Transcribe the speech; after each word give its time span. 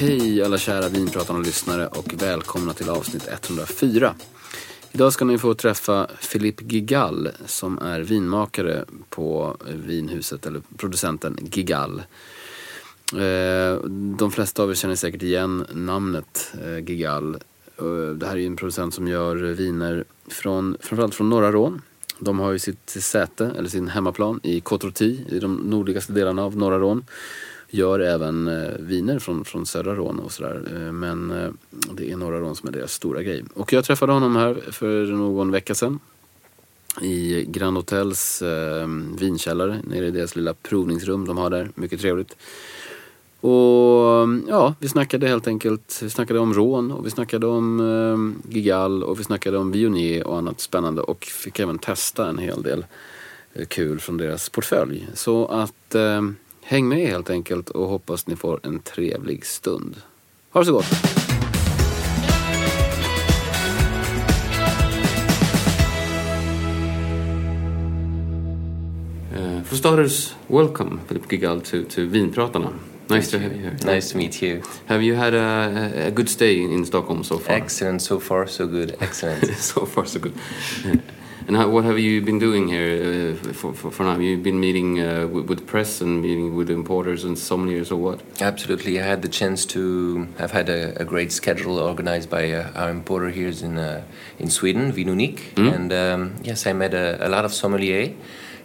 Hej 0.00 0.42
alla 0.42 0.58
kära 0.58 0.88
vinpratande 0.88 1.40
och 1.40 1.46
lyssnare 1.46 1.86
och 1.86 2.22
välkomna 2.22 2.72
till 2.72 2.88
avsnitt 2.90 3.28
104. 3.28 4.14
Idag 4.92 5.12
ska 5.12 5.24
ni 5.24 5.38
få 5.38 5.54
träffa 5.54 6.06
Philippe 6.32 6.64
Gigall 6.64 7.28
som 7.46 7.78
är 7.78 8.00
vinmakare 8.00 8.84
på 9.08 9.56
vinhuset, 9.66 10.46
eller 10.46 10.62
producenten 10.76 11.38
Gigall. 11.52 12.02
Eh, 13.12 13.84
de 14.18 14.30
flesta 14.30 14.62
av 14.62 14.70
er 14.70 14.74
känner 14.74 14.94
säkert 14.94 15.22
igen 15.22 15.66
namnet 15.72 16.54
eh, 16.64 16.78
Gigall. 16.78 17.34
Eh, 17.78 18.14
det 18.16 18.26
här 18.26 18.32
är 18.32 18.40
ju 18.40 18.46
en 18.46 18.56
producent 18.56 18.94
som 18.94 19.08
gör 19.08 19.36
viner 19.36 20.04
från, 20.26 20.76
framförallt 20.80 21.14
från 21.14 21.30
norra 21.30 21.52
Rån. 21.52 21.82
De 22.18 22.38
har 22.38 22.52
ju 22.52 22.58
sitt 22.58 22.90
säte, 22.90 23.50
eller 23.58 23.68
sin 23.68 23.88
hemmaplan, 23.88 24.40
i 24.42 24.60
Cotroti, 24.60 25.24
i 25.28 25.38
de 25.38 25.54
nordligaste 25.54 26.12
delarna 26.12 26.44
av 26.44 26.56
norra 26.56 26.78
Rån. 26.78 27.04
Gör 27.70 28.00
även 28.00 28.48
eh, 28.48 28.70
viner 28.78 29.18
från, 29.18 29.44
från 29.44 29.66
södra 29.66 29.94
Rån 29.94 30.18
och 30.18 30.32
sådär. 30.32 30.62
Eh, 30.74 30.92
men 30.92 31.30
eh, 31.30 31.50
det 31.70 32.10
är 32.10 32.16
norra 32.16 32.40
Rån 32.40 32.56
som 32.56 32.68
är 32.68 32.72
deras 32.72 32.92
stora 32.92 33.22
grej. 33.22 33.44
Och 33.54 33.72
jag 33.72 33.84
träffade 33.84 34.12
honom 34.12 34.36
här 34.36 34.54
för 34.70 35.06
någon 35.06 35.50
vecka 35.50 35.74
sedan. 35.74 35.98
I 37.02 37.44
Grand 37.48 37.76
Hotels 37.76 38.42
eh, 38.42 38.86
vinkällare, 39.18 39.80
nere 39.84 40.06
i 40.06 40.10
deras 40.10 40.36
lilla 40.36 40.54
provningsrum 40.54 41.26
de 41.26 41.36
har 41.36 41.50
där. 41.50 41.70
Mycket 41.74 42.00
trevligt. 42.00 42.36
Och 43.40 44.28
ja, 44.48 44.74
vi 44.78 44.88
snackade 44.88 45.28
helt 45.28 45.46
enkelt, 45.46 46.00
vi 46.02 46.10
snackade 46.10 46.40
om 46.40 46.54
rån 46.54 46.92
och 46.92 47.06
vi 47.06 47.10
snackade 47.10 47.46
om 47.46 47.80
eh, 47.80 48.52
Gigal 48.54 49.02
och 49.02 49.20
vi 49.20 49.24
snackade 49.24 49.58
om 49.58 49.72
vionier 49.72 50.26
och 50.26 50.38
annat 50.38 50.60
spännande 50.60 51.02
och 51.02 51.24
fick 51.24 51.60
även 51.60 51.78
testa 51.78 52.28
en 52.28 52.38
hel 52.38 52.62
del 52.62 52.86
eh, 53.54 53.66
kul 53.66 54.00
från 54.00 54.16
deras 54.16 54.48
portfölj. 54.48 55.08
Så 55.14 55.46
att 55.46 55.94
eh, 55.94 56.22
häng 56.68 56.88
med 56.88 56.98
helt 56.98 57.30
enkelt 57.30 57.70
och 57.70 57.88
hoppas 57.88 58.26
ni 58.26 58.36
får 58.36 58.60
en 58.62 58.80
trevlig 58.80 59.46
stund. 59.46 59.96
Ha 60.50 60.60
det 60.60 60.66
så 60.66 60.72
gott! 60.72 60.92
Uh, 69.32 69.62
for 69.62 69.76
starters, 69.76 70.34
welcome 70.46 71.00
Philip 71.08 71.32
Gigal 71.32 71.60
to, 71.60 71.82
to 71.90 72.00
Vinpratarna. 72.00 72.72
Nice 73.10 73.30
to 73.30 73.38
have 73.38 73.54
you 73.54 73.62
here. 73.62 73.94
Nice 73.94 74.12
to 74.12 74.18
meet 74.18 74.42
you. 74.42 74.62
Have 74.86 75.02
you 75.02 75.16
had 75.16 75.34
a, 75.34 76.06
a 76.06 76.10
good 76.10 76.28
stay 76.28 76.62
in 76.62 76.86
Stockholm 76.86 77.24
so 77.24 77.38
far? 77.38 77.56
Excellent 77.56 78.02
so 78.02 78.20
far, 78.20 78.46
so 78.46 78.66
good. 78.66 78.94
Excellent. 79.00 79.56
so 79.58 79.86
far, 79.86 80.04
so 80.04 80.20
good. 80.20 80.34
and 81.48 81.56
how, 81.56 81.66
what 81.70 81.84
have 81.84 81.98
you 81.98 82.20
been 82.20 82.38
doing 82.38 82.68
here 82.68 83.32
uh, 83.32 83.52
for, 83.54 83.72
for, 83.72 83.90
for 83.90 84.02
now? 84.02 84.18
You've 84.18 84.42
been 84.42 84.60
meeting 84.60 85.00
uh, 85.00 85.26
with, 85.26 85.48
with 85.48 85.66
press 85.66 86.02
and 86.02 86.20
meeting 86.20 86.54
with 86.54 86.68
importers 86.68 87.24
and 87.24 87.36
sommeliers 87.38 87.90
or 87.90 87.96
what? 87.96 88.20
Absolutely. 88.42 89.00
I 89.00 89.04
had 89.04 89.22
the 89.22 89.28
chance 89.28 89.64
to 89.66 90.28
have 90.38 90.50
had 90.50 90.68
a, 90.68 91.00
a 91.00 91.06
great 91.06 91.32
schedule 91.32 91.78
organized 91.78 92.28
by 92.28 92.52
uh, 92.52 92.70
our 92.74 92.90
importer 92.90 93.30
here 93.30 93.48
in, 93.48 93.78
uh, 93.78 94.02
in 94.38 94.50
Sweden, 94.50 94.92
Vinunic. 94.92 95.54
Mm. 95.54 95.74
And 95.74 95.92
um, 95.92 96.34
yes, 96.42 96.66
I 96.66 96.74
met 96.74 96.92
a, 96.92 97.26
a 97.26 97.30
lot 97.30 97.46
of 97.46 97.52
sommeliers. 97.52 98.14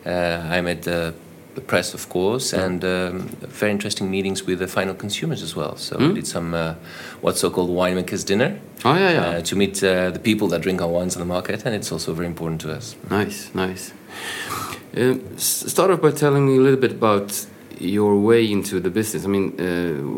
Uh, 0.06 0.46
I 0.50 0.60
met 0.60 0.86
uh, 0.86 1.14
the 1.56 1.62
press, 1.62 1.94
of 1.94 2.10
course, 2.10 2.52
and 2.54 2.84
um, 2.84 3.20
very 3.62 3.72
interesting 3.72 4.10
meetings 4.10 4.44
with 4.48 4.60
the 4.60 4.68
final 4.68 4.94
consumers 4.96 5.42
as 5.44 5.56
well. 5.56 5.76
So 5.78 5.98
we 5.98 6.14
did 6.14 6.28
some 6.28 6.54
uh, 6.54 6.74
what's 7.22 7.40
so-called 7.40 7.70
winemakers 7.70 8.26
dinner 8.26 8.60
Oh, 8.86 8.96
yeah, 8.96 9.12
yeah. 9.12 9.22
uh, 9.38 9.42
to 9.42 9.56
meet 9.56 9.84
uh, 9.84 10.10
the 10.12 10.20
people 10.20 10.48
that 10.50 10.62
drink 10.62 10.82
our 10.82 10.88
wines 10.90 11.16
on 11.16 11.20
the 11.20 11.26
market, 11.26 11.66
and 11.66 11.74
it's 11.76 11.92
also 11.92 12.14
very 12.14 12.28
important 12.28 12.62
to 12.62 12.72
us. 12.74 12.96
Nice, 13.10 13.54
nice. 13.54 13.94
Uh, 14.98 15.16
start 15.38 15.92
off 15.92 16.02
by 16.02 16.12
telling 16.12 16.46
me 16.48 16.58
a 16.58 16.60
little 16.60 16.80
bit 16.80 16.92
about 16.92 17.46
your 17.80 18.20
way 18.20 18.50
into 18.52 18.80
the 18.80 18.90
business. 18.90 19.26
I 19.26 19.28
mean, 19.28 19.54
uh, 19.60 19.64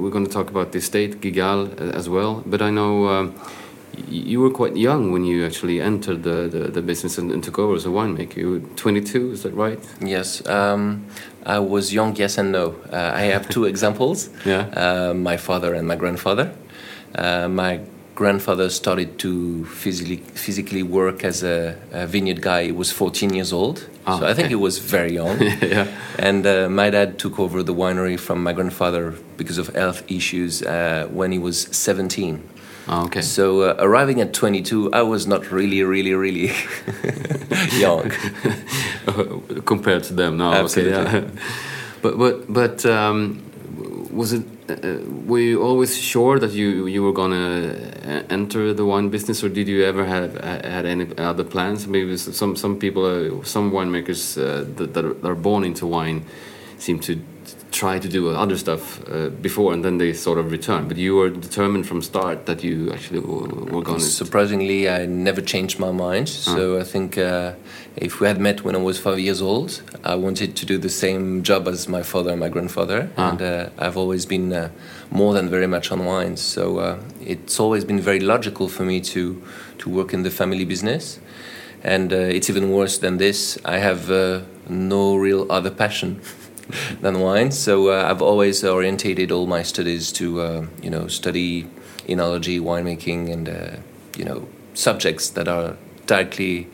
we're 0.01 0.11
going 0.11 0.25
to 0.25 0.31
talk 0.31 0.49
about 0.49 0.71
the 0.71 0.79
estate, 0.79 1.21
Guigal, 1.21 1.79
uh, 1.79 1.97
as 1.97 2.07
well, 2.09 2.43
but 2.45 2.61
I 2.61 2.69
know 2.71 3.07
um, 3.07 3.35
you 4.09 4.39
were 4.39 4.49
quite 4.49 4.75
young 4.75 5.11
when 5.11 5.23
you 5.23 5.45
actually 5.45 5.81
entered 5.81 6.23
the, 6.23 6.47
the, 6.47 6.71
the 6.71 6.81
business 6.81 7.17
and, 7.17 7.31
and 7.31 7.43
took 7.43 7.59
over 7.59 7.75
as 7.75 7.85
a 7.85 7.89
winemaker. 7.89 8.37
You 8.37 8.51
were 8.51 8.59
22, 8.75 9.31
is 9.31 9.43
that 9.43 9.53
right? 9.53 9.79
Yes, 10.01 10.45
um, 10.47 11.05
I 11.45 11.59
was 11.59 11.93
young, 11.93 12.15
yes 12.15 12.37
and 12.37 12.51
no. 12.51 12.75
Uh, 12.91 13.11
I 13.13 13.23
have 13.23 13.49
two 13.49 13.65
examples. 13.73 14.29
Yeah. 14.45 14.67
Uh, 14.75 15.13
my 15.13 15.37
father 15.37 15.73
and 15.73 15.87
my 15.87 15.95
grandfather. 15.95 16.53
Uh, 17.13 17.47
my 17.47 17.81
grandfather 18.15 18.69
started 18.69 19.19
to 19.19 19.65
physically 19.65 20.17
physically 20.17 20.81
work 20.83 21.23
as 21.23 21.43
a, 21.43 21.77
a 21.91 22.07
vineyard 22.07 22.41
guy. 22.41 22.65
He 22.65 22.71
was 22.71 22.91
14 22.91 23.33
years 23.33 23.51
old, 23.51 23.87
Ah, 24.07 24.19
so 24.19 24.25
I 24.25 24.33
think 24.33 24.45
okay. 24.45 24.49
he 24.49 24.55
was 24.55 24.77
very 24.77 25.13
young. 25.13 25.41
yeah. 25.61 25.87
And 26.19 26.45
uh, 26.45 26.69
my 26.69 26.89
dad 26.89 27.17
took 27.17 27.39
over 27.39 27.63
the 27.63 27.73
winery 27.73 28.19
from 28.19 28.43
my 28.43 28.53
grandfather 28.53 29.15
because 29.37 29.57
of 29.57 29.67
health 29.75 30.03
issues 30.09 30.61
uh, 30.61 31.07
when 31.11 31.31
he 31.31 31.39
was 31.39 31.63
17. 31.71 32.41
Oh, 32.87 33.05
okay. 33.05 33.21
So 33.21 33.61
uh, 33.61 33.75
arriving 33.79 34.21
at 34.21 34.33
22, 34.33 34.93
I 34.93 35.01
was 35.01 35.25
not 35.25 35.51
really, 35.51 35.81
really, 35.83 36.13
really 36.13 36.51
young. 37.79 38.11
compared 39.65 40.03
to 40.03 40.13
them 40.13 40.37
now. 40.37 40.51
Okay, 40.51 40.59
Absolutely. 40.59 40.91
yeah. 40.91 41.29
but 42.01 42.17
but 42.17 42.53
but 42.53 42.85
um, 42.85 43.41
was 44.11 44.33
it? 44.33 44.43
Uh, 44.67 44.97
were 45.27 45.39
you 45.39 45.61
always 45.61 45.97
sure 45.97 46.39
that 46.39 46.51
you 46.51 46.87
you 46.87 47.03
were 47.03 47.13
gonna 47.13 47.75
uh, 48.03 48.23
enter 48.29 48.73
the 48.73 48.85
wine 48.85 49.09
business, 49.09 49.43
or 49.43 49.49
did 49.49 49.67
you 49.67 49.83
ever 49.83 50.05
have 50.05 50.33
had 50.43 50.85
any 50.85 51.07
other 51.17 51.43
plans? 51.43 51.87
Maybe 51.87 52.17
some 52.17 52.55
some 52.55 52.77
people, 52.77 53.05
uh, 53.05 53.43
some 53.43 53.71
winemakers 53.71 54.37
uh, 54.37 54.65
that, 54.77 54.93
that 54.93 55.05
are 55.23 55.35
born 55.35 55.63
into 55.63 55.85
wine, 55.85 56.25
seem 56.77 56.99
to 56.99 57.19
try 57.75 57.99
to 57.99 58.07
do 58.07 58.29
other 58.29 58.57
stuff 58.57 58.83
uh, 59.09 59.29
before, 59.29 59.73
and 59.73 59.83
then 59.83 59.97
they 59.97 60.13
sort 60.13 60.37
of 60.37 60.51
return. 60.51 60.87
But 60.87 60.97
you 60.97 61.15
were 61.15 61.29
determined 61.29 61.85
from 61.85 62.01
start 62.01 62.45
that 62.45 62.63
you 62.63 62.91
actually 62.93 63.19
were, 63.19 63.83
going 63.83 63.99
to. 63.99 63.99
Surprisingly, 63.99 64.89
I 64.89 65.05
never 65.05 65.41
changed 65.41 65.77
my 65.77 65.91
mind. 65.91 66.29
So 66.29 66.79
I 66.79 66.83
think 66.83 67.17
uh, 67.17 67.53
if 67.95 68.19
we 68.19 68.27
had 68.27 68.39
met 68.39 68.63
when 68.63 68.75
I 68.75 68.79
was 68.79 68.97
five 68.97 69.19
years 69.19 69.41
old, 69.41 69.81
I 70.03 70.15
wanted 70.15 70.55
to 70.55 70.65
do 70.65 70.77
the 70.77 70.89
same 70.89 71.43
job 71.43 71.67
as 71.67 71.87
my 71.87 72.03
father 72.03 72.31
and 72.31 72.39
my 72.39 72.49
grandfather. 72.49 73.09
Ah. 73.17 73.29
And 73.29 73.41
uh, 73.41 73.69
I've 73.77 73.97
always 73.97 74.25
been 74.25 74.53
uh, 74.53 74.69
more 75.11 75.33
than 75.33 75.49
very 75.49 75.67
much 75.67 75.91
on 75.91 76.05
wine. 76.05 76.37
So 76.37 76.79
uh, 76.79 76.99
it's 77.21 77.59
always 77.59 77.83
been 77.83 77.99
very 77.99 78.21
logical 78.21 78.69
for 78.69 78.83
me 78.83 79.01
to, 79.01 79.41
to 79.79 79.89
work 79.89 80.13
in 80.13 80.23
the 80.23 80.31
family 80.31 80.65
business. 80.65 81.19
And 81.83 82.11
uh, 82.11 82.35
it's 82.35 82.49
even 82.49 82.71
worse 82.71 82.97
than 82.97 83.17
this. 83.17 83.59
I 83.65 83.77
have 83.77 84.09
uh, 84.09 84.41
no 84.69 85.15
real 85.15 85.45
other 85.51 85.71
passion. 85.71 86.21
than 87.01 87.19
wine, 87.19 87.51
so 87.51 87.89
uh, 87.89 88.07
I've 88.09 88.21
always 88.21 88.63
orientated 88.63 89.31
all 89.31 89.47
my 89.47 89.63
studies 89.63 90.11
to, 90.13 90.41
uh, 90.41 90.65
you 90.81 90.89
know, 90.89 91.07
study 91.07 91.67
enology, 92.07 92.59
winemaking, 92.59 93.31
and 93.31 93.49
uh, 93.49 93.75
you 94.17 94.25
know 94.25 94.47
subjects 94.73 95.29
that 95.29 95.47
are 95.47 95.77
directly 96.05 96.67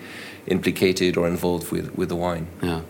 implicated 0.47 1.17
or 1.17 1.27
involved 1.27 1.71
with, 1.71 1.95
with 1.95 2.09
the 2.09 2.15
wine. 2.15 2.47
Yeah. 2.61 2.81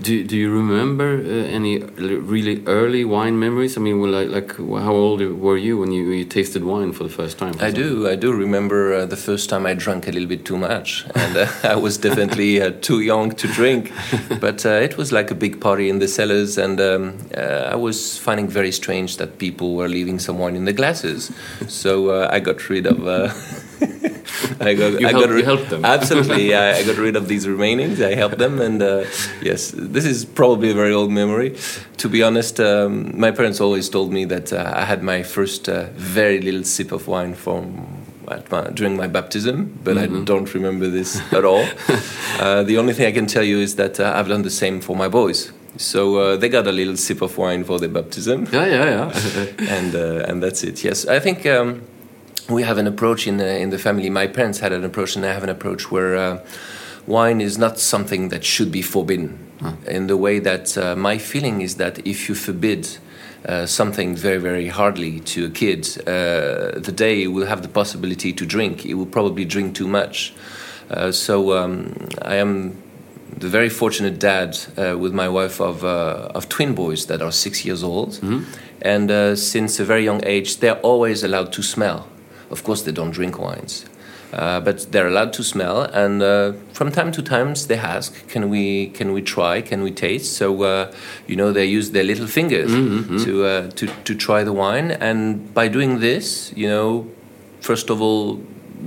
Do, 0.00 0.24
do 0.24 0.36
you 0.36 0.50
remember 0.50 1.18
uh, 1.18 1.28
any 1.28 1.78
really 1.80 2.64
early 2.66 3.04
wine 3.04 3.38
memories? 3.38 3.76
I 3.76 3.80
mean, 3.80 4.00
well, 4.00 4.10
like, 4.10 4.28
like 4.28 4.56
how 4.56 4.92
old 4.92 5.20
were 5.20 5.56
you 5.56 5.78
when 5.78 5.92
you, 5.92 6.10
you 6.10 6.24
tasted 6.24 6.64
wine 6.64 6.92
for 6.92 7.04
the 7.04 7.10
first 7.10 7.38
time? 7.38 7.54
I 7.60 7.70
do. 7.70 8.08
I 8.08 8.16
do 8.16 8.32
remember 8.32 8.94
uh, 8.94 9.06
the 9.06 9.16
first 9.16 9.50
time 9.50 9.66
I 9.66 9.74
drank 9.74 10.08
a 10.08 10.10
little 10.10 10.28
bit 10.28 10.44
too 10.44 10.56
much, 10.56 11.04
and 11.14 11.36
uh, 11.36 11.46
I 11.62 11.76
was 11.76 11.98
definitely 11.98 12.60
uh, 12.60 12.72
too 12.80 13.00
young 13.00 13.32
to 13.32 13.48
drink. 13.48 13.92
But 14.40 14.64
uh, 14.66 14.70
it 14.70 14.96
was 14.96 15.12
like 15.12 15.30
a 15.30 15.34
big 15.34 15.60
party 15.60 15.88
in 15.88 15.98
the 15.98 16.08
cellars, 16.08 16.58
and 16.58 16.80
um, 16.80 17.18
uh, 17.36 17.70
I 17.72 17.76
was 17.76 18.18
finding 18.18 18.48
very 18.48 18.72
strange 18.72 19.18
that 19.18 19.38
people 19.38 19.74
were 19.74 19.88
leaving 19.88 20.18
some 20.18 20.38
wine 20.38 20.56
in 20.56 20.64
the 20.64 20.72
glasses. 20.72 21.30
So 21.68 22.26
I 22.28 22.40
got 22.40 22.68
rid 22.68 22.86
of. 22.86 22.98
I 24.60 24.74
got, 24.74 25.00
you, 25.00 25.06
I 25.06 25.10
helped, 25.10 25.26
got 25.26 25.36
you 25.36 25.44
helped 25.44 25.70
them. 25.70 25.84
Absolutely, 25.84 26.54
I, 26.54 26.78
I, 26.78 26.84
got 26.84 26.96
rid 26.96 27.16
of 27.16 27.28
these 27.28 27.46
remainings. 27.46 28.04
I 28.04 28.14
helped 28.14 28.38
them, 28.38 28.60
and 28.60 28.82
uh, 28.82 29.04
yes, 29.40 29.72
this 29.74 30.04
is 30.04 30.24
probably 30.24 30.70
a 30.70 30.74
very 30.74 30.92
old 30.92 31.10
memory. 31.10 31.56
To 31.98 32.08
be 32.08 32.22
honest, 32.22 32.60
um, 32.60 33.18
my 33.18 33.30
parents 33.30 33.60
always 33.60 33.88
told 33.88 34.12
me 34.12 34.24
that 34.26 34.52
uh, 34.52 34.72
I 34.74 34.84
had 34.84 35.02
my 35.02 35.22
first 35.22 35.68
uh, 35.68 35.88
very 35.94 36.40
little 36.40 36.64
sip 36.64 36.92
of 36.92 37.08
wine 37.08 37.34
from 37.34 38.02
my, 38.50 38.70
during 38.70 38.96
my 38.96 39.08
baptism, 39.08 39.78
but 39.84 39.94
mm 39.94 39.98
-hmm. 39.98 40.04
I 40.04 40.06
mm-hmm. 40.06 40.24
don't 40.24 40.54
remember 40.54 40.90
this 40.90 41.20
at 41.32 41.44
all. 41.44 41.66
Uh, 42.42 42.64
the 42.66 42.78
only 42.78 42.94
thing 42.94 43.06
I 43.08 43.12
can 43.12 43.26
tell 43.26 43.44
you 43.44 43.60
is 43.60 43.74
that 43.74 43.98
uh, 43.98 44.16
I've 44.16 44.28
done 44.28 44.42
the 44.42 44.56
same 44.62 44.80
for 44.80 44.96
my 44.96 45.08
boys. 45.08 45.52
So 45.76 46.00
uh, 46.16 46.36
they 46.36 46.48
got 46.48 46.66
a 46.66 46.72
little 46.72 46.96
sip 46.96 47.22
of 47.22 47.36
wine 47.38 47.64
for 47.64 47.78
their 47.78 47.88
baptism. 47.88 48.46
Yeah, 48.52 48.66
yeah, 48.66 48.86
yeah. 48.94 49.06
and 49.78 49.94
uh, 49.94 50.28
and 50.28 50.42
that's 50.42 50.62
it. 50.62 50.84
Yes, 50.84 51.06
I 51.06 51.20
think 51.20 51.46
um, 51.46 51.82
we 52.48 52.62
have 52.62 52.78
an 52.78 52.86
approach 52.86 53.26
in 53.26 53.36
the, 53.36 53.58
in 53.58 53.70
the 53.70 53.78
family. 53.78 54.10
My 54.10 54.26
parents 54.26 54.58
had 54.60 54.72
an 54.72 54.84
approach, 54.84 55.16
and 55.16 55.24
I 55.24 55.32
have 55.32 55.42
an 55.42 55.48
approach 55.48 55.90
where 55.90 56.16
uh, 56.16 56.46
wine 57.06 57.40
is 57.40 57.58
not 57.58 57.78
something 57.78 58.28
that 58.30 58.44
should 58.44 58.70
be 58.72 58.82
forbidden. 58.82 59.38
Huh. 59.60 59.72
In 59.86 60.06
the 60.06 60.16
way 60.16 60.38
that 60.40 60.76
uh, 60.76 60.96
my 60.96 61.18
feeling 61.18 61.60
is 61.60 61.76
that 61.76 62.04
if 62.06 62.28
you 62.28 62.34
forbid 62.34 62.88
uh, 63.46 63.66
something 63.66 64.16
very, 64.16 64.38
very 64.38 64.68
hardly 64.68 65.20
to 65.20 65.46
a 65.46 65.50
kid, 65.50 65.86
uh, 66.00 66.78
the 66.78 66.92
day 66.94 67.20
he 67.20 67.28
will 67.28 67.46
have 67.46 67.62
the 67.62 67.68
possibility 67.68 68.32
to 68.32 68.46
drink, 68.46 68.84
it 68.84 68.94
will 68.94 69.06
probably 69.06 69.44
drink 69.44 69.74
too 69.74 69.86
much. 69.86 70.32
Uh, 70.90 71.12
so 71.12 71.56
um, 71.56 72.08
I 72.22 72.36
am 72.36 72.82
the 73.36 73.48
very 73.48 73.68
fortunate 73.68 74.18
dad 74.18 74.58
uh, 74.76 74.96
with 74.98 75.14
my 75.14 75.28
wife 75.28 75.60
of, 75.60 75.84
of 75.84 76.48
twin 76.48 76.74
boys 76.74 77.06
that 77.06 77.22
are 77.22 77.32
six 77.32 77.64
years 77.64 77.82
old. 77.82 78.10
Mm-hmm. 78.10 78.44
And 78.82 79.38
since 79.38 79.78
a 79.78 79.84
very 79.84 80.04
young 80.04 80.24
age, 80.24 80.58
they're 80.58 80.80
always 80.80 81.22
allowed 81.22 81.52
to 81.52 81.62
smell. 81.62 82.08
Of 82.52 82.62
course, 82.64 82.82
they 82.82 82.92
don't 82.92 83.10
drink 83.10 83.38
wines. 83.38 83.86
Uh, 84.32 84.60
but 84.60 84.90
they're 84.92 85.08
allowed 85.08 85.32
to 85.34 85.42
smell, 85.42 85.82
and 85.82 86.22
uh, 86.22 86.52
from 86.72 86.90
time 86.90 87.12
to 87.12 87.22
time 87.22 87.52
they 87.68 87.76
ask, 87.76 88.26
"Can 88.28 88.48
we? 88.48 88.86
Can 88.88 89.12
we 89.12 89.20
try? 89.20 89.60
Can 89.60 89.82
we 89.82 89.90
taste?" 89.90 90.32
So 90.36 90.62
uh, 90.62 90.90
you 91.26 91.36
know 91.36 91.52
they 91.52 91.66
use 91.66 91.90
their 91.90 92.04
little 92.04 92.26
fingers 92.26 92.70
mm-hmm. 92.70 93.18
to, 93.24 93.44
uh, 93.44 93.70
to 93.72 93.86
to 93.86 94.14
try 94.14 94.42
the 94.42 94.54
wine, 94.54 94.90
and 94.90 95.52
by 95.52 95.68
doing 95.68 96.00
this, 96.00 96.50
you 96.56 96.66
know, 96.66 97.10
first 97.60 97.90
of 97.90 98.00
all, 98.00 98.40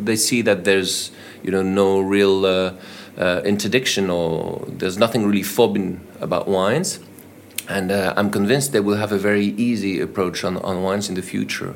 they 0.03 0.15
see 0.15 0.41
that 0.41 0.63
there's 0.63 1.11
you 1.43 1.51
know 1.51 1.61
no 1.61 1.99
real 1.99 2.45
uh, 2.47 2.73
uh, 3.19 3.41
interdiction 3.45 4.09
or 4.09 4.65
there's 4.67 4.97
nothing 4.97 5.27
really 5.27 5.43
forbidden 5.43 6.01
about 6.21 6.47
wines 6.47 6.99
and 7.67 7.91
uh, 7.91 8.13
I'm 8.15 8.29
convinced 8.29 8.71
they 8.71 8.79
will 8.79 8.97
have 8.97 9.11
a 9.11 9.17
very 9.17 9.47
easy 9.57 9.99
approach 9.99 10.43
on, 10.43 10.57
on 10.57 10.83
wines 10.83 11.09
in 11.09 11.15
the 11.15 11.21
future. 11.21 11.73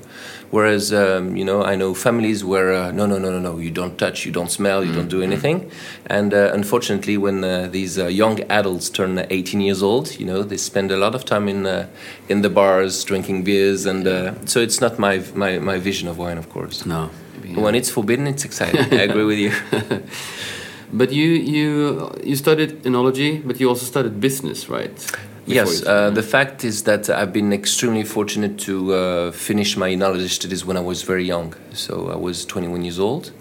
Whereas, 0.52 0.92
um, 0.92 1.36
you 1.36 1.46
know, 1.46 1.64
I 1.64 1.76
know 1.76 1.94
families 1.94 2.44
where 2.44 2.74
uh, 2.74 2.92
no, 2.92 3.06
no, 3.06 3.18
no, 3.20 3.30
no, 3.30 3.40
no, 3.40 3.60
you 3.60 3.70
don't 3.70 3.98
touch, 3.98 4.26
you 4.26 4.32
don't 4.32 4.50
smell, 4.50 4.84
you 4.84 4.92
mm. 4.92 4.96
don't 4.96 5.08
do 5.08 5.22
mm-hmm. 5.22 5.32
anything. 5.32 5.72
And 6.08 6.34
uh, 6.34 6.52
unfortunately, 6.54 7.18
when 7.18 7.44
uh, 7.44 7.68
these 7.68 8.00
uh, 8.00 8.08
young 8.08 8.42
adults 8.50 8.90
turn 8.90 9.26
18 9.30 9.62
years 9.62 9.84
old, 9.84 10.20
you 10.20 10.26
know, 10.26 10.42
they 10.42 10.58
spend 10.58 10.92
a 10.92 10.98
lot 10.98 11.14
of 11.14 11.24
time 11.24 11.48
in 11.48 11.66
uh, 11.66 11.88
in 12.30 12.42
the 12.42 12.50
bars 12.50 13.04
drinking 13.04 13.44
beers, 13.44 13.86
and 13.86 14.06
so 14.50 14.60
it's 14.60 14.82
not 14.82 14.98
my, 14.98 15.24
my 15.36 15.60
my 15.60 15.78
vision 15.78 16.08
of 16.08 16.18
wine, 16.18 16.38
of 16.38 16.50
course. 16.50 16.86
No. 16.86 17.10
Yeah. 17.44 17.60
When 17.62 17.76
it's 17.76 17.90
forbidden, 17.90 18.28
it's 18.28 18.46
exciting. 18.46 18.94
I 19.00 19.04
agree 19.04 19.26
with 19.26 19.40
you. 19.40 19.52
But 20.92 21.12
you 21.12 21.28
you 21.28 22.12
you 22.24 22.36
studied 22.36 22.82
enology, 22.84 23.46
but 23.46 23.60
you 23.60 23.70
also 23.70 23.86
studied 23.86 24.20
business, 24.20 24.70
right? 24.70 24.92
Yes, 25.50 25.84
uh, 25.84 26.12
the 26.12 26.22
fact 26.22 26.64
is 26.64 26.84
that 26.84 27.10
I've 27.10 27.34
been 27.34 27.52
extremely 27.52 28.04
fortunate 28.04 28.60
to 28.60 28.94
uh, 28.94 29.32
finish 29.32 29.76
my 29.78 29.90
enology 29.90 30.30
studies 30.30 30.64
when 30.64 30.78
I 30.78 30.82
was 30.82 31.02
very 31.02 31.26
young. 31.26 31.56
So 31.74 32.12
I 32.12 32.16
was 32.16 32.46
21 32.46 32.84
years 32.84 33.00
old, 33.00 33.32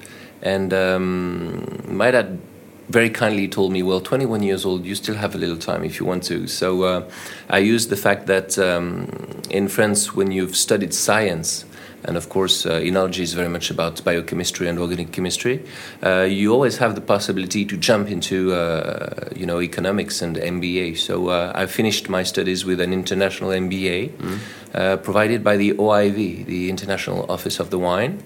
and 0.40 0.72
um, 0.72 1.66
my 1.86 2.10
dad 2.10 2.40
very 2.88 3.10
kindly 3.10 3.46
told 3.46 3.72
me, 3.72 3.82
"Well, 3.82 4.00
21 4.00 4.42
years 4.42 4.64
old, 4.64 4.86
you 4.86 4.94
still 4.94 5.16
have 5.16 5.34
a 5.34 5.38
little 5.38 5.58
time 5.58 5.84
if 5.84 6.00
you 6.00 6.06
want 6.06 6.22
to." 6.24 6.46
So 6.46 6.82
uh, 6.84 7.10
I 7.50 7.58
used 7.58 7.90
the 7.90 7.96
fact 7.96 8.26
that 8.26 8.58
um, 8.58 9.08
in 9.50 9.68
France, 9.68 10.14
when 10.14 10.32
you've 10.32 10.56
studied 10.56 10.94
science, 10.94 11.66
and 12.04 12.16
of 12.16 12.28
course, 12.28 12.66
uh, 12.66 12.80
enology 12.80 13.20
is 13.20 13.34
very 13.34 13.48
much 13.48 13.70
about 13.70 14.02
biochemistry 14.04 14.68
and 14.68 14.78
organic 14.78 15.12
chemistry. 15.12 15.64
Uh, 16.02 16.22
you 16.22 16.52
always 16.52 16.78
have 16.78 16.94
the 16.94 17.00
possibility 17.00 17.64
to 17.64 17.76
jump 17.76 18.08
into, 18.08 18.52
uh, 18.52 19.28
you 19.34 19.46
know, 19.46 19.60
economics 19.60 20.22
and 20.22 20.36
MBA. 20.36 20.96
So 20.98 21.28
uh, 21.28 21.52
I 21.54 21.66
finished 21.66 22.08
my 22.08 22.22
studies 22.22 22.64
with 22.64 22.80
an 22.80 22.92
international 22.92 23.50
MBA 23.50 24.10
mm. 24.10 25.02
provided 25.02 25.42
by 25.42 25.56
the 25.56 25.72
OIV, 25.74 26.46
the 26.46 26.70
International 26.70 27.30
Office 27.30 27.58
of 27.60 27.70
the 27.70 27.78
Wine 27.78 28.22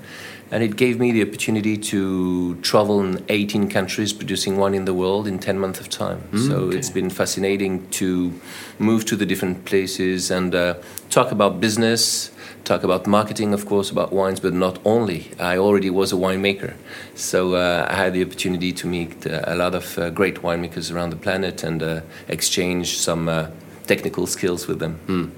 and 0.53 0.63
it 0.63 0.77
gave 0.77 1.01
me 1.01 1.11
the 1.11 1.23
opportunity 1.23 1.77
to 1.77 2.55
travel 2.57 3.01
in 3.01 3.25
18 3.29 3.69
countries 3.69 4.13
producing 4.13 4.57
one 4.57 4.75
in 4.75 4.85
the 4.85 4.95
world 4.95 5.27
in 5.27 5.39
10 5.39 5.59
months 5.59 5.81
of 5.81 5.89
time 5.89 6.23
mm, 6.31 6.47
so 6.47 6.55
okay. 6.57 6.77
it's 6.77 6.91
been 6.91 7.11
fascinating 7.11 7.89
to 7.91 8.33
move 8.79 9.05
to 9.05 9.17
the 9.17 9.27
different 9.27 9.65
places 9.65 10.31
and 10.31 10.55
uh, 10.55 10.75
talk 11.11 11.33
about 11.33 11.61
business 11.61 12.31
talk 12.65 12.85
about 12.85 13.07
marketing, 13.07 13.53
of 13.53 13.67
course, 13.67 13.91
about 13.91 14.13
wines, 14.13 14.41
but 14.41 14.53
not 14.53 14.79
only. 14.85 15.31
I 15.39 15.57
already 15.59 15.91
was 15.91 16.13
a 16.13 16.17
winemaker, 16.17 16.75
so 17.15 17.55
uh, 17.55 17.87
I 17.89 17.95
had 17.95 18.13
the 18.13 18.25
opportunity 18.25 18.73
to 18.73 18.87
meet 18.87 19.27
uh, 19.27 19.43
a 19.45 19.57
lot 19.57 19.75
of 19.75 19.99
uh, 19.99 20.11
great 20.11 20.37
winemakers 20.37 20.95
around 20.95 21.11
the 21.11 21.17
planet 21.17 21.63
and 21.63 21.83
uh, 21.83 22.01
exchange 22.29 22.99
some 22.99 23.29
uh, 23.29 23.49
technical 23.87 24.27
skills 24.27 24.67
with 24.67 24.79
them. 24.79 24.99
Mm. 25.07 25.31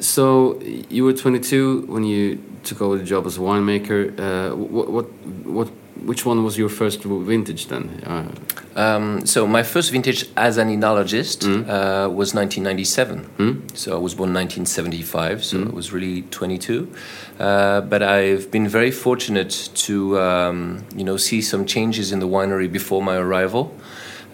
So 0.00 0.60
you 0.60 1.04
were 1.04 1.12
22 1.12 1.86
when 1.86 2.04
you 2.04 2.42
took 2.64 2.80
over 2.80 2.96
the 2.96 3.04
job 3.04 3.26
as 3.26 3.36
a 3.36 3.40
winemaker. 3.40 4.18
Uh, 4.18 4.56
what, 4.56 4.90
what, 4.90 5.06
what 5.44 5.68
which 6.04 6.26
one 6.26 6.44
was 6.44 6.58
your 6.58 6.68
first 6.68 7.02
vintage 7.04 7.66
then? 7.66 8.02
Uh, 8.04 8.28
um, 8.74 9.26
so 9.26 9.46
my 9.46 9.62
first 9.62 9.90
vintage 9.92 10.28
as 10.36 10.56
an 10.56 10.68
enologist 10.68 11.44
mm. 11.46 11.62
uh, 11.62 12.08
was 12.08 12.34
1997. 12.34 13.24
Mm. 13.38 13.76
So 13.76 13.96
I 13.96 13.98
was 13.98 14.14
born 14.14 14.32
1975, 14.34 15.44
so 15.44 15.58
mm. 15.58 15.70
I 15.70 15.74
was 15.74 15.92
really 15.92 16.22
22. 16.22 16.92
Uh, 17.38 17.80
but 17.82 18.02
I've 18.02 18.50
been 18.50 18.68
very 18.68 18.90
fortunate 18.90 19.70
to 19.74 20.18
um, 20.18 20.84
you 20.94 21.04
know 21.04 21.16
see 21.16 21.42
some 21.42 21.66
changes 21.66 22.12
in 22.12 22.18
the 22.18 22.28
winery 22.28 22.70
before 22.70 23.02
my 23.02 23.16
arrival. 23.16 23.74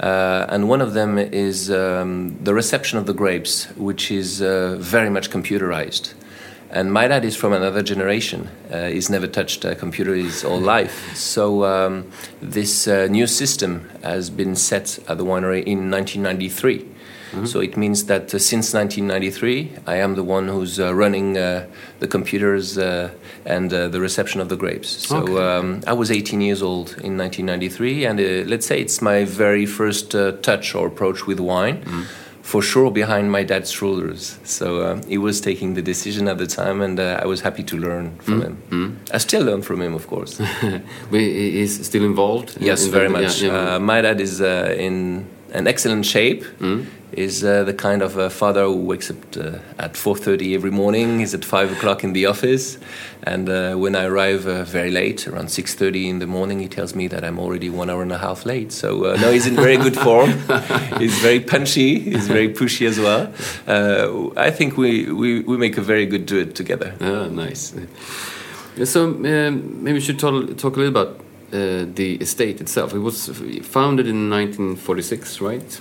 Uh, 0.00 0.46
and 0.48 0.68
one 0.68 0.80
of 0.80 0.94
them 0.94 1.18
is 1.18 1.70
um, 1.70 2.36
the 2.42 2.54
reception 2.54 2.98
of 2.98 3.06
the 3.06 3.12
grapes, 3.12 3.64
which 3.76 4.10
is 4.10 4.40
uh, 4.40 4.76
very 4.78 5.10
much 5.10 5.30
computerized. 5.30 6.14
And 6.70 6.92
my 6.92 7.08
dad 7.08 7.24
is 7.24 7.34
from 7.34 7.54
another 7.54 7.82
generation. 7.82 8.48
Uh, 8.70 8.88
he's 8.88 9.08
never 9.08 9.26
touched 9.26 9.64
a 9.64 9.74
computer 9.74 10.14
his 10.14 10.42
whole 10.42 10.60
life. 10.60 11.16
So 11.16 11.64
um, 11.64 12.10
this 12.42 12.86
uh, 12.86 13.06
new 13.06 13.26
system 13.26 13.88
has 14.02 14.28
been 14.28 14.54
set 14.54 14.98
at 15.08 15.16
the 15.16 15.24
winery 15.24 15.64
in 15.64 15.90
1993. 15.90 16.86
Mm-hmm. 17.32 17.46
So 17.46 17.60
it 17.60 17.76
means 17.76 18.04
that 18.06 18.34
uh, 18.34 18.38
since 18.38 18.72
1993, 18.74 19.72
I 19.86 19.96
am 19.96 20.14
the 20.14 20.24
one 20.24 20.48
who's 20.48 20.78
uh, 20.80 20.94
running 20.94 21.36
uh, 21.36 21.66
the 22.00 22.08
computers 22.08 22.78
uh, 22.78 23.10
and 23.44 23.70
the 23.70 24.00
reception 24.00 24.40
of 24.40 24.48
the 24.48 24.56
grapes. 24.56 24.88
So 24.88 25.18
okay. 25.18 25.38
um, 25.38 25.82
I 25.86 25.92
was 25.92 26.10
18 26.10 26.40
years 26.40 26.62
old 26.62 26.88
in 26.98 27.16
1993, 27.16 28.04
and 28.04 28.48
let's 28.48 28.66
say 28.66 28.80
it's 28.80 29.00
my 29.02 29.24
very 29.24 29.66
first 29.66 30.12
touch 30.42 30.74
or 30.74 30.86
approach 30.86 31.26
with 31.26 31.40
wine. 31.40 31.82
Mm 31.84 32.06
for 32.48 32.62
sure 32.62 32.90
behind 32.90 33.30
my 33.30 33.42
dad's 33.44 33.70
shoulders. 33.70 34.38
So 34.42 34.66
uh, 34.80 35.02
he 35.06 35.18
was 35.18 35.38
taking 35.38 35.74
the 35.74 35.82
decision 35.82 36.28
at 36.28 36.38
the 36.38 36.46
time, 36.46 36.80
and 36.80 36.98
uh, 36.98 37.20
I 37.22 37.26
was 37.26 37.42
happy 37.42 37.62
to 37.64 37.76
learn 37.76 38.16
from 38.20 38.40
mm. 38.40 38.44
him. 38.46 38.54
Mm. 38.70 39.14
I 39.16 39.18
still 39.18 39.44
learn 39.44 39.60
from 39.60 39.82
him, 39.82 39.92
of 39.92 40.06
course. 40.06 40.38
but 41.10 41.20
he's 41.20 41.86
still 41.86 42.04
involved. 42.04 42.56
Yes, 42.58 42.86
in 42.86 42.90
very 42.90 43.10
much. 43.10 43.42
Yeah, 43.42 43.52
yeah. 43.52 43.74
Uh, 43.74 43.78
my 43.80 44.00
dad 44.00 44.18
is 44.18 44.40
uh, 44.40 44.74
in 44.78 45.26
an 45.52 45.66
excellent 45.66 46.06
shape. 46.06 46.44
Mm 46.60 46.86
is 47.12 47.42
uh, 47.42 47.64
the 47.64 47.72
kind 47.72 48.02
of 48.02 48.16
a 48.16 48.28
father 48.28 48.64
who 48.64 48.76
wakes 48.76 49.10
up 49.10 49.16
uh, 49.36 49.58
at 49.78 49.94
4.30 49.94 50.54
every 50.54 50.70
morning. 50.70 51.20
He's 51.20 51.34
at 51.34 51.44
5 51.44 51.72
o'clock 51.72 52.04
in 52.04 52.12
the 52.12 52.26
office. 52.26 52.78
And 53.22 53.48
uh, 53.48 53.74
when 53.74 53.96
i 53.96 54.04
arrive 54.04 54.46
uh, 54.46 54.64
very 54.64 54.90
late 54.90 55.26
around 55.26 55.46
6.30 55.48 56.08
in 56.08 56.18
the 56.18 56.26
morning 56.26 56.60
he 56.60 56.68
tells 56.68 56.94
me 56.94 57.08
that 57.08 57.24
i'm 57.24 57.38
already 57.38 57.68
one 57.68 57.90
hour 57.90 58.02
and 58.02 58.12
a 58.12 58.18
half 58.18 58.46
late. 58.46 58.72
So 58.72 59.06
uh, 59.06 59.16
no 59.16 59.32
he's 59.32 59.46
in 59.46 59.56
very 59.56 59.76
good 59.76 59.96
form. 59.96 60.30
He's 60.98 61.18
very 61.18 61.40
punchy. 61.40 61.98
He's 61.98 62.28
very 62.28 62.48
pushy 62.48 62.86
as 62.86 62.98
well. 62.98 63.32
Uh, 63.66 64.30
i 64.36 64.50
think 64.50 64.76
we, 64.76 65.10
we, 65.10 65.40
we 65.40 65.56
make 65.56 65.76
a 65.76 65.82
very 65.82 66.06
good 66.06 66.26
duet 66.26 66.54
together. 66.54 66.94
Oh, 67.00 67.28
nice. 67.28 67.74
So 68.84 69.04
um, 69.04 69.82
maybe 69.82 69.94
we 69.94 70.00
should 70.00 70.18
talk, 70.18 70.56
talk 70.56 70.76
a 70.76 70.80
little 70.80 70.96
about 70.96 71.20
uh, 71.52 71.86
the 71.94 72.16
estate 72.20 72.60
itself. 72.60 72.92
It 72.94 72.98
was 73.00 73.28
founded 73.62 74.06
in 74.06 74.30
1946, 74.30 75.40
right? 75.40 75.80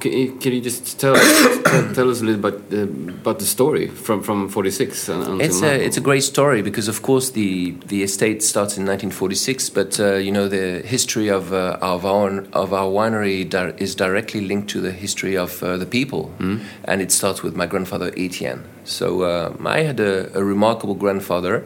Can 0.00 0.12
you, 0.12 0.32
can 0.40 0.52
you 0.52 0.60
just 0.60 0.98
tell 0.98 1.14
tell 1.94 2.10
us 2.10 2.20
a 2.20 2.24
little 2.24 2.42
bit 2.42 2.54
about, 2.54 2.72
uh, 2.72 3.12
about 3.22 3.38
the 3.38 3.44
story 3.44 3.86
from 3.86 4.22
from 4.24 4.48
46 4.48 5.08
until 5.08 5.40
it's 5.40 5.60
now? 5.60 5.68
a 5.68 5.86
it's 5.86 5.96
a 5.96 6.00
great 6.00 6.24
story 6.24 6.62
because 6.62 6.88
of 6.88 7.00
course 7.02 7.30
the 7.30 7.76
the 7.86 8.02
estate 8.02 8.42
starts 8.42 8.76
in 8.76 8.84
1946, 8.84 9.70
but 9.70 10.00
uh, 10.00 10.16
you 10.16 10.32
know 10.32 10.48
the 10.48 10.82
history 10.84 11.28
of 11.30 11.52
uh, 11.52 11.78
of 11.80 12.04
our 12.04 12.44
of 12.52 12.72
our 12.72 12.90
winery 12.90 13.46
is 13.78 13.94
directly 13.94 14.40
linked 14.40 14.68
to 14.70 14.80
the 14.80 14.90
history 14.90 15.36
of 15.38 15.62
uh, 15.62 15.76
the 15.76 15.86
people, 15.86 16.32
Mm. 16.40 16.58
and 16.88 17.00
it 17.00 17.12
starts 17.12 17.44
with 17.44 17.54
my 17.56 17.66
grandfather 17.66 18.10
Etienne. 18.16 18.62
So 18.84 19.22
uh, 19.22 19.52
I 19.78 19.84
had 19.86 20.00
a, 20.00 20.36
a 20.36 20.42
remarkable 20.42 20.94
grandfather. 20.96 21.62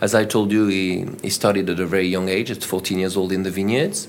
As 0.00 0.14
I 0.14 0.24
told 0.24 0.52
you, 0.52 0.68
he, 0.68 1.06
he 1.22 1.30
started 1.30 1.68
at 1.68 1.80
a 1.80 1.86
very 1.86 2.06
young 2.06 2.28
age, 2.28 2.50
at 2.50 2.62
14 2.62 2.98
years 2.98 3.16
old, 3.16 3.32
in 3.32 3.42
the 3.42 3.50
vineyards. 3.50 4.06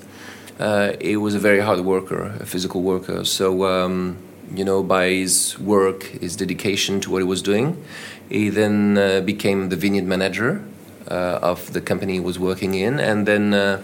Uh, 0.59 0.93
he 1.01 1.17
was 1.17 1.33
a 1.33 1.39
very 1.39 1.61
hard 1.61 1.79
worker, 1.79 2.35
a 2.39 2.45
physical 2.45 2.81
worker. 2.81 3.25
So, 3.25 3.65
um, 3.65 4.17
you 4.53 4.63
know, 4.63 4.83
by 4.83 5.09
his 5.09 5.57
work, 5.57 6.03
his 6.03 6.35
dedication 6.35 6.99
to 7.01 7.11
what 7.11 7.19
he 7.19 7.23
was 7.23 7.41
doing, 7.41 7.83
he 8.29 8.49
then 8.49 8.97
uh, 8.97 9.21
became 9.21 9.69
the 9.69 9.75
vineyard 9.75 10.05
manager 10.05 10.63
uh, 11.09 11.39
of 11.41 11.73
the 11.73 11.81
company 11.81 12.13
he 12.13 12.19
was 12.19 12.37
working 12.37 12.75
in. 12.75 12.99
And 12.99 13.25
then 13.25 13.53
uh, 13.53 13.81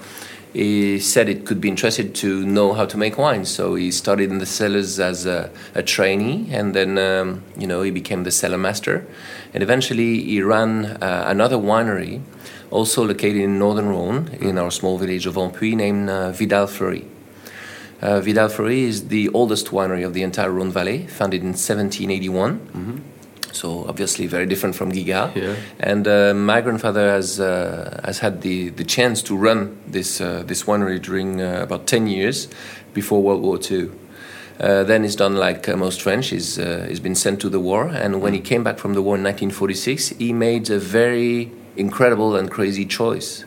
he 0.55 1.00
said 1.00 1.27
it 1.27 1.45
could 1.45 1.59
be 1.59 1.67
interested 1.67 2.15
to 2.15 2.45
know 2.45 2.71
how 2.71 2.85
to 2.85 2.97
make 2.97 3.17
wine. 3.17 3.43
So 3.43 3.75
he 3.75 3.91
started 3.91 4.31
in 4.31 4.38
the 4.38 4.45
cellars 4.45 5.01
as 5.01 5.25
a, 5.25 5.51
a 5.74 5.83
trainee, 5.83 6.47
and 6.50 6.74
then, 6.74 6.97
um, 6.97 7.43
you 7.57 7.67
know, 7.67 7.81
he 7.81 7.91
became 7.91 8.24
the 8.24 8.31
cellar 8.31 8.57
master. 8.57 9.05
And 9.53 9.62
eventually 9.62 10.24
he 10.24 10.41
ran 10.41 10.85
uh, 10.85 11.25
another 11.27 11.57
winery 11.57 12.21
also 12.71 13.05
located 13.05 13.41
in 13.41 13.59
northern 13.59 13.89
Rhone, 13.89 14.29
in 14.39 14.57
our 14.57 14.71
small 14.71 14.97
village 14.97 15.25
of 15.25 15.35
Ampuis, 15.35 15.75
named 15.75 16.09
uh, 16.09 16.31
Vidal 16.31 16.67
Fleury. 16.67 17.05
Uh, 18.01 18.21
Vidal 18.21 18.47
Fleury 18.47 18.83
is 18.83 19.09
the 19.09 19.27
oldest 19.29 19.67
winery 19.67 20.05
of 20.05 20.13
the 20.13 20.24
entire 20.24 20.51
Rhone 20.51 20.71
Valley, 20.71 21.05
founded 21.07 21.41
in 21.41 21.50
1781. 21.50 23.03
So 23.55 23.85
obviously 23.88 24.27
very 24.27 24.45
different 24.45 24.75
from 24.75 24.91
Guigal. 24.91 25.35
Yeah. 25.35 25.55
And 25.79 26.07
uh, 26.07 26.33
my 26.33 26.62
grandfather 26.62 27.09
has 27.09 27.39
uh, 27.39 28.01
has 28.03 28.19
had 28.19 28.41
the, 28.41 28.69
the 28.69 28.83
chance 28.83 29.21
to 29.24 29.38
run 29.38 29.77
this 29.88 30.21
uh, 30.21 30.43
this 30.45 30.63
winery 30.63 31.01
during 31.01 31.41
uh, 31.41 31.62
about 31.62 31.88
10 31.88 32.07
years 32.07 32.47
before 32.93 33.21
World 33.21 33.41
War 33.41 33.59
II. 33.59 33.91
Uh, 34.59 34.83
then 34.83 35.03
he's 35.03 35.15
done 35.15 35.35
like 35.35 35.67
uh, 35.67 35.75
most 35.75 36.01
French. 36.01 36.29
He's, 36.29 36.57
uh, 36.57 36.85
he's 36.88 37.01
been 37.01 37.15
sent 37.15 37.41
to 37.41 37.50
the 37.50 37.59
war, 37.59 37.88
and 37.88 38.21
when 38.21 38.33
he 38.33 38.39
came 38.39 38.63
back 38.63 38.77
from 38.77 38.93
the 38.93 39.01
war 39.01 39.15
in 39.15 39.24
1946, 39.24 40.09
he 40.09 40.31
made 40.31 40.69
a 40.69 40.79
very 40.79 41.51
incredible 41.75 42.38
and 42.38 42.50
crazy 42.50 42.85
choice. 42.85 43.43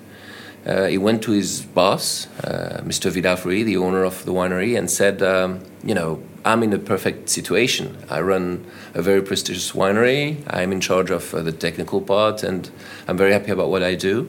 Uh, 0.69 0.85
he 0.85 0.99
went 0.99 1.23
to 1.23 1.31
his 1.31 1.63
boss, 1.63 2.27
uh, 2.45 2.83
Mr. 2.85 3.11
Vidal 3.11 3.37
Fleury, 3.37 3.63
the 3.63 3.79
owner 3.79 4.05
of 4.05 4.23
the 4.27 4.33
winery, 4.33 4.77
and 4.77 4.91
said, 4.91 5.23
um, 5.23 5.61
"You 5.83 5.95
know, 5.95 6.23
I'm 6.45 6.63
in 6.63 6.75
a 6.75 6.79
perfect 6.79 7.31
situation. 7.31 7.97
I 8.11 8.21
run 8.21 8.67
a 8.93 9.01
very 9.01 9.23
prestigious 9.23 9.73
winery. 9.73 10.37
I'm 10.47 10.71
in 10.73 10.81
charge 10.81 11.11
of 11.11 11.35
uh, 11.35 11.41
the 11.41 11.53
technical 11.53 12.03
part, 12.03 12.43
and 12.43 12.71
I'm 13.07 13.17
very 13.17 13.33
happy 13.33 13.51
about 13.51 13.71
what 13.71 13.83
I 13.83 13.95
do. 13.95 14.29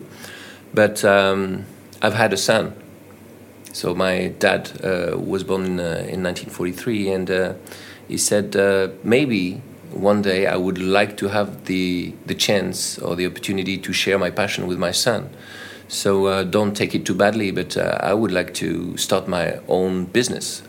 But 0.73 1.03
um, 1.03 1.65
I've 2.01 2.13
had 2.13 2.31
a 2.31 2.37
son, 2.37 2.73
so 3.73 3.93
my 3.93 4.29
dad 4.39 4.71
uh, 4.81 5.17
was 5.17 5.43
born 5.43 5.65
in, 5.65 5.79
uh, 5.79 6.07
in 6.07 6.23
1943, 6.23 7.09
and 7.09 7.29
uh, 7.29 7.53
he 8.07 8.17
said 8.17 8.55
maybe 9.03 9.61
one 9.91 10.21
day 10.21 10.45
I 10.45 10.55
would 10.55 10.77
like 10.77 11.17
to 11.17 11.27
have 11.29 11.65
the 11.65 12.13
the 12.25 12.35
chance 12.35 12.97
or 12.99 13.17
the 13.17 13.25
opportunity 13.25 13.77
to 13.77 13.91
share 13.91 14.17
my 14.17 14.29
passion 14.29 14.67
with 14.67 14.77
my 14.77 14.91
son. 14.91 15.29
So 15.89 16.27
uh, 16.27 16.43
don't 16.43 16.77
take 16.77 16.95
it 16.95 17.05
too 17.05 17.15
badly, 17.15 17.51
but 17.51 17.75
uh, 17.75 17.97
I 17.99 18.13
would 18.13 18.31
like 18.31 18.53
to 18.55 18.95
start 18.95 19.27
my 19.27 19.59
own 19.67 20.05
business. 20.05 20.61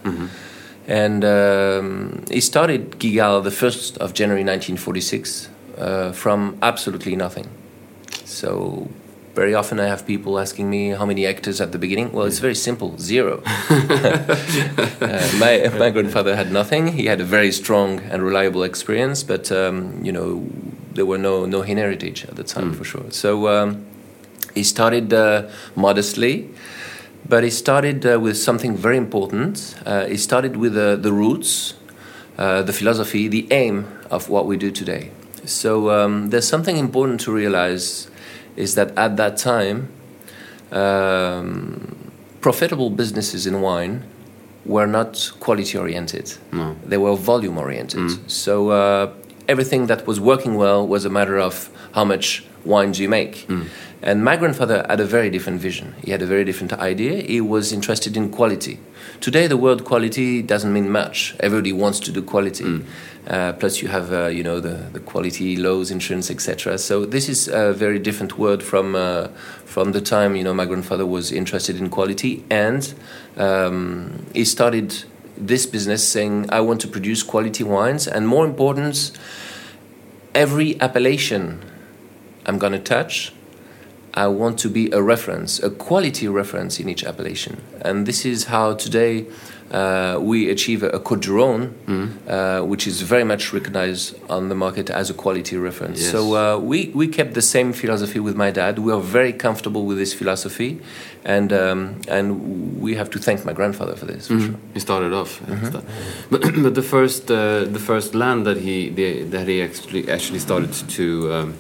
And 0.89 1.25
um, 1.25 2.25
he 2.31 2.41
started 2.41 2.99
Guigal 2.99 3.45
the 3.45 3.51
1st 3.51 3.99
of 3.99 4.15
January 4.15 4.43
1946 4.43 5.49
uh, 5.79 6.13
from 6.13 6.59
absolutely 6.63 7.15
nothing. 7.15 7.49
So 8.25 8.89
very 9.35 9.55
often 9.55 9.79
I 9.79 9.87
have 9.87 10.07
people 10.07 10.39
asking 10.39 10.69
me 10.71 10.89
how 10.89 11.07
many 11.07 11.27
actors 11.27 11.61
at 11.61 11.73
the 11.73 11.79
beginning. 11.79 12.13
Well, 12.13 12.27
it's 12.27 12.39
very 12.39 12.55
simple, 12.55 12.97
zero. 12.99 13.43
uh, 13.47 15.31
my, 15.39 15.71
my 15.79 15.91
grandfather 15.91 16.35
had 16.35 16.51
nothing. 16.51 16.89
He 16.89 17.07
had 17.07 17.21
a 17.21 17.25
very 17.25 17.53
strong 17.53 18.01
and 18.01 18.23
reliable 18.23 18.63
experience, 18.63 19.23
but 19.23 19.53
um, 19.53 20.03
you 20.03 20.13
know 20.13 20.49
there 20.93 21.07
were 21.07 21.19
no 21.19 21.47
no 21.47 21.63
heritage 21.63 22.25
at 22.25 22.37
the 22.37 22.45
time 22.45 22.73
for 22.73 22.85
sure. 22.85 23.11
So 23.11 23.49
um, 23.49 23.87
he 24.55 24.65
started 24.65 25.13
uh, 25.13 25.49
modestly, 25.77 26.51
but 27.29 27.45
he 27.45 27.51
started 27.51 28.05
uh, 28.07 28.19
with 28.21 28.37
something 28.37 28.77
very 28.77 28.97
important. 28.97 29.75
Uh, 29.87 30.07
he 30.07 30.17
started 30.17 30.57
with 30.57 30.77
uh, 30.77 30.97
the 30.97 31.13
roots, 31.13 31.75
uh, 32.39 32.63
the 32.63 32.73
philosophy, 32.73 33.29
the 33.29 33.47
aim 33.51 33.87
of 34.11 34.29
what 34.29 34.47
we 34.47 34.57
do 34.57 34.71
today. 34.71 35.11
So 35.45 35.91
um, 35.91 36.31
there's 36.31 36.47
something 36.49 36.77
important 36.77 37.21
to 37.23 37.33
realize 37.33 38.09
is 38.57 38.75
that 38.75 38.97
at 38.99 39.17
that 39.17 39.37
time, 39.37 39.89
um, 40.73 41.97
profitable 42.41 42.91
businesses 42.91 43.47
in 43.47 43.61
wine 43.61 44.05
were 44.67 44.87
not 44.87 45.33
quality 45.41 45.79
oriented. 45.79 46.35
No. 46.53 46.77
They 46.85 46.99
were 46.99 47.17
volume 47.17 47.59
oriented. 47.59 48.31
So 48.31 48.71
uh, 48.71 49.13
everything 49.53 49.87
that 49.87 50.07
was 50.07 50.19
working 50.21 50.55
well 50.55 50.81
was 50.87 51.05
a 51.05 51.11
matter 51.11 51.39
of 51.49 51.55
how 51.97 52.05
much 52.05 52.45
wines 52.65 53.01
you 53.01 53.09
make. 53.09 53.35
And 54.03 54.25
my 54.25 54.37
grandfather 54.37 54.87
had 54.89 55.01
a 55.01 55.05
very 55.05 55.29
different 55.29 55.61
vision. 55.61 55.95
He 56.05 56.11
had 56.11 56.23
a 56.23 56.27
very 56.27 56.45
different 56.45 56.73
idea. 56.73 57.23
He 57.23 57.41
was 57.41 57.73
interested 57.73 58.17
in 58.17 58.31
quality. 58.31 58.79
Today, 59.21 59.47
the 59.47 59.57
word 59.57 59.85
quality 59.85 60.41
doesn't 60.41 60.73
mean 60.73 60.91
much. 60.91 61.37
Everybody 61.41 61.73
wants 61.73 62.01
to 62.01 62.13
do 62.13 62.23
quality. 62.23 62.65
Uh, 63.27 63.53
plus, 63.61 63.83
you 63.83 63.89
have 63.89 64.13
uh, 64.13 64.27
you 64.29 64.43
know 64.43 64.61
the, 64.61 64.77
the 64.93 65.01
quality 65.01 65.57
laws, 65.57 65.91
insurance, 65.91 66.31
etc. 66.31 66.79
So 66.79 67.05
this 67.05 67.29
is 67.29 67.49
a 67.49 67.75
very 67.75 67.99
different 67.99 68.39
word 68.39 68.63
from 68.63 68.95
uh, 68.95 69.29
from 69.75 69.93
the 69.93 70.01
time 70.01 70.35
you 70.37 70.45
know 70.45 70.55
my 70.55 70.65
grandfather 70.65 71.05
was 71.05 71.31
interested 71.31 71.77
in 71.77 71.91
quality, 71.91 72.45
and 72.49 72.83
um, 73.37 74.25
he 74.33 74.45
started 74.45 74.89
this 75.47 75.67
business 75.67 76.07
saying, 76.07 76.47
"I 76.51 76.61
want 76.61 76.81
to 76.83 76.89
produce 76.89 77.23
quality 77.23 77.65
wines, 77.65 78.07
and 78.07 78.27
more 78.27 78.45
important, 78.45 79.13
every 80.35 80.81
appellation 80.81 81.61
I'm 82.47 82.59
going 82.59 82.73
to 82.73 82.79
touch." 82.79 83.33
I 84.13 84.27
want 84.27 84.59
to 84.59 84.69
be 84.69 84.91
a 84.91 85.01
reference, 85.01 85.63
a 85.63 85.71
quality 85.71 86.27
reference 86.27 86.81
in 86.81 86.89
each 86.89 87.05
appellation. 87.05 87.63
And 87.81 88.07
this 88.07 88.27
is 88.27 88.47
how 88.47 88.75
today 88.75 89.27
uh, 89.71 90.19
we 90.21 90.51
achieve 90.51 90.83
a, 90.83 90.99
du 90.99 91.33
Rhône, 91.33 91.73
uh, 92.29 92.65
which 92.65 92.87
is 92.87 93.03
very 93.03 93.25
much 93.25 93.53
recognized 93.53 94.17
on 94.29 94.49
the 94.49 94.55
market 94.55 94.91
as 94.91 95.11
a 95.11 95.15
quality 95.15 95.57
reference. 95.57 96.01
Yes. 96.01 96.11
So 96.11 96.35
uh, 96.35 96.59
we, 96.59 96.91
we 96.95 97.07
kept 97.09 97.35
the 97.35 97.43
same 97.43 97.73
philosophy 97.73 98.19
with 98.19 98.37
my 98.37 98.51
dad. 98.51 98.79
We 98.79 98.93
are 98.93 99.01
very 99.01 99.33
comfortable 99.33 99.85
with 99.85 99.99
this 99.99 100.13
philosophy. 100.13 100.81
And, 101.25 101.53
um, 101.53 102.01
and 102.09 102.81
we 102.81 102.95
have 102.95 103.11
to 103.11 103.19
thank 103.19 103.45
my 103.45 103.53
grandfather 103.53 103.95
for 103.95 104.07
this, 104.07 104.29
for 104.29 104.41
sure. 104.41 104.55
He 104.73 104.81
started 104.81 105.13
off, 105.13 105.43
as 105.49 105.71
that. 105.71 105.85
but 106.31 106.41
but 106.63 106.75
the 106.75 106.83
first 106.83 107.31
uh, 107.31 107.65
the 107.65 107.79
first 107.79 108.15
land 108.15 108.47
that 108.47 108.57
he 108.57 108.89
the, 108.89 109.25
that 109.25 109.47
he 109.47 109.61
actually 109.63 110.11
actually 110.11 110.39
started 110.39 110.73
to 110.73 111.33
um, 111.33 111.55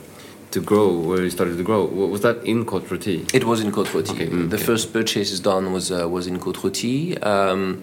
to 0.50 0.60
grow, 0.60 0.98
where 0.98 1.22
he 1.22 1.30
started 1.30 1.56
to 1.56 1.62
grow, 1.62 1.84
was 1.86 2.22
that 2.22 2.44
in 2.44 2.64
Côte 2.64 2.86
Rôtie? 2.88 3.32
It 3.34 3.44
was 3.44 3.60
in 3.60 3.70
Côte 3.72 3.86
Rôtie. 3.86 4.10
Okay, 4.10 4.26
mm, 4.26 4.50
the 4.50 4.56
okay. 4.56 4.64
first 4.64 4.92
purchase 4.92 5.38
done 5.40 5.72
was 5.72 5.90
uh, 5.90 6.08
was 6.08 6.26
in 6.26 6.38
Côte 6.38 6.56
Rôtie. 6.56 7.24
Um, 7.24 7.82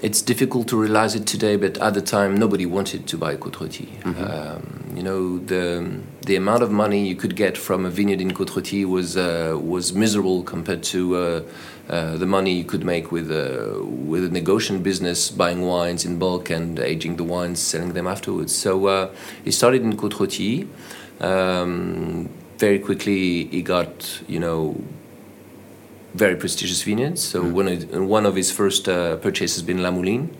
it's 0.00 0.22
difficult 0.22 0.68
to 0.68 0.76
realize 0.80 1.16
it 1.16 1.26
today, 1.26 1.56
but 1.56 1.76
at 1.78 1.94
the 1.94 2.00
time, 2.00 2.36
nobody 2.36 2.66
wanted 2.66 3.08
to 3.08 3.18
buy 3.18 3.36
Côte 3.36 3.56
Rôtie. 3.56 3.88
Mm-hmm. 4.02 4.24
Um, 4.24 4.96
you 4.96 5.02
know, 5.02 5.38
the 5.38 6.00
the 6.24 6.36
amount 6.36 6.62
of 6.62 6.70
money 6.70 7.06
you 7.06 7.16
could 7.16 7.34
get 7.36 7.58
from 7.58 7.84
a 7.84 7.90
vineyard 7.90 8.20
in 8.20 8.30
Côte 8.30 8.50
Rôtie 8.50 8.84
was 8.84 9.16
uh, 9.16 9.58
was 9.60 9.92
miserable 9.92 10.42
compared 10.42 10.82
to. 10.84 11.16
Uh, 11.16 11.42
uh, 11.88 12.18
the 12.18 12.26
money 12.26 12.52
you 12.52 12.64
could 12.64 12.84
make 12.84 13.10
with 13.10 13.30
uh, 13.30 13.82
with 13.82 14.22
a 14.22 14.28
negotiation 14.28 14.82
business, 14.82 15.30
buying 15.30 15.62
wines 15.62 16.04
in 16.04 16.18
bulk 16.18 16.50
and 16.50 16.78
aging 16.78 17.16
the 17.16 17.24
wines, 17.24 17.60
selling 17.60 17.94
them 17.94 18.06
afterwards. 18.06 18.54
So 18.54 18.86
uh, 18.86 19.10
he 19.42 19.50
started 19.50 19.80
in 19.82 19.96
Côte 19.96 20.12
Rôtie. 20.12 20.68
Um, 21.20 22.28
very 22.58 22.78
quickly, 22.78 23.46
he 23.46 23.62
got 23.62 24.22
you 24.28 24.38
know 24.40 24.76
very 26.14 26.36
prestigious 26.36 26.82
vineyards. 26.82 27.22
So 27.22 27.42
one 27.42 27.68
of 27.68 28.08
one 28.08 28.26
of 28.26 28.34
his 28.36 28.50
first 28.50 28.88
uh, 28.88 29.16
purchases 29.16 29.62
been 29.62 29.82
La 29.82 29.90
Mouline 29.90 30.30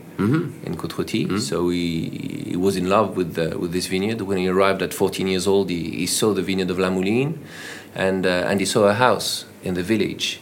in 0.64 0.74
Côte 0.76 0.94
Rôtie. 0.94 1.28
So 1.40 1.68
he, 1.68 2.46
he 2.50 2.56
was 2.56 2.76
in 2.76 2.88
love 2.88 3.16
with 3.16 3.34
the, 3.34 3.56
with 3.56 3.72
this 3.72 3.86
vineyard. 3.86 4.20
When 4.22 4.36
he 4.38 4.48
arrived 4.48 4.82
at 4.82 4.92
14 4.92 5.28
years 5.28 5.46
old, 5.46 5.70
he, 5.70 5.90
he 5.90 6.06
saw 6.06 6.34
the 6.34 6.42
vineyard 6.42 6.70
of 6.70 6.78
La 6.78 6.90
Mouline, 6.90 7.38
and 7.94 8.26
uh, 8.26 8.48
and 8.48 8.58
he 8.60 8.66
saw 8.66 8.88
a 8.88 8.94
house 8.94 9.44
in 9.62 9.74
the 9.74 9.82
village. 9.82 10.40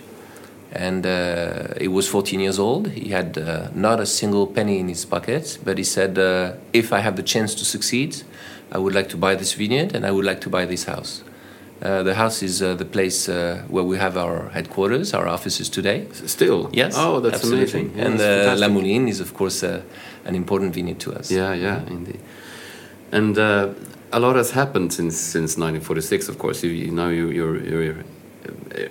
And 0.72 1.06
uh, 1.06 1.74
he 1.78 1.88
was 1.88 2.08
14 2.08 2.40
years 2.40 2.58
old. 2.58 2.88
He 2.88 3.10
had 3.10 3.38
uh, 3.38 3.68
not 3.74 4.00
a 4.00 4.06
single 4.06 4.46
penny 4.46 4.78
in 4.78 4.88
his 4.88 5.04
pocket, 5.04 5.58
but 5.64 5.78
he 5.78 5.84
said, 5.84 6.18
uh, 6.18 6.54
"If 6.72 6.92
I 6.92 7.00
have 7.00 7.16
the 7.16 7.22
chance 7.22 7.54
to 7.56 7.64
succeed, 7.64 8.24
I 8.72 8.78
would 8.78 8.94
like 8.94 9.08
to 9.10 9.16
buy 9.16 9.34
this 9.34 9.52
vineyard 9.54 9.94
and 9.94 10.04
I 10.06 10.10
would 10.10 10.24
like 10.24 10.40
to 10.42 10.50
buy 10.50 10.66
this 10.66 10.84
house." 10.84 11.22
Uh, 11.82 12.02
the 12.02 12.14
house 12.14 12.42
is 12.42 12.62
uh, 12.62 12.74
the 12.74 12.86
place 12.86 13.28
uh, 13.28 13.62
where 13.68 13.84
we 13.84 13.98
have 13.98 14.16
our 14.16 14.48
headquarters, 14.48 15.12
our 15.12 15.28
offices 15.28 15.68
today. 15.68 16.06
Still? 16.12 16.70
Yes. 16.72 16.94
Oh, 16.96 17.20
that's 17.20 17.36
absolutely. 17.36 17.80
amazing. 17.80 17.92
Yeah, 17.94 18.04
and 18.06 18.18
that's 18.18 18.62
uh, 18.62 18.66
La. 18.66 18.72
Mouline 18.72 19.08
is, 19.08 19.20
of 19.20 19.34
course, 19.34 19.62
uh, 19.62 19.82
an 20.24 20.34
important 20.34 20.72
vineyard 20.72 21.00
to 21.00 21.12
us. 21.12 21.30
Yeah, 21.30 21.52
yeah, 21.52 21.82
indeed. 21.86 22.20
And 23.12 23.36
uh, 23.36 23.74
a 24.10 24.18
lot 24.18 24.36
has 24.36 24.52
happened 24.52 24.92
since 24.94 25.16
since 25.16 25.58
1946. 25.58 26.28
Of 26.28 26.38
course, 26.38 26.62
you, 26.64 26.70
you 26.70 26.90
now 26.90 27.08
you, 27.08 27.28
you're 27.28 27.62
you're 27.62 28.04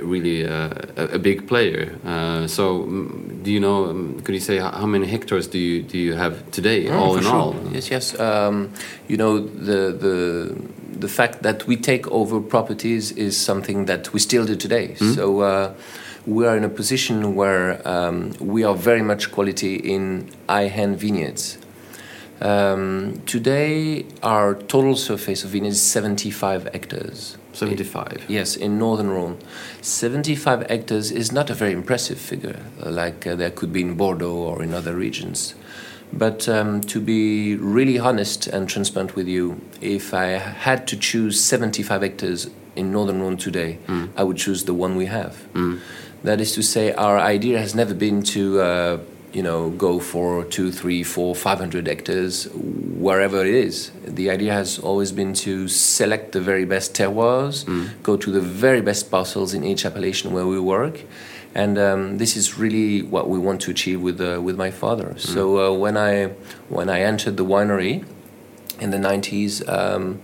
really 0.02 0.46
uh, 0.46 0.70
a, 0.96 1.20
big 1.20 1.48
player. 1.48 1.98
Uh, 2.06 2.48
so, 2.48 2.84
mm, 2.84 3.44
do 3.44 3.52
you 3.52 3.60
know? 3.60 3.90
Um, 3.90 4.20
could 4.22 4.36
you 4.36 4.42
say 4.42 4.58
how, 4.58 4.86
many 4.86 5.08
hectares 5.08 5.48
do 5.48 5.60
you 5.60 5.84
do 5.84 5.98
you 5.98 6.14
have 6.14 6.50
today, 6.52 6.88
Oh, 6.90 7.00
all 7.00 7.18
in 7.18 7.24
sure. 7.24 7.34
all? 7.34 7.56
Yes, 7.72 7.90
yes. 7.92 8.20
Um, 8.20 8.72
you 9.08 9.18
know, 9.18 9.40
the 9.40 9.92
the 10.06 10.56
the 11.00 11.08
fact 11.08 11.44
that 11.44 11.68
we 11.68 11.76
take 11.76 12.08
over 12.12 12.40
properties 12.40 13.12
is 13.12 13.38
something 13.38 13.86
that 13.86 14.14
we 14.14 14.20
still 14.20 14.46
do 14.46 14.56
today. 14.56 14.96
So 14.96 15.42
uh, 15.42 15.74
we 16.26 16.48
are 16.48 16.58
in 16.58 16.64
a 16.64 16.70
position 16.70 17.36
where 17.36 17.86
um, 17.88 18.34
we 18.40 18.64
are 18.64 18.76
very 18.76 19.02
much 19.02 19.32
quality 19.32 19.76
in 19.76 20.30
high-end 20.50 20.98
vineyards. 20.98 21.58
Um, 22.42 23.22
today, 23.26 24.06
our 24.24 24.56
total 24.56 24.96
surface 24.96 25.44
of 25.44 25.52
vineyards 25.52 25.78
is 25.78 25.84
75 25.84 26.64
hectares. 26.74 27.38
75. 27.56 28.26
Yes, 28.28 28.56
in 28.56 28.78
northern 28.78 29.10
Rhone. 29.10 29.38
75 29.82 30.68
hectares 30.68 31.12
is 31.12 31.32
not 31.32 31.50
a 31.50 31.54
very 31.54 31.72
impressive 31.72 32.20
figure, 32.20 32.60
like 32.84 33.26
uh, 33.26 33.36
there 33.36 33.52
could 33.52 33.72
be 33.74 33.82
in 33.82 33.96
Bordeaux 33.96 34.36
or 34.36 34.62
in 34.62 34.74
other 34.74 34.96
regions. 34.96 35.56
But 36.14 36.48
um, 36.48 36.82
to 36.82 37.00
be 37.02 37.56
really 37.56 37.98
honest 38.00 38.48
and 38.48 38.70
transparent 38.70 39.16
with 39.16 39.28
you, 39.28 39.60
if 39.82 40.14
I 40.14 40.26
had 40.68 40.88
to 40.88 40.98
choose 40.98 41.44
75 41.44 42.02
hectares 42.02 42.50
in 42.76 42.92
northern 42.92 43.22
Rhone 43.22 43.38
today, 43.38 43.80
I 44.16 44.24
would 44.24 44.38
choose 44.38 44.66
the 44.66 44.74
one 44.74 44.96
we 44.96 45.08
have. 45.08 45.36
That 46.24 46.42
is 46.42 46.54
to 46.54 46.62
say, 46.64 46.92
our 46.94 47.18
idea 47.20 47.60
has 47.60 47.76
never 47.76 47.94
been 47.94 48.24
to, 48.24 48.60
uh, 48.62 48.98
you 49.36 49.44
know, 49.44 49.70
go 49.70 50.00
for 50.00 50.46
two, 50.46 50.72
three, 50.72 51.04
four, 51.04 51.36
five 51.36 51.60
hundred 51.60 51.88
hectares 51.88 52.48
wherever 52.54 53.40
it 53.46 53.54
is. 53.54 53.92
The 54.06 54.30
idea 54.30 54.54
has 54.54 54.80
always 54.80 55.12
been 55.12 55.34
to 55.46 55.68
select 55.68 56.32
the 56.32 56.40
very 56.40 56.64
best 56.64 56.94
terroirs, 56.94 57.66
go 58.02 58.16
to 58.16 58.32
the 58.32 58.40
very 58.40 58.82
best 58.82 59.12
parcels 59.12 59.54
in 59.54 59.66
each 59.66 59.86
appellation 59.86 60.32
where 60.32 60.48
we 60.48 60.58
work, 60.58 61.02
and 61.54 61.78
um, 61.78 62.18
this 62.18 62.38
is 62.38 62.58
really 62.58 63.02
what 63.02 63.28
we 63.28 63.38
want 63.38 63.60
to 63.64 63.72
achieve 63.72 64.02
with 64.02 64.22
uh, 64.22 64.40
with 64.42 64.56
my 64.58 64.72
father. 64.72 65.16
So 65.18 65.42
uh, 65.60 65.78
when 65.78 65.98
I 65.98 66.28
when 66.70 66.88
I 66.90 67.02
entered 67.02 67.36
the 67.36 67.46
winery 67.46 68.06
in 68.80 68.92
the 68.92 68.98
90s, 68.98 69.68
um, 69.68 70.22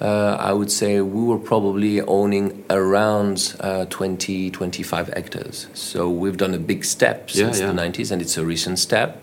uh, 0.00 0.36
I 0.38 0.52
would 0.52 0.70
say 0.70 1.00
we 1.00 1.24
were 1.24 1.38
probably 1.38 2.00
owning 2.00 2.64
around 2.70 3.56
uh, 3.60 3.86
20, 3.86 4.50
25 4.50 5.08
hectares. 5.08 5.66
So 5.74 6.08
we've 6.08 6.36
done 6.36 6.54
a 6.54 6.58
big 6.58 6.84
step 6.84 7.30
since 7.30 7.60
yeah. 7.60 7.66
the 7.66 7.72
90s, 7.72 8.12
and 8.12 8.22
it's 8.22 8.36
a 8.36 8.44
recent 8.44 8.78
step. 8.78 9.22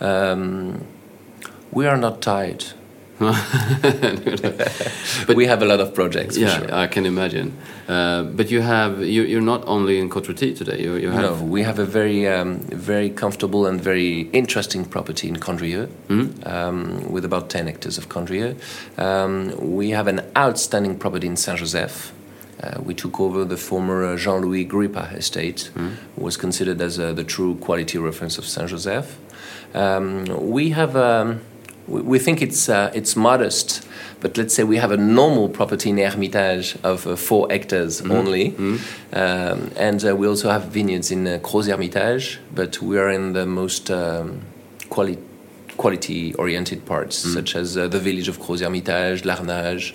Um, 0.00 0.84
we 1.70 1.86
are 1.86 1.96
not 1.96 2.22
tired. 2.22 2.64
But- 5.26 5.36
we 5.36 5.46
have 5.46 5.62
a 5.62 5.66
lot 5.66 5.80
of 5.80 5.94
projects. 5.94 6.36
yeah, 6.36 6.58
sure. 6.58 6.74
I 6.74 6.86
can 6.86 7.06
imagine. 7.06 7.52
Uh, 7.88 8.22
but 8.24 8.50
you 8.50 8.60
have 8.60 9.00
you, 9.02 9.22
you're 9.22 9.40
not 9.54 9.62
only 9.66 9.98
in 9.98 10.10
Rôtie 10.10 10.56
today. 10.56 10.82
You, 10.82 10.96
you 10.96 11.10
have 11.10 11.22
No, 11.22 11.34
we 11.44 11.62
have 11.62 11.78
a 11.78 11.84
very, 11.84 12.26
um, 12.28 12.58
very 12.90 13.10
comfortable 13.10 13.66
and 13.66 13.80
very 13.80 14.28
interesting 14.32 14.84
property 14.84 15.28
in 15.28 15.36
Condrieu, 15.36 15.88
um, 16.44 17.10
with 17.10 17.24
about 17.24 17.48
10 17.48 17.66
hectares 17.66 17.98
of 17.98 18.08
Condrieu. 18.08 18.54
Um, 18.98 19.52
we 19.76 19.90
have 19.90 20.06
an 20.08 20.20
outstanding 20.36 20.98
property 20.98 21.26
in 21.26 21.36
Saint 21.36 21.58
Joseph. 21.58 22.12
Uh, 22.62 22.80
we 22.82 22.94
took 22.94 23.20
over 23.20 23.44
the 23.44 23.56
former 23.56 24.04
uh, 24.04 24.16
Jean-Louis 24.16 24.66
Grippat 24.66 25.14
estate, 25.14 25.70
who 25.74 25.90
was 26.24 26.36
considered 26.36 26.80
as 26.80 26.98
uh, 26.98 27.12
the 27.12 27.24
true 27.24 27.54
quality 27.56 27.98
reference 27.98 28.38
of 28.38 28.46
Saint 28.46 28.68
Joseph. 28.70 29.18
Um, 29.74 30.24
we 30.50 30.70
have, 30.70 30.96
um, 30.96 31.40
we, 31.88 32.00
we 32.02 32.18
think 32.18 32.42
it's 32.42 32.68
uh, 32.68 32.90
it's 32.94 33.16
modest, 33.16 33.86
but 34.20 34.36
let's 34.36 34.54
say 34.54 34.64
we 34.64 34.76
have 34.78 34.90
a 34.90 34.96
normal 34.96 35.48
property 35.48 35.90
in 35.90 35.98
Hermitage 35.98 36.76
of 36.82 37.06
uh, 37.06 37.16
four 37.16 37.48
hectares 37.50 38.00
only, 38.02 38.54
um, 39.12 39.70
and 39.76 40.04
uh, 40.04 40.14
we 40.16 40.26
also 40.26 40.50
have 40.50 40.64
vineyards 40.64 41.10
in 41.10 41.26
uh, 41.26 41.38
Crozes 41.42 41.70
Hermitage, 41.70 42.38
but 42.54 42.80
we 42.82 42.98
are 42.98 43.10
in 43.10 43.32
the 43.32 43.46
most 43.46 43.90
um, 43.90 44.40
quali- 44.90 45.18
quality 45.76 46.34
oriented 46.34 46.84
parts, 46.86 47.16
such 47.16 47.54
as 47.56 47.76
uh, 47.76 47.86
the 47.88 47.98
village 48.00 48.28
of 48.28 48.38
Crozes 48.38 48.60
Hermitage, 48.62 49.22
Larnage. 49.22 49.94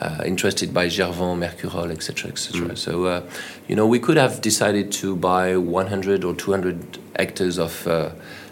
Uh, 0.00 0.22
interested 0.24 0.72
by 0.72 0.86
Gervans, 0.86 1.36
Mercurol, 1.36 1.90
etc., 1.90 2.30
etc. 2.30 2.76
So, 2.76 3.04
uh, 3.06 3.22
you 3.66 3.74
know, 3.74 3.88
we 3.88 3.98
could 3.98 4.16
have 4.16 4.40
decided 4.40 4.92
to 4.92 5.16
buy 5.16 5.56
100 5.56 6.22
or 6.24 6.32
200 6.32 6.98
hectares 7.18 7.58
of 7.58 7.86
uh, 7.88 8.10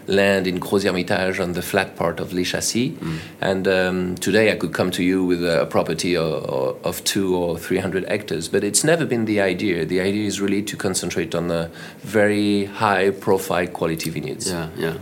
land 0.09 0.47
in 0.47 0.59
Crozes 0.59 0.83
Hermitage 0.85 1.39
on 1.39 1.53
the 1.53 1.61
flat 1.61 1.95
part 1.95 2.19
of 2.19 2.33
Les 2.33 2.43
Chassis, 2.43 2.97
and 3.39 3.67
um, 3.67 4.15
today 4.15 4.51
I 4.51 4.55
could 4.55 4.73
come 4.73 4.91
to 4.91 5.03
you 5.03 5.23
with 5.23 5.43
a 5.43 5.65
property 5.69 6.15
of, 6.17 6.77
of 6.83 7.03
two 7.03 7.35
or 7.35 7.57
300 7.57 8.07
hectares. 8.09 8.49
But 8.49 8.63
it's 8.63 8.83
never 8.83 9.05
been 9.05 9.25
the 9.25 9.39
idea. 9.39 9.85
The 9.85 10.01
idea 10.01 10.25
is 10.27 10.41
really 10.41 10.63
to 10.63 10.75
concentrate 10.77 11.35
on 11.35 11.47
the 11.47 11.69
very 12.01 12.65
high 12.65 13.11
profile 13.11 13.67
quality 13.67 14.09
vineyards. 14.09 14.49
Yeah, 14.49 14.69
yeah. 14.77 14.93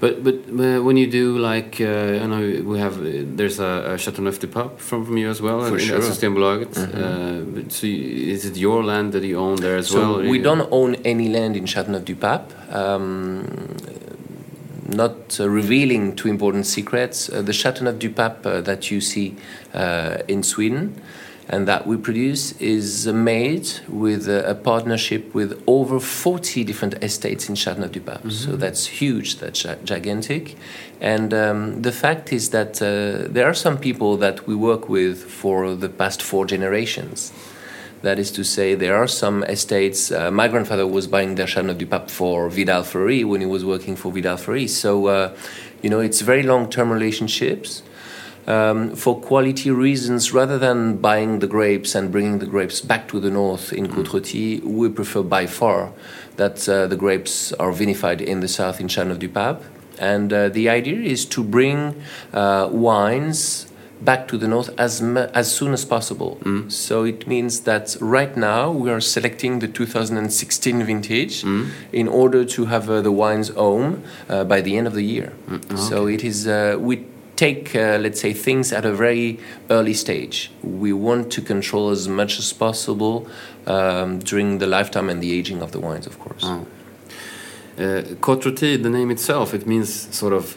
But 0.00 0.22
but 0.22 0.34
uh, 0.34 0.82
when 0.82 0.96
you 0.98 1.06
do 1.10 1.38
like 1.38 1.80
uh, 1.80 2.20
I 2.22 2.26
know 2.26 2.62
we 2.70 2.78
have 2.78 2.98
uh, 2.98 3.22
there's 3.36 3.58
a, 3.58 3.92
a 3.94 3.96
Chateauneuf 3.98 4.38
du 4.38 4.48
Pape 4.48 4.78
from 4.78 5.06
from 5.06 5.16
you 5.16 5.30
as 5.30 5.40
well 5.40 5.60
For 5.64 5.78
in, 5.78 5.84
sure. 5.86 5.96
Uh, 5.96 7.40
but 7.54 7.72
so 7.72 7.86
you, 7.86 8.32
is 8.34 8.44
it 8.44 8.56
your 8.56 8.82
land 8.84 9.12
that 9.12 9.22
you 9.22 9.38
own 9.38 9.56
there 9.56 9.76
as 9.78 9.86
So 9.88 9.98
well? 10.00 10.20
we 10.30 10.36
you- 10.38 10.42
don't 10.42 10.68
own 10.70 10.96
any 11.06 11.28
land 11.28 11.56
in 11.56 11.64
Châteauneuf-du-Pape. 11.64 12.74
Um, 12.74 13.73
not 14.96 15.38
uh, 15.40 15.48
revealing 15.48 16.16
too 16.16 16.28
important 16.28 16.66
secrets. 16.66 17.28
Uh, 17.28 17.42
the 17.42 17.52
Châteauneuf-du-Pape 17.52 18.46
uh, 18.46 18.60
that 18.62 18.90
you 18.90 19.00
see 19.00 19.36
uh, 19.74 20.18
in 20.28 20.42
Sweden 20.42 21.00
and 21.48 21.68
that 21.68 21.86
we 21.86 21.96
produce 21.96 22.52
is 22.60 23.06
uh, 23.06 23.12
made 23.12 23.68
with 23.88 24.28
uh, 24.28 24.42
a 24.44 24.54
partnership 24.54 25.34
with 25.34 25.62
over 25.66 26.00
40 26.00 26.64
different 26.64 26.94
estates 27.02 27.48
in 27.48 27.54
Châteauneuf-du-Pape. 27.54 28.32
So 28.32 28.56
that's 28.56 28.86
huge, 28.86 29.38
that's 29.38 29.66
gigantic. 29.84 30.56
And 31.00 31.34
um, 31.34 31.82
the 31.82 31.92
fact 31.92 32.32
is 32.32 32.50
that 32.50 32.80
uh, 32.80 33.28
there 33.30 33.46
are 33.46 33.54
some 33.54 33.78
people 33.78 34.16
that 34.18 34.46
we 34.46 34.54
work 34.54 34.88
with 34.88 35.22
for 35.22 35.74
the 35.74 35.88
past 35.88 36.22
four 36.22 36.46
generations. 36.46 37.32
That 38.04 38.18
is 38.18 38.30
to 38.32 38.44
say, 38.44 38.74
there 38.74 38.96
are 38.96 39.08
some 39.08 39.44
estates. 39.44 40.12
Uh, 40.12 40.30
my 40.30 40.46
grandfather 40.46 40.86
was 40.86 41.06
buying 41.06 41.36
the 41.36 41.44
Châteauneuf 41.44 41.78
du 41.78 41.86
Pape 41.86 42.10
for 42.10 42.50
Vidal 42.50 42.82
Fleury 42.82 43.24
when 43.24 43.40
he 43.40 43.46
was 43.46 43.64
working 43.64 43.96
for 43.96 44.12
Vidal 44.12 44.36
Fleury. 44.36 44.68
So, 44.68 45.06
uh, 45.06 45.34
you 45.80 45.88
know, 45.88 46.00
it's 46.00 46.20
very 46.20 46.42
long 46.42 46.68
term 46.68 46.90
relationships. 46.90 47.82
Um, 48.46 48.94
for 48.94 49.18
quality 49.18 49.70
reasons, 49.70 50.34
rather 50.34 50.58
than 50.58 50.98
buying 50.98 51.38
the 51.38 51.46
grapes 51.46 51.94
and 51.94 52.12
bringing 52.12 52.40
the 52.40 52.46
grapes 52.46 52.82
back 52.82 53.08
to 53.08 53.18
the 53.18 53.30
north 53.30 53.72
in 53.72 53.86
Côte 53.86 54.08
Rôtie, 54.08 54.62
we 54.62 54.90
prefer 54.90 55.22
by 55.22 55.46
far 55.46 55.94
that 56.36 56.68
uh, 56.68 56.86
the 56.86 56.96
grapes 56.96 57.54
are 57.54 57.72
vinified 57.72 58.20
in 58.20 58.40
the 58.40 58.48
south 58.48 58.80
in 58.82 58.88
Châteauneuf 58.88 59.18
du 59.18 59.30
Pape. 59.30 59.62
And 59.98 60.30
uh, 60.30 60.50
the 60.50 60.68
idea 60.68 60.98
is 61.00 61.24
to 61.24 61.42
bring 61.42 62.02
uh, 62.34 62.68
wines 62.70 63.66
back 64.00 64.28
to 64.28 64.36
the 64.36 64.46
north 64.48 64.70
as 64.78 65.00
as 65.34 65.50
soon 65.52 65.72
as 65.72 65.84
possible. 65.84 66.38
So 66.68 67.04
it 67.04 67.26
means 67.26 67.60
that 67.60 67.96
right 68.00 68.36
now 68.36 68.70
we 68.70 68.90
are 68.90 69.00
selecting 69.00 69.60
the 69.60 69.68
2016 69.68 70.84
vintage 70.84 71.44
in 71.92 72.08
order 72.08 72.44
to 72.44 72.66
have 72.66 72.90
uh, 72.90 73.00
the 73.00 73.12
wines 73.12 73.48
home 73.50 74.02
uh, 74.28 74.44
by 74.44 74.60
the 74.60 74.76
end 74.76 74.86
of 74.86 74.94
the 74.94 75.02
year. 75.04 75.32
So 75.76 76.06
it 76.06 76.22
is 76.24 76.46
uh, 76.46 76.76
we 76.78 77.04
take 77.36 77.74
uh, 77.74 77.98
let's 78.00 78.20
say 78.20 78.32
things 78.32 78.72
at 78.72 78.84
a 78.84 78.92
very 78.92 79.38
early 79.70 79.94
stage. 79.94 80.50
We 80.62 80.92
want 80.92 81.32
to 81.32 81.40
control 81.42 81.90
as 81.90 82.06
much 82.08 82.38
as 82.38 82.52
possible 82.52 83.26
um, 83.66 84.18
during 84.20 84.58
the 84.58 84.66
lifetime 84.66 85.08
and 85.10 85.20
the 85.22 85.32
aging 85.38 85.62
of 85.62 85.70
the 85.72 85.80
wines, 85.80 86.06
of 86.06 86.18
course. 86.18 86.44
Uh, 87.76 88.02
Côte 88.20 88.42
Rôtie, 88.44 88.80
the 88.80 88.88
name 88.90 89.10
itself, 89.10 89.52
it 89.52 89.66
means 89.66 89.88
sort 90.16 90.32
of 90.32 90.56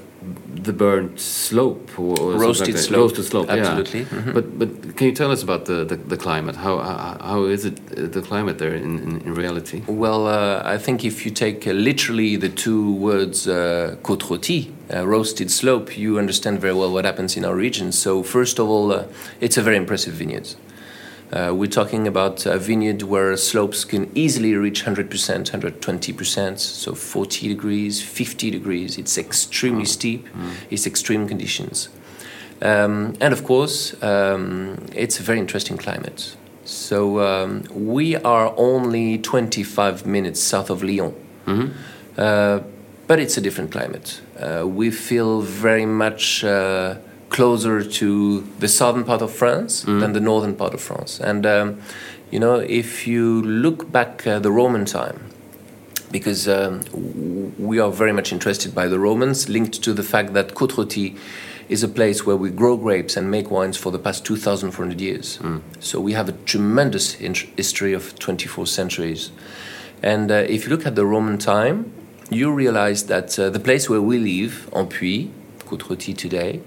the 0.63 0.73
burnt 0.73 1.19
slope 1.19 1.97
or, 1.99 2.19
or 2.19 2.31
Roasted 2.33 2.75
like 2.75 2.83
slope. 2.83 2.99
Roasted 3.01 3.25
slope, 3.25 3.49
Absolutely. 3.49 3.99
Yeah. 4.01 4.07
Mhm. 4.07 4.33
But 4.33 4.45
but 4.59 4.69
can 4.97 5.07
you 5.07 5.13
tell 5.13 5.31
us 5.31 5.43
about 5.43 5.65
the, 5.65 5.85
the, 5.85 5.95
the 5.95 6.17
climate? 6.17 6.55
How, 6.55 6.77
how 6.79 7.17
how 7.31 7.45
is 7.45 7.63
it 7.65 7.79
uh, 7.79 8.07
the 8.15 8.21
climate 8.21 8.57
there 8.57 8.73
in, 8.75 8.99
in, 8.99 9.21
in 9.25 9.33
reality? 9.33 9.81
Well, 9.87 10.27
uh, 10.27 10.75
I 10.75 10.77
think 10.77 11.03
if 11.03 11.25
you 11.25 11.31
take 11.31 11.67
uh, 11.67 11.71
literally 11.73 12.37
the 12.37 12.49
two 12.49 12.93
words 12.95 13.47
uh, 13.47 13.95
côte 14.03 14.23
rôtie, 14.29 14.67
uh, 14.93 15.05
roasted 15.07 15.49
slope, 15.51 15.97
you 15.97 16.17
understand 16.19 16.59
very 16.61 16.73
well 16.73 16.91
what 16.91 17.05
happens 17.05 17.35
in 17.37 17.45
our 17.45 17.55
region. 17.55 17.91
So, 17.91 18.23
first 18.23 18.59
of 18.59 18.67
all, 18.69 18.91
uh, 18.91 19.03
it's 19.39 19.57
a 19.57 19.61
very 19.61 19.77
impressive 19.77 20.13
vineyard. 20.13 20.47
Uh, 21.31 21.53
we're 21.53 21.69
talking 21.69 22.07
about 22.07 22.45
a 22.45 22.57
vineyard 22.57 23.01
where 23.03 23.35
slopes 23.35 23.83
can 23.83 24.09
easily 24.15 24.55
reach 24.55 24.85
100%, 24.85 25.09
120%, 25.09 26.59
so 26.59 26.95
40 26.95 27.47
degrees, 27.49 28.01
50 28.01 28.49
degrees. 28.49 28.97
It's 28.97 29.17
extremely 29.17 29.85
steep, 29.85 30.25
it's 30.69 30.87
extreme 30.87 31.27
conditions. 31.27 31.89
Um, 32.61 33.15
and 33.19 33.33
of 33.33 33.43
course, 33.43 34.01
um, 34.01 34.85
it's 34.95 35.19
a 35.19 35.23
very 35.23 35.39
interesting 35.39 35.77
climate. 35.77 36.35
So 36.63 37.19
um, 37.21 37.63
we 37.71 38.15
are 38.15 38.53
only 38.57 39.17
25 39.17 40.05
minutes 40.05 40.41
south 40.41 40.69
of 40.69 40.81
Lyon. 40.83 41.13
Uh, 42.17 42.59
but 43.07 43.19
it's 43.19 43.37
a 43.37 43.41
different 43.41 43.71
climate. 43.71 44.21
Uh, 44.37 44.67
we 44.67 44.91
feel 44.91 45.41
very 45.41 45.85
much 45.85 46.43
uh, 46.43 46.95
closer 47.29 47.83
to 47.83 48.41
the 48.59 48.67
southern 48.67 49.03
part 49.03 49.21
of 49.21 49.31
France 49.31 49.83
than 49.83 50.13
the 50.13 50.19
northern 50.19 50.55
part 50.55 50.73
of 50.73 50.81
France. 50.81 51.19
And, 51.19 51.45
um, 51.45 51.81
you 52.31 52.39
know, 52.39 52.55
if 52.55 53.07
you 53.07 53.41
look 53.41 53.91
back 53.91 54.25
uh, 54.25 54.39
the 54.39 54.51
Roman 54.51 54.85
time, 54.85 55.31
because 56.11 56.47
um, 56.47 56.83
we 57.57 57.79
are 57.79 57.91
very 57.91 58.13
much 58.13 58.31
interested 58.31 58.73
by 58.73 58.87
the 58.87 58.99
Romans, 58.99 59.49
linked 59.49 59.83
to 59.83 59.93
the 59.93 60.03
fact 60.03 60.33
that 60.33 60.53
Côte-Rôtie 60.53 61.17
is 61.69 61.83
a 61.83 61.87
place 61.87 62.25
where 62.25 62.37
we 62.37 62.49
grow 62.49 62.77
grapes 62.77 63.17
and 63.17 63.29
make 63.29 63.51
wines 63.51 63.75
for 63.75 63.91
the 63.91 63.99
past 63.99 64.25
2,400 64.25 65.01
years. 65.01 65.37
So 65.79 65.99
we 65.99 66.13
have 66.13 66.29
a 66.29 66.31
tremendous 66.31 67.13
history 67.13 67.93
of 67.93 68.17
24 68.19 68.67
centuries. 68.67 69.31
And 70.01 70.31
uh, 70.31 70.35
if 70.47 70.63
you 70.63 70.69
look 70.69 70.85
at 70.85 70.95
the 70.95 71.05
Roman 71.05 71.37
time, 71.37 71.91
you 72.29 72.51
realize 72.51 73.07
that 73.07 73.37
uh, 73.37 73.49
the 73.49 73.59
place 73.59 73.89
where 73.89 74.01
we 74.01 74.17
live, 74.17 74.69
Ampuis, 74.71 75.29
Côte-Rôtie 75.59 76.17
today, 76.17 76.61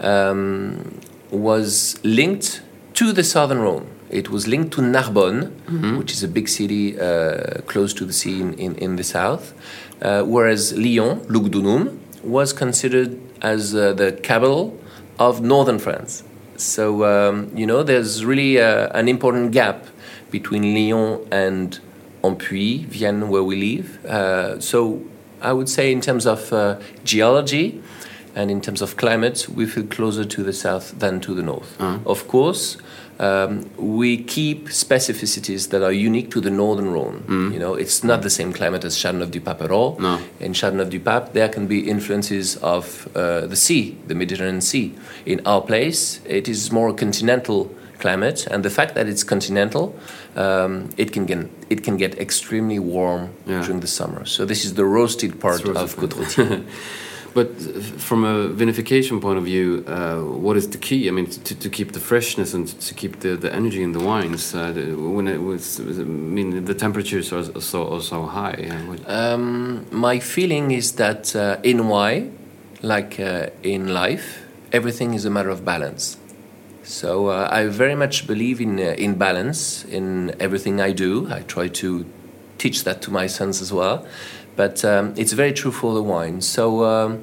um, 0.00 1.00
was 1.30 1.98
linked 2.04 2.62
to 2.94 3.12
the 3.12 3.24
southern 3.24 3.58
Rhone. 3.60 3.86
It 4.10 4.30
was 4.30 4.46
linked 4.46 4.72
to 4.74 4.82
Narbonne, 4.82 5.50
which 5.98 6.12
is 6.12 6.22
a 6.22 6.28
big 6.28 6.48
city 6.48 6.98
uh, 6.98 7.60
close 7.66 7.92
to 7.94 8.04
the 8.04 8.12
sea 8.12 8.40
in, 8.40 8.54
in, 8.54 8.76
in 8.76 8.96
the 8.96 9.02
south, 9.02 9.52
uh, 10.00 10.22
whereas 10.22 10.72
Lyon, 10.74 11.20
Lugdunum, 11.26 11.98
was 12.22 12.52
considered 12.52 13.18
as 13.42 13.74
uh, 13.74 13.92
the 13.92 14.12
capital 14.12 14.78
of 15.18 15.40
northern 15.40 15.78
France. 15.78 16.22
So, 16.56 17.04
um, 17.04 17.50
you 17.54 17.66
know, 17.66 17.82
there's 17.82 18.24
really 18.24 18.60
uh, 18.60 18.88
an 18.94 19.08
important 19.08 19.52
gap 19.52 19.86
between 20.30 20.74
Lyon 20.74 21.26
and 21.30 21.78
Ampuis, 22.22 22.86
Vienne, 22.86 23.28
where 23.28 23.42
we 23.42 23.56
live. 23.56 24.04
Uh, 24.06 24.60
so, 24.60 25.02
I 25.42 25.52
would 25.52 25.68
say, 25.68 25.92
in 25.92 26.00
terms 26.00 26.26
of 26.26 26.52
uh, 26.52 26.78
geology, 27.04 27.82
and 28.36 28.50
in 28.50 28.60
terms 28.60 28.82
of 28.82 28.96
climate, 28.96 29.48
we 29.48 29.64
feel 29.66 29.84
closer 29.86 30.24
to 30.24 30.42
the 30.44 30.52
south 30.52 30.98
than 31.00 31.20
to 31.20 31.34
the 31.34 31.42
north. 31.42 31.80
Of 32.06 32.28
course, 32.28 32.76
um, 33.18 33.68
we 33.78 34.22
keep 34.22 34.68
specificities 34.68 35.70
that 35.70 35.82
are 35.82 35.90
unique 35.92 36.30
to 36.32 36.40
the 36.40 36.50
northern 36.50 36.90
Rhone. 36.92 37.24
You 37.52 37.58
know, 37.58 37.74
it's 37.74 38.04
not 38.04 38.20
the 38.22 38.28
same 38.30 38.52
climate 38.52 38.84
as 38.84 38.94
Châteauneuf-du-Pape 38.96 39.62
at 39.62 39.70
all. 39.70 39.96
No. 39.98 40.20
In 40.38 40.52
Châteauneuf-du-Pape, 40.52 41.32
there 41.32 41.48
can 41.48 41.66
be 41.66 41.78
influences 41.88 42.56
of 42.58 43.08
uh, 43.16 43.46
the 43.46 43.56
sea, 43.56 43.96
the 44.06 44.14
Mediterranean 44.14 44.60
Sea. 44.60 44.94
In 45.24 45.40
our 45.46 45.62
place, 45.62 46.20
it 46.26 46.46
is 46.46 46.70
more 46.70 46.90
a 46.90 46.94
continental 46.94 47.70
climate, 47.98 48.46
and 48.50 48.62
the 48.62 48.70
fact 48.70 48.94
that 48.94 49.08
it's 49.08 49.24
continental, 49.24 49.94
um, 50.36 50.90
it 50.98 51.12
can 51.12 51.24
get 51.24 51.38
it 51.70 51.82
can 51.82 51.96
get 51.96 52.18
extremely 52.18 52.78
warm 52.78 53.30
Yeah. 53.46 53.62
during 53.64 53.80
the 53.80 53.86
summer. 53.86 54.26
So 54.26 54.44
this 54.44 54.64
is 54.66 54.74
the 54.74 54.84
roasted 54.84 55.40
part 55.40 55.64
of 55.64 55.96
roasted. 55.98 56.66
But 57.36 57.48
from 58.08 58.24
a 58.24 58.48
vinification 58.48 59.20
point 59.20 59.36
of 59.36 59.44
view, 59.44 59.84
uh, 59.86 60.20
what 60.46 60.56
is 60.56 60.70
the 60.70 60.78
key? 60.78 61.06
I 61.06 61.10
mean, 61.10 61.26
to, 61.26 61.54
to 61.54 61.68
keep 61.68 61.92
the 61.92 62.00
freshness 62.00 62.54
and 62.54 62.66
to 62.88 62.94
keep 62.94 63.20
the, 63.20 63.36
the 63.36 63.52
energy 63.52 63.82
in 63.82 63.92
the 63.92 64.00
wines. 64.00 64.54
Uh, 64.54 64.72
when 64.96 65.28
it 65.28 65.42
was, 65.42 65.78
I 65.78 66.04
mean, 66.36 66.64
the 66.64 66.74
temperatures 66.74 67.34
are 67.34 67.60
so 67.60 67.80
are 67.94 68.00
so 68.00 68.24
high. 68.24 68.56
Um, 69.06 69.84
my 69.90 70.18
feeling 70.18 70.70
is 70.70 70.92
that 70.92 71.36
uh, 71.36 71.58
in 71.62 71.88
wine, 71.88 72.26
like 72.80 73.20
uh, 73.20 73.50
in 73.62 73.82
life, 73.92 74.26
everything 74.72 75.12
is 75.12 75.26
a 75.26 75.30
matter 75.30 75.50
of 75.50 75.62
balance. 75.62 76.16
So 76.84 77.28
uh, 77.28 77.48
I 77.52 77.66
very 77.66 77.94
much 77.94 78.26
believe 78.26 78.62
in 78.62 78.78
uh, 78.78 78.94
in 79.04 79.18
balance 79.18 79.84
in 79.84 80.34
everything 80.40 80.80
I 80.80 80.92
do. 80.92 81.28
I 81.30 81.40
try 81.40 81.68
to 81.82 82.06
teach 82.56 82.84
that 82.84 83.02
to 83.02 83.10
my 83.10 83.26
sons 83.28 83.60
as 83.60 83.72
well, 83.72 84.06
but 84.56 84.84
um, 84.84 85.14
it's 85.16 85.32
very 85.32 85.52
true 85.52 85.70
for 85.70 85.94
the 85.94 86.02
wine. 86.02 86.40
So 86.40 86.84
um, 86.84 87.22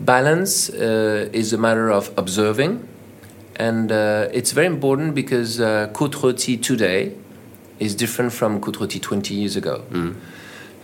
balance 0.00 0.68
uh, 0.70 1.28
is 1.32 1.52
a 1.52 1.58
matter 1.58 1.90
of 1.90 2.12
observing, 2.16 2.86
and 3.56 3.90
uh, 3.92 4.28
it's 4.32 4.52
very 4.52 4.66
important 4.66 5.14
because 5.14 5.60
uh, 5.60 5.88
Côte-Rôtie 5.92 6.62
today 6.62 7.14
is 7.78 7.94
different 7.94 8.32
from 8.32 8.60
Côte-Rôtie 8.60 9.00
20 9.00 9.34
years 9.34 9.56
ago. 9.56 9.84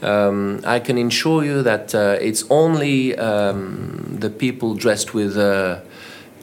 Um, 0.02 0.60
I 0.64 0.78
can 0.78 0.98
assure 0.98 1.44
you 1.44 1.62
that 1.62 1.94
uh, 1.94 2.18
it's 2.20 2.44
only 2.50 3.16
um, 3.16 4.18
the 4.20 4.28
people 4.28 4.74
dressed 4.74 5.14
with 5.14 5.36
uh, 5.36 5.80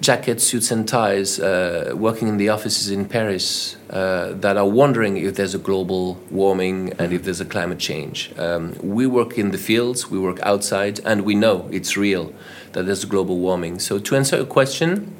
jackets, 0.04 0.44
suits, 0.44 0.70
and 0.70 0.88
ties 0.88 1.40
uh, 1.40 1.94
working 1.96 2.28
in 2.28 2.38
the 2.38 2.50
offices 2.50 2.92
in 2.92 3.06
Paris 3.06 3.78
uh, 3.90 4.34
that 4.34 4.58
are 4.58 4.68
wondering 4.68 5.18
if 5.18 5.36
there's 5.36 5.56
a 5.56 5.58
global 5.58 6.16
warming 6.30 6.92
and 7.00 7.14
if 7.14 7.24
there's 7.24 7.40
a 7.40 7.46
climate 7.46 7.80
change. 7.80 8.32
Um, 8.38 8.76
we 8.84 9.08
work 9.08 9.38
in 9.38 9.52
the 9.52 9.58
fields, 9.58 10.12
we 10.12 10.20
work 10.20 10.40
outside, 10.44 11.00
and 11.06 11.22
we 11.22 11.36
know 11.36 11.70
it's 11.72 11.96
real 11.96 12.34
that 12.74 12.86
there's 12.86 13.04
a 13.04 13.08
global 13.08 13.40
warming. 13.40 13.80
So, 13.80 13.98
to 13.98 14.16
answer 14.16 14.38
your 14.38 14.46
question, 14.46 15.16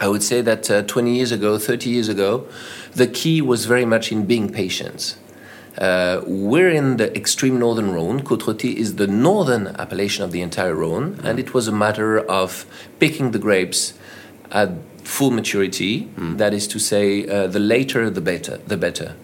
I 0.00 0.08
would 0.08 0.22
say 0.22 0.40
that 0.40 0.70
uh, 0.70 0.82
20 0.82 1.14
years 1.14 1.30
ago, 1.30 1.58
30 1.58 1.90
years 1.90 2.08
ago, 2.08 2.46
the 2.94 3.06
key 3.06 3.42
was 3.42 3.66
very 3.66 3.84
much 3.84 4.10
in 4.10 4.24
being 4.24 4.50
patient. 4.50 5.16
Uh, 5.78 6.22
we're 6.26 6.70
in 6.70 6.96
the 6.96 7.14
extreme 7.14 7.58
northern 7.58 7.92
Rhone. 7.92 8.22
Côte-Rôtie 8.22 8.76
is 8.76 8.96
the 8.96 9.06
northern 9.06 9.68
appellation 9.78 10.24
of 10.24 10.32
the 10.32 10.40
entire 10.40 10.74
Rhone, 10.74 11.20
and 11.22 11.38
it 11.38 11.52
was 11.52 11.68
a 11.68 11.72
matter 11.72 12.18
of 12.18 12.64
picking 12.98 13.32
the 13.32 13.38
grapes 13.38 13.92
at 14.50 14.70
full 15.04 15.30
maturity. 15.30 16.08
That 16.36 16.52
is 16.52 16.66
to 16.68 16.78
say, 16.78 17.26
uh, 17.26 17.46
the 17.46 17.60
later 17.60 18.10
the 18.10 18.20
better. 18.20 18.58
The 18.58 18.76
better. 18.76 19.14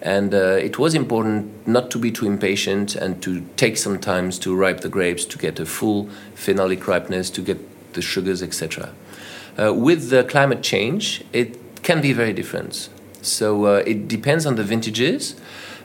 And 0.00 0.34
uh, 0.34 0.58
it 0.68 0.78
was 0.78 0.94
important 0.94 1.66
not 1.66 1.90
to 1.92 1.98
be 1.98 2.10
too 2.10 2.26
impatient 2.26 2.94
and 2.94 3.22
to 3.22 3.40
take 3.56 3.78
some 3.78 3.98
time 3.98 4.30
to 4.30 4.54
ripe 4.54 4.80
the 4.80 4.90
grapes 4.90 5.24
to 5.24 5.38
get 5.38 5.58
a 5.58 5.64
full 5.64 6.10
phenolic 6.34 6.86
ripeness, 6.86 7.30
to 7.30 7.40
get 7.40 7.58
the 7.94 8.02
sugars, 8.02 8.42
etc. 8.42 8.90
Uh, 9.58 9.72
with 9.72 10.10
the 10.10 10.24
climate 10.24 10.62
change, 10.62 11.24
it 11.32 11.82
can 11.82 12.02
be 12.02 12.12
very 12.12 12.34
different. 12.34 12.90
So 13.22 13.64
uh, 13.64 13.82
it 13.86 14.06
depends 14.06 14.44
on 14.44 14.56
the 14.56 14.62
vintages. 14.62 15.36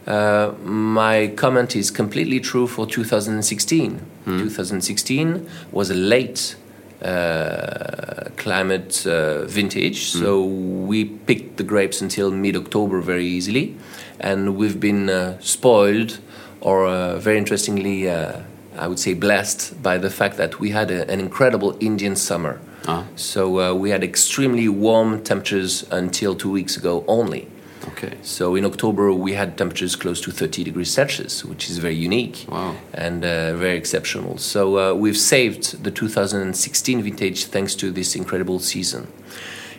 Uh, 0.06 0.54
my 0.64 1.28
comment 1.36 1.76
is 1.76 1.92
completely 1.92 2.40
true 2.40 2.68
for 2.68 2.86
2016. 2.86 4.02
2016 4.26 5.50
was 5.72 5.90
a 5.90 5.96
late 5.96 6.56
uh, 7.02 8.30
climate 8.36 9.06
uh, 9.08 9.46
vintage, 9.46 10.12
so 10.12 10.44
we 10.44 11.06
picked 11.06 11.58
the 11.58 11.64
grapes 11.64 12.02
until 12.02 12.32
mid 12.32 12.56
October 12.56 13.02
very 13.02 13.26
easily, 13.26 13.76
and 14.20 14.56
we've 14.58 14.80
been 14.80 15.10
uh, 15.10 15.40
spoiled 15.40 16.20
or 16.62 16.88
uh, 16.88 17.18
very 17.18 17.38
interestingly, 17.38 18.10
uh, 18.10 18.42
I 18.78 18.88
would 18.88 19.00
say, 19.00 19.14
blessed 19.14 19.82
by 19.82 19.98
the 19.98 20.10
fact 20.10 20.38
that 20.38 20.60
we 20.60 20.72
had 20.72 20.92
a, 20.92 21.10
an 21.10 21.20
incredible 21.20 21.78
Indian 21.80 22.16
summer. 22.16 22.60
Ah. 22.88 23.06
So 23.16 23.60
uh, 23.60 23.74
we 23.74 23.90
had 23.92 24.04
extremely 24.04 24.68
warm 24.68 25.24
temperatures 25.24 25.86
until 25.92 26.36
two 26.36 26.52
weeks 26.52 26.78
ago 26.78 27.04
only. 27.08 27.48
Okay. 27.92 28.18
So 28.22 28.56
in 28.56 28.66
October 28.66 29.12
we 29.14 29.34
had 29.34 29.58
temperatures 29.58 29.96
close 29.96 30.20
to 30.22 30.32
30 30.32 30.64
degrees 30.64 30.92
Celsius, 30.92 31.44
which 31.46 31.70
is 31.70 31.78
very 31.78 31.96
unique 31.96 32.46
Wow. 32.50 32.76
and 32.94 33.24
uh, 33.24 33.56
very 33.58 33.78
exceptional. 33.78 34.38
So 34.38 34.78
uh, 34.78 34.94
we've 34.94 35.18
saved 35.18 35.84
the 35.84 35.92
2016 35.92 37.02
vintage 37.04 37.46
thanks 37.46 37.76
to 37.76 37.92
this 37.92 38.16
incredible 38.16 38.60
season. 38.60 39.08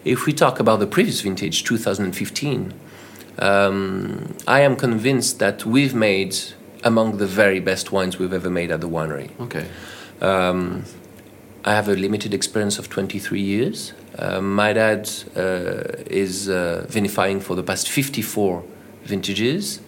If 0.04 0.26
we 0.26 0.32
talk 0.32 0.60
about 0.60 0.78
the 0.80 0.86
previous 0.86 1.20
vintage, 1.20 1.64
2015, 1.64 2.72
um, 3.38 4.34
I 4.46 4.60
am 4.60 4.76
convinced 4.76 5.38
that 5.38 5.64
we've 5.64 5.94
made 5.94 6.36
among 6.84 7.18
the 7.18 7.26
very 7.26 7.60
best 7.60 7.92
wines 7.92 8.18
we've 8.18 8.32
ever 8.32 8.50
made 8.50 8.70
at 8.70 8.80
the 8.80 8.88
winery. 8.88 9.30
Okay. 9.40 9.66
Um, 10.20 10.84
I 11.64 11.74
have 11.74 11.88
a 11.88 11.94
limited 11.94 12.32
experience 12.32 12.78
of 12.78 12.88
23 12.88 13.40
years. 13.40 13.92
Uh, 14.18 14.40
my 14.40 14.72
dad 14.72 15.10
uh, 15.36 15.82
is 16.06 16.48
uh, 16.48 16.86
vinifying 16.88 17.40
for 17.40 17.54
the 17.54 17.62
past 17.62 17.88
54 17.88 18.64
vintages, 19.04 19.80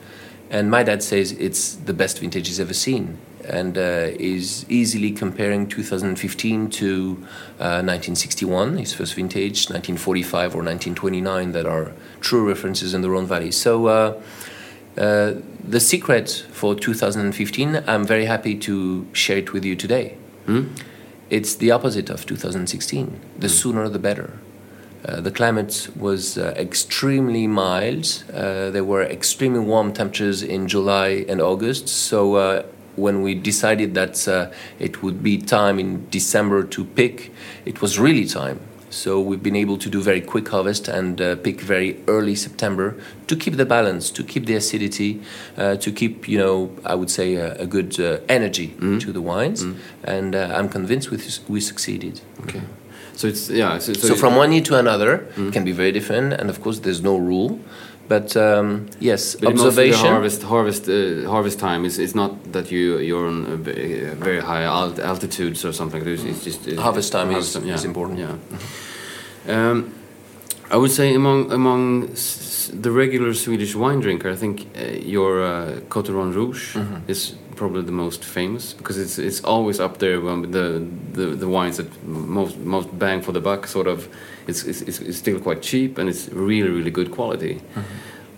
and 0.50 0.70
my 0.70 0.82
dad 0.82 1.02
says 1.02 1.32
it's 1.32 1.74
the 1.74 1.94
best 1.94 2.18
vintage 2.18 2.48
he's 2.48 2.60
ever 2.60 2.74
seen, 2.74 3.16
and 3.48 3.78
uh, 3.78 4.08
is 4.18 4.66
easily 4.68 5.12
comparing 5.12 5.66
2015 5.66 6.68
to 6.68 7.16
uh, 7.58 7.80
1961, 7.80 8.76
his 8.76 8.92
first 8.92 9.14
vintage, 9.14 9.70
1945 9.70 10.54
or 10.54 10.58
1929, 10.58 11.52
that 11.52 11.64
are 11.64 11.92
true 12.20 12.46
references 12.46 12.92
in 12.92 13.00
the 13.00 13.10
Rhone 13.10 13.26
Valley. 13.26 13.50
So. 13.50 13.86
Uh, 13.86 14.22
uh, 14.94 15.36
the 15.66 15.80
secret 15.80 16.44
for 16.50 16.74
2015, 16.74 17.82
I'm 17.86 18.04
very 18.04 18.26
happy 18.26 18.54
to 18.56 19.06
share 19.14 19.38
it 19.38 19.54
with 19.54 19.64
you 19.64 19.74
today. 19.74 20.18
It's 21.32 21.54
the 21.54 21.70
opposite 21.70 22.10
of 22.10 22.26
2016. 22.26 23.18
The 23.38 23.48
sooner 23.48 23.88
the 23.88 23.98
better. 23.98 24.38
Uh, 25.02 25.22
the 25.22 25.30
climate 25.30 25.88
was 25.96 26.36
uh, 26.36 26.52
extremely 26.58 27.46
mild. 27.46 28.22
Uh, 28.30 28.68
there 28.68 28.84
were 28.84 29.02
extremely 29.02 29.60
warm 29.60 29.94
temperatures 29.94 30.42
in 30.42 30.68
July 30.68 31.24
and 31.30 31.40
August. 31.40 31.88
So 31.88 32.34
uh, 32.34 32.64
when 32.96 33.22
we 33.22 33.34
decided 33.34 33.94
that 33.94 34.28
uh, 34.28 34.50
it 34.78 35.02
would 35.02 35.22
be 35.22 35.38
time 35.38 35.78
in 35.78 36.06
December 36.10 36.64
to 36.64 36.84
pick, 36.84 37.32
it 37.64 37.80
was 37.80 37.98
really 37.98 38.26
time. 38.26 38.60
So 38.92 39.18
we've 39.20 39.42
been 39.42 39.56
able 39.56 39.78
to 39.78 39.88
do 39.88 40.02
very 40.02 40.20
quick 40.20 40.48
harvest 40.48 40.86
and 40.86 41.20
uh, 41.20 41.36
pick 41.36 41.60
very 41.62 41.96
early 42.06 42.34
September 42.34 42.94
to 43.26 43.34
keep 43.36 43.56
the 43.56 43.64
balance, 43.64 44.10
to 44.10 44.22
keep 44.22 44.44
the 44.46 44.54
acidity, 44.54 45.22
uh, 45.56 45.76
to 45.76 45.90
keep, 45.90 46.28
you 46.28 46.38
know, 46.38 46.70
I 46.84 46.94
would 46.94 47.10
say 47.10 47.34
a, 47.36 47.54
a 47.54 47.66
good 47.66 47.98
uh, 47.98 48.18
energy 48.28 48.68
Mm. 48.78 49.00
to 49.00 49.12
the 49.12 49.20
wines. 49.22 49.64
And 50.04 50.34
uh, 50.34 50.52
I'm 50.56 50.68
convinced 50.68 51.10
we, 51.10 51.18
we 51.48 51.60
succeeded. 51.60 52.20
Okay. 52.42 52.60
So 53.14 53.28
it's 53.28 53.50
yeah. 53.50 53.78
So, 53.78 53.92
So, 53.92 54.14
from 54.14 54.36
one 54.36 54.52
year 54.52 54.62
to 54.62 54.78
another 54.78 55.26
it 55.36 55.52
can 55.52 55.64
be 55.64 55.72
very 55.72 55.92
different, 55.92 56.32
and 56.32 56.48
of 56.50 56.60
course 56.62 56.80
there's 56.80 57.02
no 57.02 57.16
rule. 57.18 57.60
But 58.12 58.36
um, 58.36 58.86
yes, 59.00 59.36
But 59.40 59.48
observation. 59.52 60.08
harvest 60.08 60.42
harvest 60.42 60.88
uh, 60.88 60.94
harvest 61.34 61.58
time 61.58 61.86
is 61.88 61.98
it's 61.98 62.14
not 62.14 62.30
that 62.52 62.66
you 62.70 62.98
you're 63.08 63.28
on 63.28 63.44
a 63.52 63.56
very 64.24 64.40
high 64.40 64.66
alt 64.66 64.98
altitudes 64.98 65.64
or 65.64 65.72
something. 65.72 66.06
It's, 66.08 66.24
it's 66.24 66.44
just 66.44 66.66
it's, 66.66 66.80
Harvest 66.80 67.12
time 67.12 67.26
harvest 67.30 67.56
is- 67.56 67.74
is 67.74 67.84
important. 67.84 68.18
Yeah. 68.18 68.36
Um, 69.48 69.92
I 70.70 70.76
would 70.76 70.90
say 70.90 71.14
among 71.14 71.52
among 71.52 72.10
s- 72.12 72.70
the 72.82 72.90
regular 72.90 73.34
Swedish 73.34 73.74
wine 73.76 74.00
drinker, 74.00 74.30
I 74.32 74.36
think 74.36 74.56
uh, 74.76 74.80
your 75.16 75.42
uh, 75.42 75.80
Coteron 75.88 76.32
Rouge 76.34 76.74
Mm-hmm. 76.76 77.10
is 77.10 77.34
probably 77.56 77.82
the 77.82 77.92
most 77.92 78.24
famous 78.24 78.72
because 78.72 78.98
it's 78.98 79.18
it's 79.18 79.44
always 79.44 79.80
up 79.80 79.98
there 79.98 80.20
when 80.20 80.50
the 80.50 80.86
the, 81.12 81.36
the 81.36 81.48
wines 81.48 81.76
that 81.76 82.04
most 82.04 82.56
most 82.58 82.98
bang 82.98 83.22
for 83.22 83.32
the 83.32 83.40
buck 83.40 83.66
sort 83.66 83.86
of. 83.86 84.08
It's, 84.46 84.64
it's, 84.64 84.82
it's 84.82 84.98
it's 85.00 85.18
still 85.18 85.38
quite 85.38 85.62
cheap 85.62 85.98
and 85.98 86.08
it's 86.08 86.28
really 86.28 86.68
really 86.68 86.90
good 86.90 87.10
quality. 87.10 87.60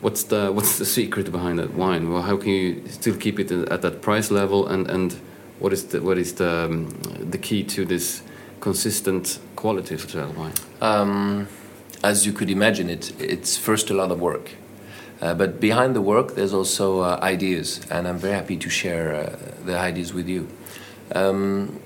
What's 0.01 0.25
the 0.25 0.53
what's 0.53 0.79
the 0.79 0.85
secret 0.85 1.33
behind 1.33 1.59
that 1.59 1.75
wine? 1.75 2.13
Well, 2.13 2.23
how 2.23 2.37
can 2.37 2.51
you 2.51 2.83
still 2.89 3.17
keep 3.17 3.41
it 3.41 3.51
at 3.51 3.81
that 3.83 4.03
price 4.03 4.31
level 4.31 4.67
and 4.67 4.91
and 4.91 5.13
what 5.59 5.73
is 5.73 5.87
the 5.87 6.03
what 6.03 6.19
is 6.19 6.35
the 6.35 6.67
um, 6.67 6.91
the 7.31 7.39
key 7.39 7.65
to 7.65 7.85
this 7.85 8.23
consistent 8.61 9.39
quality 9.57 9.95
of 9.95 10.11
trail 10.11 10.33
wine? 10.37 10.53
Um, 10.81 11.49
as 12.03 12.27
you 12.27 12.33
could 12.33 12.51
imagine, 12.51 12.91
it 12.91 13.13
it's 13.19 13.57
first 13.57 13.91
a 13.91 13.95
lot 13.95 14.11
of 14.11 14.21
work, 14.21 14.51
uh, 15.25 15.33
but 15.33 15.59
behind 15.59 15.97
the 15.97 16.03
work 16.03 16.35
there's 16.35 16.53
also 16.53 17.01
uh, 17.01 17.19
ideas, 17.23 17.81
and 17.91 18.07
I'm 18.07 18.19
very 18.19 18.35
happy 18.35 18.59
to 18.59 18.69
share 18.69 19.15
uh, 19.15 19.65
the 19.65 19.79
ideas 19.79 20.13
with 20.13 20.29
you. 20.29 20.49
Um, 21.15 21.81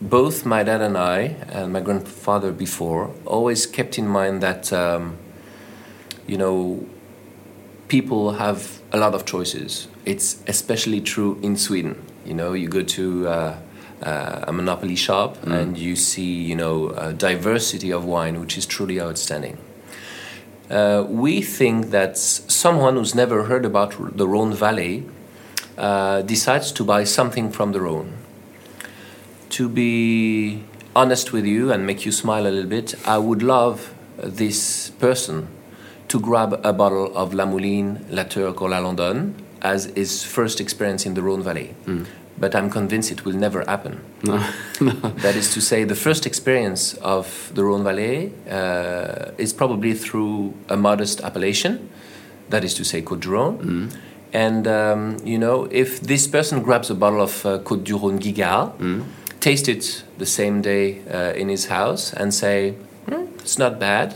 both 0.00 0.44
my 0.44 0.64
dad 0.64 0.80
and 0.80 0.98
I, 0.98 1.36
and 1.50 1.72
my 1.72 1.80
grandfather 1.80 2.50
before, 2.50 3.14
always 3.24 3.64
kept 3.64 3.96
in 3.96 4.08
mind 4.08 4.42
that 4.42 4.72
um, 4.72 5.18
you 6.26 6.36
know 6.36 6.84
people 7.86 8.32
have 8.32 8.80
a 8.90 8.98
lot 8.98 9.14
of 9.14 9.24
choices. 9.24 9.86
It's 10.04 10.42
especially 10.48 11.00
true 11.00 11.38
in 11.42 11.56
Sweden. 11.56 11.94
You 12.24 12.34
know, 12.34 12.54
you 12.54 12.66
go 12.66 12.82
to 12.82 13.28
uh, 13.28 13.58
uh, 14.02 14.44
a 14.48 14.52
monopoly 14.52 14.96
shop 14.96 15.36
and 15.46 15.78
you 15.78 15.94
see, 15.94 16.42
you 16.42 16.56
know, 16.56 16.88
a 16.90 17.12
diversity 17.12 17.92
of 17.92 18.04
wine, 18.04 18.40
which 18.40 18.58
is 18.58 18.66
truly 18.66 19.00
outstanding. 19.00 19.58
Uh, 20.70 21.04
we 21.08 21.42
think 21.42 21.90
that 21.90 22.16
someone 22.16 22.96
who's 22.96 23.14
never 23.14 23.44
heard 23.44 23.64
about 23.64 24.16
the 24.16 24.26
Rhone 24.26 24.54
Valley 24.54 25.04
uh, 25.76 26.22
decides 26.22 26.72
to 26.72 26.84
buy 26.84 27.04
something 27.04 27.50
from 27.50 27.72
the 27.72 27.80
Rhone. 27.80 28.12
To 29.50 29.68
be 29.68 30.64
honest 30.94 31.32
with 31.32 31.44
you 31.44 31.72
and 31.72 31.86
make 31.86 32.06
you 32.06 32.12
smile 32.12 32.46
a 32.46 32.48
little 32.50 32.70
bit, 32.70 32.94
I 33.06 33.18
would 33.18 33.42
love 33.42 33.92
this 34.16 34.90
person 34.90 35.48
to 36.08 36.20
grab 36.20 36.60
a 36.64 36.72
bottle 36.72 37.14
of 37.16 37.34
La 37.34 37.44
Mouline, 37.46 38.04
La 38.10 38.24
Turque, 38.24 38.60
or 38.62 38.68
La 38.70 38.78
Landonne 38.80 39.34
as 39.62 39.86
his 39.94 40.24
first 40.24 40.60
experience 40.60 41.06
in 41.06 41.14
the 41.14 41.22
Rhone 41.22 41.42
Valley. 41.42 41.74
But 42.38 42.54
I'm 42.54 42.70
convinced 42.70 43.12
it 43.12 43.24
will 43.24 43.36
never 43.36 43.64
happen. 43.66 44.00
No, 44.24 44.38
no. 44.80 44.92
That 45.22 45.36
is 45.36 45.52
to 45.54 45.60
say, 45.60 45.84
the 45.84 45.94
first 45.94 46.26
experience 46.26 46.94
of 46.94 47.50
the 47.54 47.62
Rhone 47.64 47.84
Valley 47.84 48.32
uh, 48.50 49.30
is 49.38 49.52
probably 49.52 49.94
through 49.94 50.54
a 50.68 50.76
modest 50.76 51.20
appellation, 51.20 51.88
that 52.48 52.64
is 52.64 52.74
to 52.74 52.84
say, 52.84 53.02
Côte 53.02 53.20
du 53.20 53.30
Rhône. 53.30 53.90
And, 54.32 54.66
um, 54.66 55.16
you 55.24 55.38
know, 55.38 55.68
if 55.70 56.00
this 56.00 56.26
person 56.26 56.62
grabs 56.62 56.88
a 56.90 56.94
bottle 56.94 57.20
of 57.20 57.44
uh, 57.46 57.58
Côte 57.58 57.84
du 57.84 57.96
Rhône 57.98 58.18
Guigal, 58.18 58.72
taste 59.40 59.68
it 59.68 60.04
the 60.18 60.26
same 60.26 60.62
day 60.62 61.00
uh, 61.12 61.32
in 61.36 61.48
his 61.48 61.66
house, 61.66 62.12
and 62.14 62.32
say, 62.32 62.74
"Hmm, 63.08 63.26
it's 63.40 63.58
not 63.58 63.78
bad, 63.78 64.14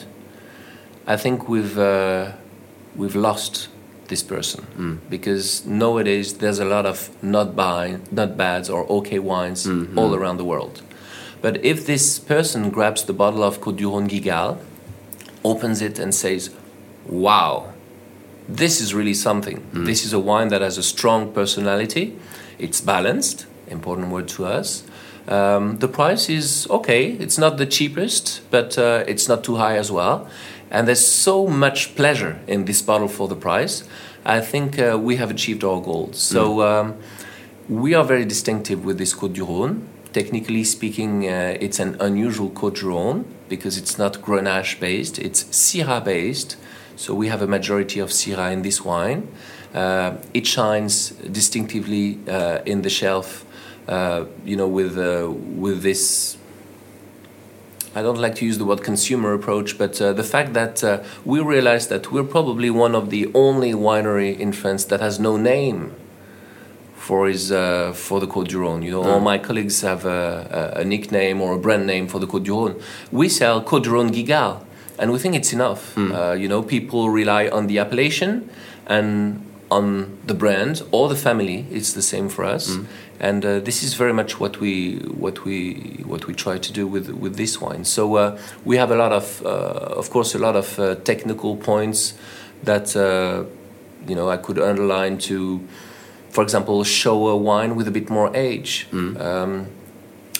I 1.06 1.16
think 1.16 1.48
we've, 1.48 1.78
uh, 1.78 2.32
we've 2.96 3.14
lost 3.14 3.68
this 4.08 4.22
person 4.22 5.00
because 5.08 5.64
nowadays 5.66 6.34
there's 6.38 6.58
a 6.58 6.64
lot 6.64 6.86
of 6.86 7.10
not 7.22 7.54
buy, 7.56 7.98
not 8.10 8.36
bads 8.36 8.68
or 8.70 8.84
okay 8.98 9.18
wines 9.18 9.66
all 9.98 10.14
around 10.14 10.36
the 10.38 10.44
world. 10.44 10.82
But 11.42 11.64
if 11.64 11.86
this 11.86 12.18
person 12.18 12.70
grabs 12.70 13.04
the 13.04 13.12
bottle 13.12 13.42
of 13.42 13.60
Côte 13.60 13.76
du 13.76 13.90
Rhône 13.90 14.08
Guigal, 14.08 14.58
opens 15.44 15.80
it 15.82 15.98
and 15.98 16.14
says, 16.14 16.50
"Wow, 17.06 17.72
this 18.48 18.80
is 18.80 18.94
really 18.94 19.14
something. 19.14 19.58
This 19.72 20.04
is 20.04 20.12
a 20.12 20.18
wine 20.18 20.48
that 20.48 20.62
has 20.62 20.78
a 20.78 20.82
strong 20.82 21.32
personality. 21.32 22.16
It's 22.58 22.80
balanced, 22.80 23.46
important 23.68 24.08
word 24.08 24.28
to 24.28 24.46
us. 24.46 24.84
Um, 25.28 25.78
the 25.78 25.88
price 25.88 26.28
is 26.28 26.66
okay. 26.70 27.10
It's 27.18 27.36
not 27.36 27.56
the 27.58 27.66
cheapest, 27.66 28.42
but 28.50 28.78
uh, 28.78 29.04
it's 29.08 29.28
not 29.28 29.42
too 29.42 29.56
high 29.56 29.76
as 29.76 29.90
well. 29.90 30.28
And 30.76 30.86
there's 30.86 31.06
so 31.06 31.46
much 31.46 31.96
pleasure 31.96 32.38
in 32.46 32.66
this 32.66 32.82
bottle 32.82 33.08
for 33.08 33.28
the 33.28 33.34
price. 33.34 33.82
I 34.26 34.42
think 34.42 34.78
uh, 34.78 34.98
we 35.00 35.16
have 35.16 35.30
achieved 35.30 35.64
our 35.64 35.80
goals. 35.80 36.18
So 36.18 36.60
um, 36.60 36.96
we 37.66 37.94
are 37.94 38.04
very 38.04 38.26
distinctive 38.26 38.84
with 38.84 38.98
this 38.98 39.14
Côte 39.14 39.32
du 39.32 39.46
Rhône. 39.46 39.80
Technically 40.12 40.64
speaking, 40.64 41.26
uh, 41.26 41.56
it's 41.58 41.80
an 41.80 41.96
unusual 41.98 42.50
Côte 42.50 42.74
du 42.74 42.88
Rhône 42.88 43.24
because 43.48 43.78
it's 43.78 43.96
not 43.96 44.20
Grenache 44.20 44.78
based, 44.78 45.18
it's 45.18 45.44
Syrah 45.44 46.04
based. 46.04 46.58
So 46.94 47.14
we 47.14 47.28
have 47.28 47.40
a 47.40 47.46
majority 47.46 47.98
of 47.98 48.10
Syrah 48.10 48.52
in 48.52 48.60
this 48.60 48.84
wine. 48.84 49.28
Uh, 49.72 50.18
it 50.34 50.46
shines 50.46 51.08
distinctively 51.10 52.18
uh, 52.28 52.58
in 52.66 52.82
the 52.82 52.90
shelf, 52.90 53.46
uh, 53.88 54.26
you 54.44 54.56
know, 54.56 54.68
with 54.68 54.98
uh, 54.98 55.30
with 55.30 55.82
this. 55.82 56.36
I 57.96 58.02
don't 58.02 58.18
like 58.18 58.34
to 58.36 58.44
use 58.44 58.58
the 58.58 58.66
word 58.66 58.82
consumer 58.84 59.32
approach, 59.32 59.78
but 59.78 59.98
uh, 60.02 60.12
the 60.12 60.22
fact 60.22 60.52
that 60.52 60.84
uh, 60.84 61.02
we 61.24 61.40
realize 61.40 61.88
that 61.88 62.12
we're 62.12 62.24
probably 62.36 62.68
one 62.68 62.94
of 62.94 63.08
the 63.08 63.30
only 63.34 63.72
winery 63.72 64.38
in 64.38 64.52
France 64.52 64.84
that 64.90 65.00
has 65.00 65.18
no 65.18 65.38
name 65.38 65.94
for 66.94 67.26
his 67.26 67.50
uh, 67.50 67.92
for 67.94 68.20
the 68.20 68.26
Côte 68.26 68.48
du 68.48 68.58
Rhône. 68.58 68.84
You 68.84 68.90
know, 68.90 69.02
all 69.04 69.20
my 69.20 69.38
colleagues 69.38 69.80
have 69.80 70.04
a, 70.04 70.72
a, 70.76 70.80
a 70.82 70.84
nickname 70.84 71.40
or 71.40 71.54
a 71.54 71.58
brand 71.58 71.86
name 71.86 72.06
for 72.06 72.18
the 72.18 72.26
Côte 72.26 72.44
du 72.44 72.50
Rhône. 72.52 72.74
We 73.10 73.30
sell 73.30 73.62
Côte 73.62 73.84
du 73.84 73.90
Rhône 73.90 74.10
Guigal, 74.10 74.62
and 74.98 75.10
we 75.10 75.18
think 75.18 75.34
it's 75.34 75.54
enough. 75.54 75.96
Uh, 75.96 76.32
you 76.32 76.48
know, 76.48 76.62
people 76.62 77.08
rely 77.08 77.48
on 77.48 77.66
the 77.66 77.78
appellation 77.78 78.50
and 78.86 79.40
on 79.70 80.18
the 80.26 80.34
brand 80.34 80.82
or 80.92 81.08
the 81.08 81.16
family. 81.16 81.64
It's 81.70 81.92
the 81.94 82.02
same 82.02 82.28
for 82.28 82.44
us, 82.44 82.76
and 83.20 83.44
uh, 83.44 83.60
this 83.60 83.82
is 83.82 83.94
very 83.94 84.12
much 84.12 84.40
what 84.40 84.60
we 84.60 84.96
what 85.16 85.44
we 85.44 86.02
what 86.06 86.26
we 86.26 86.34
try 86.34 86.58
to 86.58 86.72
do 86.72 86.86
with 86.86 87.08
with 87.10 87.36
this 87.36 87.60
wine. 87.60 87.84
So 87.84 88.16
uh, 88.16 88.38
we 88.64 88.76
have 88.76 88.90
a 88.90 88.96
lot 88.96 89.12
of, 89.12 89.42
uh, 89.44 89.48
of 89.48 90.10
course, 90.10 90.34
a 90.34 90.38
lot 90.38 90.56
of 90.56 90.78
uh, 90.78 90.94
technical 90.96 91.56
points 91.56 92.14
that 92.64 92.96
uh, 92.96 93.44
you 94.08 94.14
know 94.14 94.28
I 94.28 94.36
could 94.36 94.58
underline 94.58 95.18
to 95.18 95.60
for 96.36 96.42
example, 96.42 96.84
show 96.84 97.28
a 97.28 97.36
wine 97.36 97.76
with 97.76 97.88
a 97.88 97.90
bit 97.90 98.10
more 98.10 98.30
age. 98.36 98.88
Um, 99.16 99.68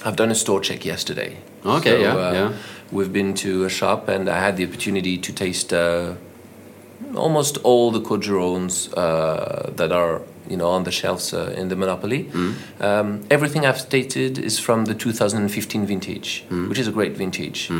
I've 0.05 0.17
done 0.17 0.31
a 0.31 0.35
store 0.35 0.61
check 0.61 0.85
yesterday. 0.85 1.39
Okay, 1.65 2.03
yeah, 2.03 2.15
uh, 2.15 2.33
yeah. 2.33 2.53
We've 2.93 3.11
been 3.11 3.33
to 3.37 3.65
a 3.65 3.71
shop 3.71 4.07
and 4.07 4.29
I 4.29 4.39
had 4.39 4.59
the 4.59 4.67
opportunity 4.67 5.17
to 5.17 5.33
taste 5.33 5.73
uh, 5.73 6.17
almost 7.15 7.57
all 7.65 7.91
the 7.91 8.03
uh, 8.95 9.71
that 9.71 9.91
are 9.91 10.21
you 10.49 10.57
know 10.57 10.69
on 10.69 10.85
the 10.85 10.91
shelves 10.91 11.33
uh, 11.33 11.55
in 11.57 11.69
the 11.69 11.77
Monopoly. 11.77 12.31
Um, 12.81 13.25
everything 13.31 13.65
I've 13.67 13.81
stated 13.81 14.39
is 14.39 14.59
from 14.59 14.85
the 14.87 14.95
2015 14.95 15.87
vintage, 15.87 16.45
which 16.69 16.79
is 16.79 16.89
a 16.89 16.93
great 16.93 17.17
vintage. 17.17 17.71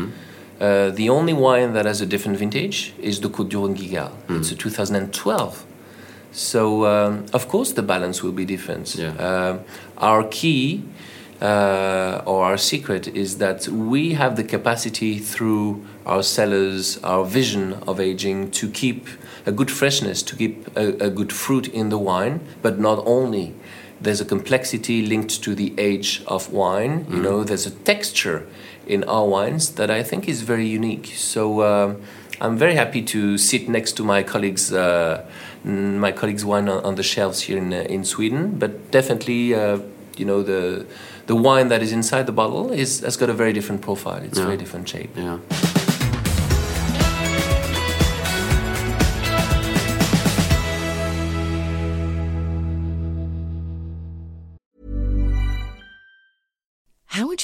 Uh, 0.59 0.89
the 0.89 1.07
only 1.09 1.33
wine 1.33 1.73
that 1.73 1.85
has 1.85 2.01
a 2.01 2.05
different 2.05 2.37
vintage 2.39 2.93
is 2.99 3.21
the 3.21 3.29
Côte 3.29 3.51
Rhône 3.51 3.75
Guigal. 3.77 4.11
It's 4.29 4.51
a 4.51 4.55
2012. 4.55 5.65
So 6.31 6.85
um, 6.85 7.25
of 7.33 7.47
course 7.47 7.71
the 7.73 7.83
balance 7.83 8.23
will 8.23 8.31
be 8.31 8.45
different. 8.45 8.95
Yeah. 8.95 9.09
Um, 9.17 9.59
our 9.97 10.23
key 10.23 10.83
uh, 11.41 12.21
or 12.25 12.45
our 12.45 12.57
secret 12.57 13.07
is 13.07 13.37
that 13.37 13.67
we 13.67 14.13
have 14.13 14.35
the 14.35 14.43
capacity 14.43 15.19
through 15.19 15.85
our 16.05 16.23
cellars, 16.23 16.97
our 17.03 17.23
vision 17.25 17.73
of 17.87 17.99
aging, 17.99 18.51
to 18.51 18.69
keep 18.69 19.07
a 19.47 19.51
good 19.51 19.71
freshness, 19.71 20.21
to 20.23 20.35
keep 20.35 20.55
a, 20.75 20.85
a 21.07 21.09
good 21.09 21.31
fruit 21.31 21.67
in 21.69 21.89
the 21.89 21.97
wine, 21.97 22.39
but 22.61 22.77
not 22.79 23.01
only. 23.05 23.53
There's 23.99 24.21
a 24.21 24.25
complexity 24.25 25.01
linked 25.01 25.41
to 25.45 25.55
the 25.55 25.73
age 25.79 26.21
of 26.27 26.51
wine. 26.53 27.07
You 27.09 27.21
know, 27.25 27.43
there's 27.43 27.65
a 27.65 27.71
texture 27.71 28.45
in 28.85 29.03
our 29.05 29.25
wines 29.25 29.71
that 29.79 29.89
I 29.89 30.03
think 30.03 30.27
is 30.27 30.43
very 30.43 30.67
unique. 30.67 31.07
So 31.15 31.61
uh, 31.61 31.95
I'm 32.39 32.57
very 32.57 32.75
happy 32.75 33.01
to 33.13 33.37
sit 33.39 33.67
next 33.67 33.93
to 33.97 34.03
my 34.03 34.21
colleagues, 34.21 34.71
uh, 34.71 35.25
my 35.63 36.11
colleagues' 36.11 36.45
wine 36.45 36.69
on, 36.69 36.83
on 36.83 36.95
the 36.95 37.03
shelves 37.03 37.41
here 37.47 37.57
in 37.57 37.73
uh, 37.73 37.95
in 37.95 38.03
Sweden. 38.05 38.59
But 38.59 38.91
definitely, 38.91 39.55
uh, 39.55 39.79
you 40.15 40.25
know 40.25 40.43
the 40.43 40.85
the 41.25 41.35
wine 41.35 41.69
that 41.69 41.81
is 41.81 41.91
inside 41.91 42.23
the 42.27 42.31
bottle 42.41 42.71
is 42.71 42.99
has 43.01 43.17
got 43.17 43.29
a 43.29 43.33
very 43.33 43.53
different 43.53 43.81
profile. 43.81 44.21
It's 44.23 44.37
Yeah. 44.37 44.45
very 44.45 44.57
different 44.57 44.87
shape. 44.89 45.09
Yeah. 45.17 45.39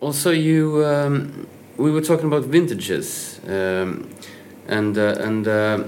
Also, 0.00 0.30
you 0.30 0.84
um, 0.86 1.48
we 1.76 1.90
were 1.90 2.00
talking 2.00 2.26
about 2.26 2.44
vintages, 2.44 3.40
um, 3.48 4.08
and 4.68 4.96
uh, 4.96 5.16
and 5.18 5.48
uh, 5.48 5.82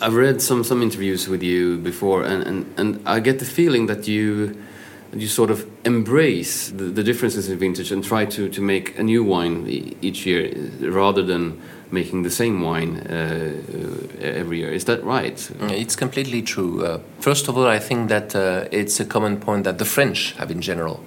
I've 0.00 0.14
read 0.14 0.42
some 0.42 0.64
some 0.64 0.82
interviews 0.82 1.28
with 1.28 1.44
you 1.44 1.78
before, 1.78 2.24
and, 2.24 2.42
and, 2.42 2.74
and 2.76 3.00
I 3.06 3.20
get 3.20 3.38
the 3.38 3.44
feeling 3.44 3.86
that 3.86 4.08
you 4.08 4.56
you 5.14 5.28
sort 5.28 5.50
of 5.50 5.64
embrace 5.84 6.70
the, 6.70 6.84
the 6.84 7.04
differences 7.04 7.48
in 7.48 7.58
vintage 7.58 7.92
and 7.92 8.02
try 8.02 8.24
to, 8.24 8.48
to 8.48 8.60
make 8.60 8.98
a 8.98 9.02
new 9.02 9.22
wine 9.22 9.66
each 10.00 10.26
year 10.26 10.50
rather 10.80 11.22
than 11.22 11.60
making 11.90 12.22
the 12.22 12.30
same 12.30 12.62
wine 12.62 12.96
uh, 12.96 13.52
every 14.20 14.58
year. 14.58 14.72
Is 14.72 14.86
that 14.86 15.04
right? 15.04 15.50
It's 15.60 15.94
completely 15.94 16.40
true. 16.40 16.84
Uh, 16.84 17.00
first 17.20 17.46
of 17.46 17.58
all, 17.58 17.66
I 17.66 17.78
think 17.78 18.08
that 18.08 18.34
uh, 18.34 18.68
it's 18.72 18.98
a 19.00 19.04
common 19.04 19.38
point 19.38 19.64
that 19.64 19.78
the 19.78 19.84
French 19.84 20.32
have 20.38 20.50
in 20.50 20.62
general. 20.62 21.04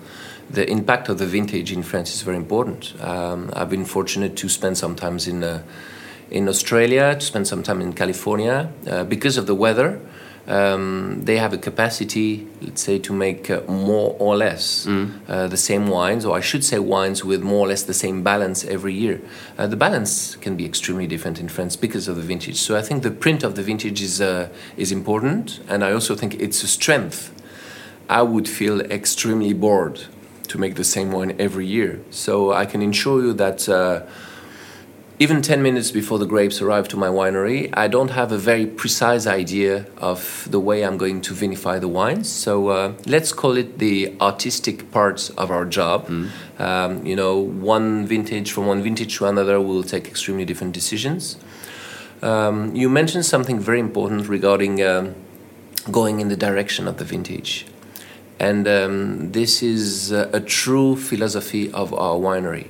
The 0.49 0.69
impact 0.69 1.09
of 1.09 1.17
the 1.17 1.25
vintage 1.25 1.71
in 1.71 1.83
France 1.83 2.13
is 2.13 2.21
very 2.21 2.37
important. 2.37 2.93
Um, 3.01 3.49
I've 3.53 3.69
been 3.69 3.85
fortunate 3.85 4.35
to 4.37 4.49
spend 4.49 4.77
some 4.77 4.95
time 4.95 5.17
in 5.27 5.43
uh, 5.43 5.63
in 6.29 6.47
Australia, 6.47 7.15
to 7.15 7.21
spend 7.21 7.47
some 7.47 7.63
time 7.63 7.81
in 7.81 7.93
California. 7.93 8.71
Uh, 8.87 9.03
because 9.03 9.37
of 9.37 9.45
the 9.45 9.55
weather, 9.55 9.99
um, 10.47 11.21
they 11.23 11.37
have 11.37 11.53
a 11.53 11.57
capacity, 11.57 12.47
let's 12.61 12.81
say, 12.81 12.99
to 12.99 13.13
make 13.13 13.49
uh, 13.49 13.61
more 13.67 14.15
or 14.19 14.35
less 14.35 14.85
uh, 15.27 15.47
the 15.47 15.57
same 15.57 15.87
wines, 15.87 16.25
or 16.25 16.37
I 16.37 16.41
should 16.41 16.63
say, 16.63 16.77
wines 16.77 17.25
with 17.25 17.41
more 17.41 17.65
or 17.65 17.69
less 17.69 17.83
the 17.83 17.93
same 17.93 18.23
balance 18.23 18.63
every 18.63 18.93
year. 18.93 19.21
Uh, 19.57 19.65
the 19.67 19.75
balance 19.75 20.35
can 20.35 20.55
be 20.55 20.65
extremely 20.65 21.07
different 21.07 21.39
in 21.39 21.47
France 21.47 21.75
because 21.75 22.07
of 22.07 22.15
the 22.15 22.21
vintage. 22.21 22.57
So 22.57 22.77
I 22.77 22.81
think 22.81 23.01
the 23.01 23.11
print 23.11 23.43
of 23.43 23.55
the 23.55 23.63
vintage 23.63 24.01
is 24.01 24.21
uh, 24.21 24.49
is 24.77 24.91
important, 24.91 25.59
and 25.67 25.83
I 25.83 25.91
also 25.91 26.15
think 26.15 26.35
it's 26.35 26.63
a 26.63 26.67
strength. 26.67 27.31
I 28.07 28.21
would 28.21 28.47
feel 28.47 28.81
extremely 28.81 29.53
bored 29.53 30.05
to 30.47 30.57
make 30.57 30.75
the 30.75 30.83
same 30.83 31.11
wine 31.11 31.35
every 31.39 31.65
year. 31.65 32.01
So 32.09 32.53
I 32.53 32.65
can 32.65 32.81
ensure 32.81 33.21
you 33.21 33.33
that. 33.33 33.67
Uh, 33.69 34.05
even 35.17 35.41
10 35.41 35.63
minutes 35.63 35.91
before 35.91 36.19
the 36.19 36.25
grapes 36.25 36.61
arrive 36.61 36.89
to 36.89 36.97
my 36.97 37.07
winery, 37.07 37.69
I 37.71 37.87
don't 37.87 38.09
have 38.09 38.33
a 38.33 38.37
very 38.37 38.65
precise 38.65 39.25
idea 39.25 39.85
of 39.95 40.45
the 40.51 40.59
way 40.59 40.83
I'm 40.83 40.97
going 40.97 41.21
to 41.21 41.33
vinify 41.33 41.79
the 41.79 41.87
wines. 41.87 42.29
So 42.29 42.67
uh, 42.67 42.93
let's 43.05 43.31
call 43.31 43.55
it 43.55 43.79
the 43.79 44.13
artistic 44.19 44.91
parts 44.91 45.29
of 45.29 45.51
our 45.51 45.63
job. 45.63 46.09
Um, 46.59 47.05
you 47.05 47.15
know, 47.15 47.37
one 47.39 48.05
vintage 48.05 48.51
from 48.51 48.65
one 48.65 48.83
vintage 48.83 49.15
to 49.19 49.27
another 49.27 49.61
will 49.61 49.83
take 49.83 50.05
extremely 50.05 50.43
different 50.43 50.73
decisions. 50.73 51.37
Um, 52.21 52.75
you 52.75 52.89
mentioned 52.89 53.25
something 53.25 53.57
very 53.57 53.79
important 53.79 54.27
regarding 54.27 54.83
um, 54.83 55.15
going 55.91 56.19
in 56.19 56.27
the 56.27 56.35
direction 56.35 56.89
of 56.89 56.97
the 56.97 57.05
vintage. 57.05 57.65
And 58.39 58.67
um, 58.67 59.31
this 59.31 59.63
is 59.63 60.11
uh, 60.11 60.29
a 60.33 60.39
true 60.39 60.95
philosophy 60.95 61.71
of 61.71 61.93
our 61.93 62.15
winery. 62.15 62.69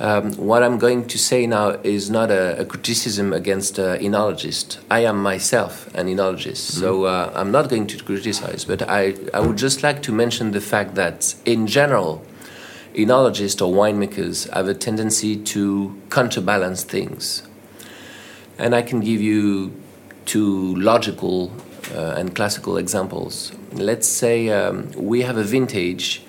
Um, 0.00 0.32
what 0.36 0.62
I'm 0.62 0.78
going 0.78 1.06
to 1.08 1.18
say 1.18 1.46
now 1.46 1.78
is 1.82 2.08
not 2.08 2.30
a, 2.30 2.58
a 2.58 2.64
criticism 2.64 3.34
against 3.34 3.78
uh, 3.78 3.98
enologists. 3.98 4.78
I 4.90 5.00
am 5.00 5.22
myself 5.22 5.94
an 5.94 6.06
enologist, 6.06 6.56
so 6.56 7.04
uh, 7.04 7.30
I'm 7.34 7.50
not 7.50 7.68
going 7.68 7.86
to 7.88 8.02
criticize, 8.02 8.64
but 8.64 8.88
I, 8.88 9.14
I 9.34 9.40
would 9.40 9.58
just 9.58 9.82
like 9.82 10.02
to 10.04 10.12
mention 10.12 10.52
the 10.52 10.60
fact 10.62 10.94
that, 10.94 11.34
in 11.44 11.66
general, 11.66 12.24
enologists 12.94 13.60
or 13.60 13.74
winemakers 13.74 14.50
have 14.54 14.68
a 14.68 14.74
tendency 14.74 15.36
to 15.36 16.00
counterbalance 16.08 16.82
things. 16.82 17.42
And 18.56 18.74
I 18.74 18.80
can 18.80 19.00
give 19.00 19.20
you 19.20 19.74
two 20.24 20.74
logical 20.76 21.52
uh, 21.94 22.14
and 22.16 22.34
classical 22.34 22.78
examples. 22.78 23.52
Let's 23.72 24.08
say 24.08 24.48
um, 24.48 24.90
we 24.96 25.22
have 25.22 25.36
a 25.36 25.44
vintage 25.44 26.22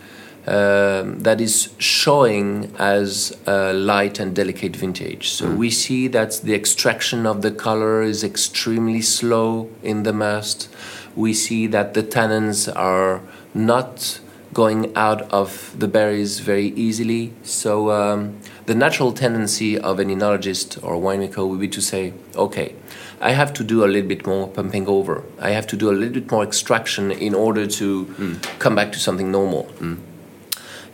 um, 0.47 1.19
that 1.19 1.39
is 1.39 1.73
showing 1.77 2.73
as 2.79 3.37
a 3.45 3.73
light 3.73 4.19
and 4.19 4.35
delicate 4.35 4.75
vintage. 4.75 5.29
So 5.29 5.51
we 5.51 5.69
see 5.69 6.07
that 6.09 6.41
the 6.43 6.55
extraction 6.55 7.25
of 7.25 7.41
the 7.41 7.51
color 7.51 8.01
is 8.01 8.23
extremely 8.23 9.01
slow 9.01 9.69
in 9.83 10.03
the 10.03 10.13
must. 10.13 10.69
We 11.15 11.33
see 11.33 11.67
that 11.67 11.93
the 11.93 12.03
tannins 12.03 12.73
are 12.75 13.21
not 13.53 14.19
going 14.53 14.95
out 14.95 15.21
of 15.31 15.73
the 15.77 15.87
berries 15.87 16.39
very 16.39 16.67
easily. 16.67 17.33
So 17.43 17.91
um, 17.91 18.39
the 18.65 18.75
natural 18.75 19.11
tendency 19.11 19.77
of 19.77 19.99
an 19.99 20.09
enologist 20.09 20.83
or 20.83 20.95
winemaker 20.95 21.47
would 21.47 21.59
be 21.59 21.69
to 21.69 21.81
say, 21.81 22.13
okay, 22.35 22.75
I 23.21 23.31
have 23.31 23.53
to 23.53 23.63
do 23.63 23.85
a 23.85 23.87
little 23.87 24.09
bit 24.09 24.25
more 24.25 24.47
pumping 24.47 24.87
over. 24.87 25.23
I 25.39 25.51
have 25.51 25.67
to 25.67 25.77
do 25.77 25.89
a 25.89 25.93
little 25.93 26.13
bit 26.13 26.31
more 26.31 26.43
extraction 26.43 27.11
in 27.11 27.35
order 27.35 27.67
to 27.67 28.39
come 28.59 28.75
back 28.75 28.91
to 28.93 28.99
something 28.99 29.31
normal. 29.31 29.69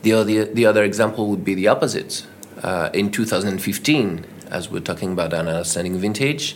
The 0.02 0.14
other, 0.14 0.46
the 0.46 0.66
other 0.66 0.84
example 0.84 1.28
would 1.28 1.44
be 1.44 1.56
the 1.56 1.68
opposite. 1.68 2.26
Uh, 2.62 2.90
in 2.94 3.12
2015, 3.12 4.26
as 4.50 4.70
we're 4.70 4.80
talking 4.80 5.12
about 5.12 5.34
an 5.34 5.48
outstanding 5.48 5.98
vintage, 5.98 6.56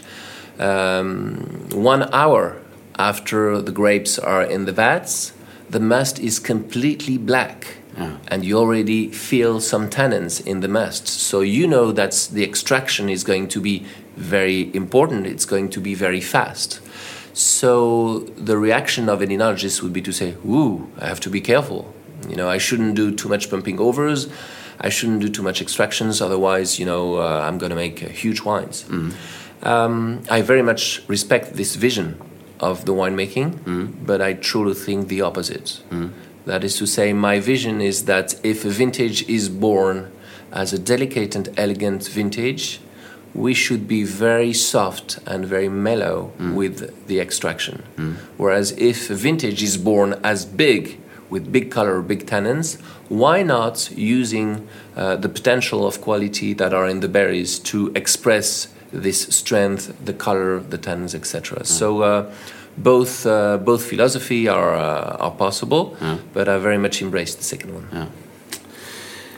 um, 0.59 1.67
one 1.71 2.13
hour 2.13 2.61
after 2.97 3.61
the 3.61 3.71
grapes 3.71 4.19
are 4.19 4.43
in 4.43 4.65
the 4.65 4.71
vats, 4.71 5.33
the 5.69 5.79
must 5.79 6.19
is 6.19 6.39
completely 6.39 7.17
black. 7.17 7.77
Yeah. 7.97 8.17
And 8.29 8.45
you 8.45 8.57
already 8.57 9.09
feel 9.09 9.59
some 9.59 9.89
tannins 9.89 10.45
in 10.45 10.61
the 10.61 10.67
must. 10.67 11.07
So 11.07 11.41
you 11.41 11.67
know 11.67 11.91
that 11.91 12.29
the 12.31 12.43
extraction 12.43 13.09
is 13.09 13.23
going 13.23 13.49
to 13.49 13.59
be 13.59 13.85
very 14.21 14.73
important, 14.75 15.25
it's 15.25 15.45
going 15.45 15.69
to 15.69 15.79
be 15.79 15.93
very 15.95 16.21
fast. 16.21 16.79
So 17.33 18.19
the 18.37 18.57
reaction 18.57 19.09
of 19.09 19.21
an 19.21 19.29
enologist 19.29 19.81
would 19.81 19.93
be 19.93 20.01
to 20.01 20.11
say, 20.11 20.35
"Ooh, 20.45 20.89
I 20.99 21.07
have 21.07 21.19
to 21.21 21.29
be 21.29 21.41
careful. 21.41 21.93
You 22.29 22.35
know, 22.35 22.49
I 22.49 22.59
shouldn't 22.59 22.95
do 22.95 23.11
too 23.11 23.29
much 23.29 23.49
pumping 23.49 23.79
overs. 23.79 24.27
I 24.79 24.89
shouldn't 24.89 25.21
do 25.21 25.29
too 25.29 25.43
much 25.43 25.61
extractions. 25.61 26.21
Otherwise, 26.21 26.79
you 26.79 26.85
know, 26.85 27.03
uh, 27.15 27.47
I'm 27.47 27.57
going 27.57 27.69
to 27.69 27.75
make 27.75 28.03
uh, 28.03 28.09
huge 28.09 28.41
wines." 28.43 28.85
Um, 29.63 30.21
I 30.29 30.41
very 30.41 30.63
much 30.63 31.03
respect 31.07 31.53
this 31.53 31.75
vision 31.75 32.17
of 32.59 32.85
the 32.85 32.93
winemaking, 32.93 33.49
but 34.05 34.19
I 34.21 34.33
truly 34.33 34.73
think 34.73 35.07
the 35.07 35.21
opposite. 35.21 35.81
That 36.45 36.63
is 36.63 36.75
to 36.77 36.85
say, 36.87 37.13
my 37.13 37.39
vision 37.39 37.81
is 37.81 38.05
that 38.05 38.27
if 38.43 38.65
a 38.65 38.69
vintage 38.69 39.19
is 39.29 39.47
born 39.49 40.11
as 40.51 40.73
a 40.73 40.79
delicate 40.79 41.35
and 41.35 41.49
elegant 41.57 42.07
vintage, 42.07 42.79
we 43.33 43.53
should 43.53 43.87
be 43.87 44.03
very 44.03 44.53
soft 44.53 45.19
and 45.25 45.45
very 45.45 45.69
mellow 45.69 46.31
with 46.53 47.07
the 47.07 47.19
extraction. 47.19 47.83
Whereas 48.37 48.71
if 48.77 49.07
vintage 49.07 49.63
is 49.63 49.77
born 49.77 50.19
as 50.23 50.45
big, 50.45 50.99
with 51.29 51.51
big 51.51 51.71
color, 51.71 52.01
big 52.01 52.25
tannins, 52.25 52.79
why 53.07 53.41
not 53.41 53.89
using 53.95 54.67
uh, 54.95 55.15
the 55.15 55.29
potential 55.29 55.87
of 55.87 56.01
quality 56.01 56.53
that 56.53 56.73
are 56.73 56.87
in 56.87 56.99
the 56.99 57.07
berries 57.07 57.57
to 57.59 57.91
express 57.95 58.67
this 58.91 59.21
strength, 59.29 59.93
the 60.03 60.13
color, 60.13 60.59
the 60.59 60.77
tannins, 60.77 61.15
etc. 61.15 61.63
So 61.65 62.01
uh, 62.01 62.33
both 62.77 63.25
uh, 63.25 63.57
both 63.57 63.85
philosophy 63.85 64.47
are 64.49 64.75
uh, 64.75 65.25
are 65.25 65.31
possible, 65.31 65.95
but 66.33 66.49
I 66.49 66.57
very 66.57 66.77
much 66.77 67.01
embrace 67.01 67.33
the 67.35 67.43
second 67.43 67.73
one. 67.73 67.87
Yeah. 67.93 68.07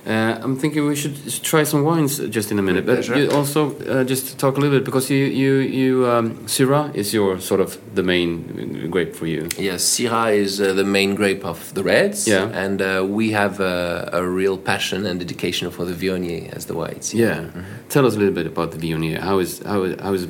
Uh, 0.05 0.37
I'm 0.43 0.57
thinking 0.57 0.85
we 0.85 0.95
should 0.95 1.15
try 1.43 1.63
some 1.63 1.83
wines 1.85 2.17
just 2.29 2.51
in 2.51 2.59
a 2.59 2.61
minute, 2.61 2.85
but 2.85 3.07
you 3.07 3.31
also 3.31 3.71
uh, 3.87 4.03
just 4.03 4.37
talk 4.37 4.57
a 4.57 4.59
little 4.59 4.77
bit 4.77 4.83
because 4.85 5.09
you 5.09 5.25
you 5.25 5.53
you 5.59 6.05
um, 6.07 6.37
Syrah 6.45 6.93
is 6.93 7.13
your 7.13 7.39
sort 7.39 7.61
of 7.61 7.77
the 7.95 8.03
main 8.03 8.89
grape 8.91 9.15
for 9.15 9.27
you. 9.27 9.47
Yes, 9.57 9.81
Syrah 9.85 10.35
is 10.35 10.59
uh, 10.59 10.73
the 10.73 10.83
main 10.83 11.15
grape 11.15 11.45
of 11.45 11.73
the 11.73 11.83
reds, 11.83 12.27
Yeah. 12.27 12.49
and 12.63 12.81
uh, 12.81 13.05
we 13.07 13.31
have 13.31 13.61
a, 13.61 14.09
a 14.11 14.21
real 14.27 14.57
passion 14.57 15.05
and 15.05 15.19
dedication 15.19 15.71
for 15.71 15.85
the 15.85 15.93
Viognier 15.93 16.51
as 16.53 16.65
the 16.65 16.73
whites. 16.73 17.13
Yeah, 17.13 17.47
tell 17.87 18.05
us 18.05 18.15
a 18.15 18.19
little 18.19 18.33
bit 18.35 18.45
about 18.47 18.71
the 18.71 18.77
Viognier. 18.77 19.19
How 19.19 19.39
is 19.39 19.59
how 19.63 19.83
is, 19.83 19.95
how 20.01 20.13
is 20.13 20.25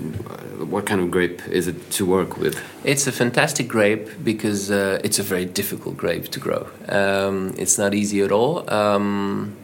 what 0.69 0.85
kind 0.85 1.01
of 1.01 1.09
grape 1.09 1.41
is 1.49 1.67
it 1.67 1.77
to 1.97 2.05
work 2.05 2.37
with? 2.37 2.55
It's 2.83 3.07
a 3.07 3.11
fantastic 3.11 3.67
grape 3.67 4.07
because 4.23 4.69
uh, 4.69 4.99
it's 5.03 5.17
a 5.19 5.23
very 5.23 5.45
difficult 5.45 5.97
grape 5.97 6.27
to 6.29 6.39
grow. 6.39 6.67
Um, 6.89 7.55
it's 7.57 7.77
not 7.79 7.93
easy 7.95 8.21
at 8.21 8.31
all. 8.31 8.69
Um, 8.71 9.55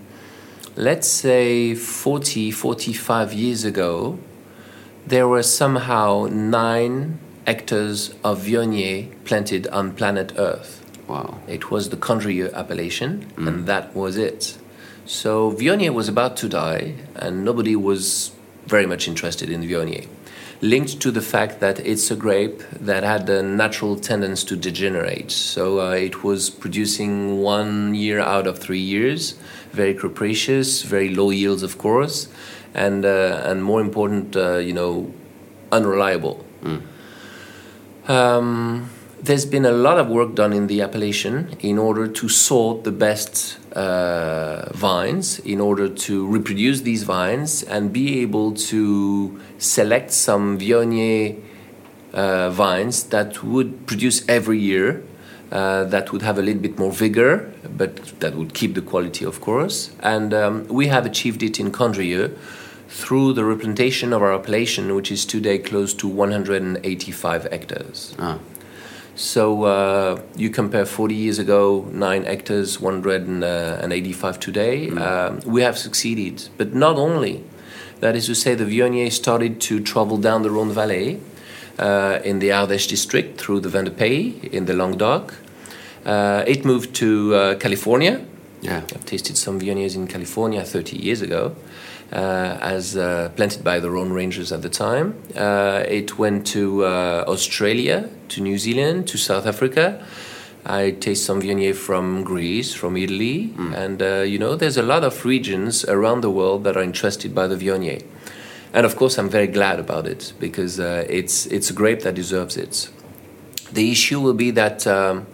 let's 0.75 1.07
say 1.07 1.75
40, 1.75 2.51
45 2.51 3.33
years 3.33 3.65
ago, 3.65 4.19
there 5.05 5.27
were 5.27 5.43
somehow 5.43 6.27
nine 6.29 7.19
hectares 7.45 8.13
of 8.23 8.41
Viognier 8.41 9.09
planted 9.25 9.67
on 9.67 9.93
planet 9.95 10.33
Earth. 10.37 10.85
Wow. 11.07 11.39
It 11.47 11.71
was 11.71 11.89
the 11.89 11.97
Condrieu 11.97 12.51
appellation, 12.53 13.25
mm. 13.35 13.47
and 13.47 13.65
that 13.65 13.95
was 13.95 14.17
it. 14.17 14.57
So 15.05 15.51
Viognier 15.51 15.91
was 15.91 16.07
about 16.07 16.37
to 16.37 16.49
die, 16.49 16.93
and 17.15 17.43
nobody 17.43 17.75
was 17.75 18.31
very 18.67 18.85
much 18.85 19.07
interested 19.07 19.49
in 19.49 19.61
Viognier, 19.63 20.07
linked 20.61 20.99
to 20.99 21.11
the 21.11 21.21
fact 21.21 21.59
that 21.61 21.79
it's 21.79 22.11
a 22.11 22.15
grape 22.15 22.61
that 22.71 23.03
had 23.03 23.29
a 23.29 23.41
natural 23.41 23.95
tendency 23.95 24.45
to 24.47 24.55
degenerate. 24.55 25.31
So 25.31 25.79
uh, 25.79 25.91
it 25.91 26.23
was 26.23 26.49
producing 26.49 27.41
one 27.41 27.95
year 27.95 28.19
out 28.19 28.45
of 28.45 28.59
three 28.59 28.79
years, 28.79 29.35
very 29.71 29.93
capricious, 29.93 30.83
very 30.83 31.13
low 31.15 31.29
yields, 31.29 31.63
of 31.63 31.77
course, 31.77 32.27
and 32.73 33.05
uh, 33.05 33.41
and 33.45 33.63
more 33.63 33.81
important, 33.81 34.35
uh, 34.35 34.57
you 34.57 34.73
know, 34.73 35.13
unreliable. 35.71 36.45
Um, 38.07 38.89
there's 39.21 39.45
been 39.45 39.65
a 39.65 39.71
lot 39.71 39.99
of 39.99 40.07
work 40.07 40.33
done 40.35 40.53
in 40.53 40.67
the 40.67 40.81
appellation 40.81 41.55
in 41.59 41.77
order 41.77 42.07
to 42.07 42.29
sort 42.29 42.83
the 42.83 42.91
best 42.91 43.59
uh, 43.73 44.71
vines, 44.73 45.39
in 45.39 45.59
order 45.59 45.89
to 45.89 46.25
reproduce 46.25 46.81
these 46.81 47.03
vines 47.03 47.63
and 47.63 47.93
be 47.93 48.21
able 48.21 48.53
to 48.53 49.39
select 49.59 50.11
some 50.11 50.57
Viognier 50.57 51.39
uh, 52.13 52.49
vines 52.49 53.03
that 53.03 53.43
would 53.43 53.85
produce 53.85 54.27
every 54.27 54.57
year, 54.57 55.03
uh, 55.51 55.83
that 55.85 56.11
would 56.11 56.21
have 56.21 56.37
a 56.37 56.41
little 56.41 56.61
bit 56.61 56.79
more 56.79 56.91
vigor, 56.91 57.51
but 57.77 58.19
that 58.19 58.35
would 58.35 58.53
keep 58.53 58.73
the 58.73 58.81
quality, 58.81 59.25
of 59.25 59.41
course. 59.41 59.91
And 60.01 60.33
um, 60.33 60.67
we 60.67 60.87
have 60.87 61.05
achieved 61.05 61.43
it 61.43 61.59
in 61.59 61.71
Condrieu 61.71 62.35
through 62.87 63.33
the 63.33 63.45
replantation 63.45 64.13
of 64.13 64.21
our 64.21 64.33
appellation, 64.33 64.95
which 64.95 65.11
is 65.11 65.25
today 65.25 65.59
close 65.59 65.93
to 65.95 66.07
185 66.07 67.43
hectares. 67.43 68.15
Ah. 68.17 68.39
So 69.15 69.63
uh, 69.63 70.21
you 70.35 70.49
compare 70.49 70.85
40 70.85 71.13
years 71.13 71.39
ago, 71.39 71.85
9 71.91 72.23
hectares, 72.23 72.79
185 72.79 74.39
today. 74.39 74.89
Um, 74.91 75.41
we 75.45 75.61
have 75.61 75.77
succeeded. 75.77 76.47
But 76.57 76.73
not 76.73 76.95
only, 76.95 77.43
that 77.99 78.15
is 78.15 78.25
to 78.27 78.35
say, 78.35 78.55
the 78.55 78.65
Viognier 78.65 79.11
started 79.11 79.59
to 79.61 79.79
travel 79.79 80.17
down 80.17 80.43
the 80.43 80.49
Rhone 80.49 80.71
Valley 80.71 81.19
uh, 81.77 82.19
in 82.23 82.39
the 82.39 82.49
Ardèche 82.49 82.87
district 82.87 83.39
through 83.39 83.59
the 83.61 83.69
Vendée 83.69 84.43
in 84.51 84.65
the 84.65 84.73
Languedoc. 84.73 85.33
Uh, 86.05 86.43
it 86.47 86.65
moved 86.65 86.95
to 86.95 87.35
uh, 87.35 87.55
California. 87.55 88.25
Yeah. 88.61 88.77
I've 88.77 89.05
tasted 89.05 89.37
some 89.37 89.59
Viogniers 89.59 89.95
in 89.95 90.07
California 90.07 90.63
30 90.63 90.97
years 90.97 91.21
ago, 91.21 91.55
uh, 92.11 92.57
as 92.61 92.97
uh, 92.97 93.31
planted 93.35 93.63
by 93.63 93.79
the 93.79 93.89
Rhone 93.89 94.11
Rangers 94.11 94.51
at 94.51 94.61
the 94.61 94.69
time. 94.69 95.15
Uh, 95.35 95.83
it 95.87 96.17
went 96.17 96.47
to 96.47 96.85
uh, 96.85 97.23
Australia, 97.27 98.09
to 98.29 98.41
New 98.41 98.57
Zealand, 98.57 99.07
to 99.09 99.17
South 99.17 99.45
Africa. 99.45 100.05
I 100.65 100.91
taste 100.91 101.25
some 101.25 101.41
Viognier 101.41 101.73
from 101.73 102.23
Greece, 102.23 102.73
from 102.73 102.97
Italy, 102.97 103.53
and 103.75 104.01
uh, 104.01 104.21
you 104.21 104.37
know, 104.37 104.55
there's 104.55 104.77
a 104.77 104.83
lot 104.83 105.03
of 105.03 105.25
regions 105.25 105.85
around 105.85 106.21
the 106.21 106.29
world 106.29 106.63
that 106.65 106.75
are 106.75 106.83
interested 106.83 107.33
by 107.33 107.47
the 107.47 107.55
Viognier. 107.55 108.03
And 108.73 108.85
of 108.85 108.95
course, 108.95 109.17
I'm 109.17 109.29
very 109.29 109.47
glad 109.47 109.79
about 109.79 110.05
it 110.05 110.33
because 110.39 110.79
uh, 110.79 111.05
it's 111.09 111.45
it's 111.47 111.69
a 111.69 111.73
grape 111.73 112.01
that 112.01 112.13
deserves 112.15 112.57
it. 112.57 112.89
The 113.71 113.91
issue 113.91 114.19
will 114.19 114.33
be 114.33 114.51
that 114.51 114.85
um, 114.85 115.25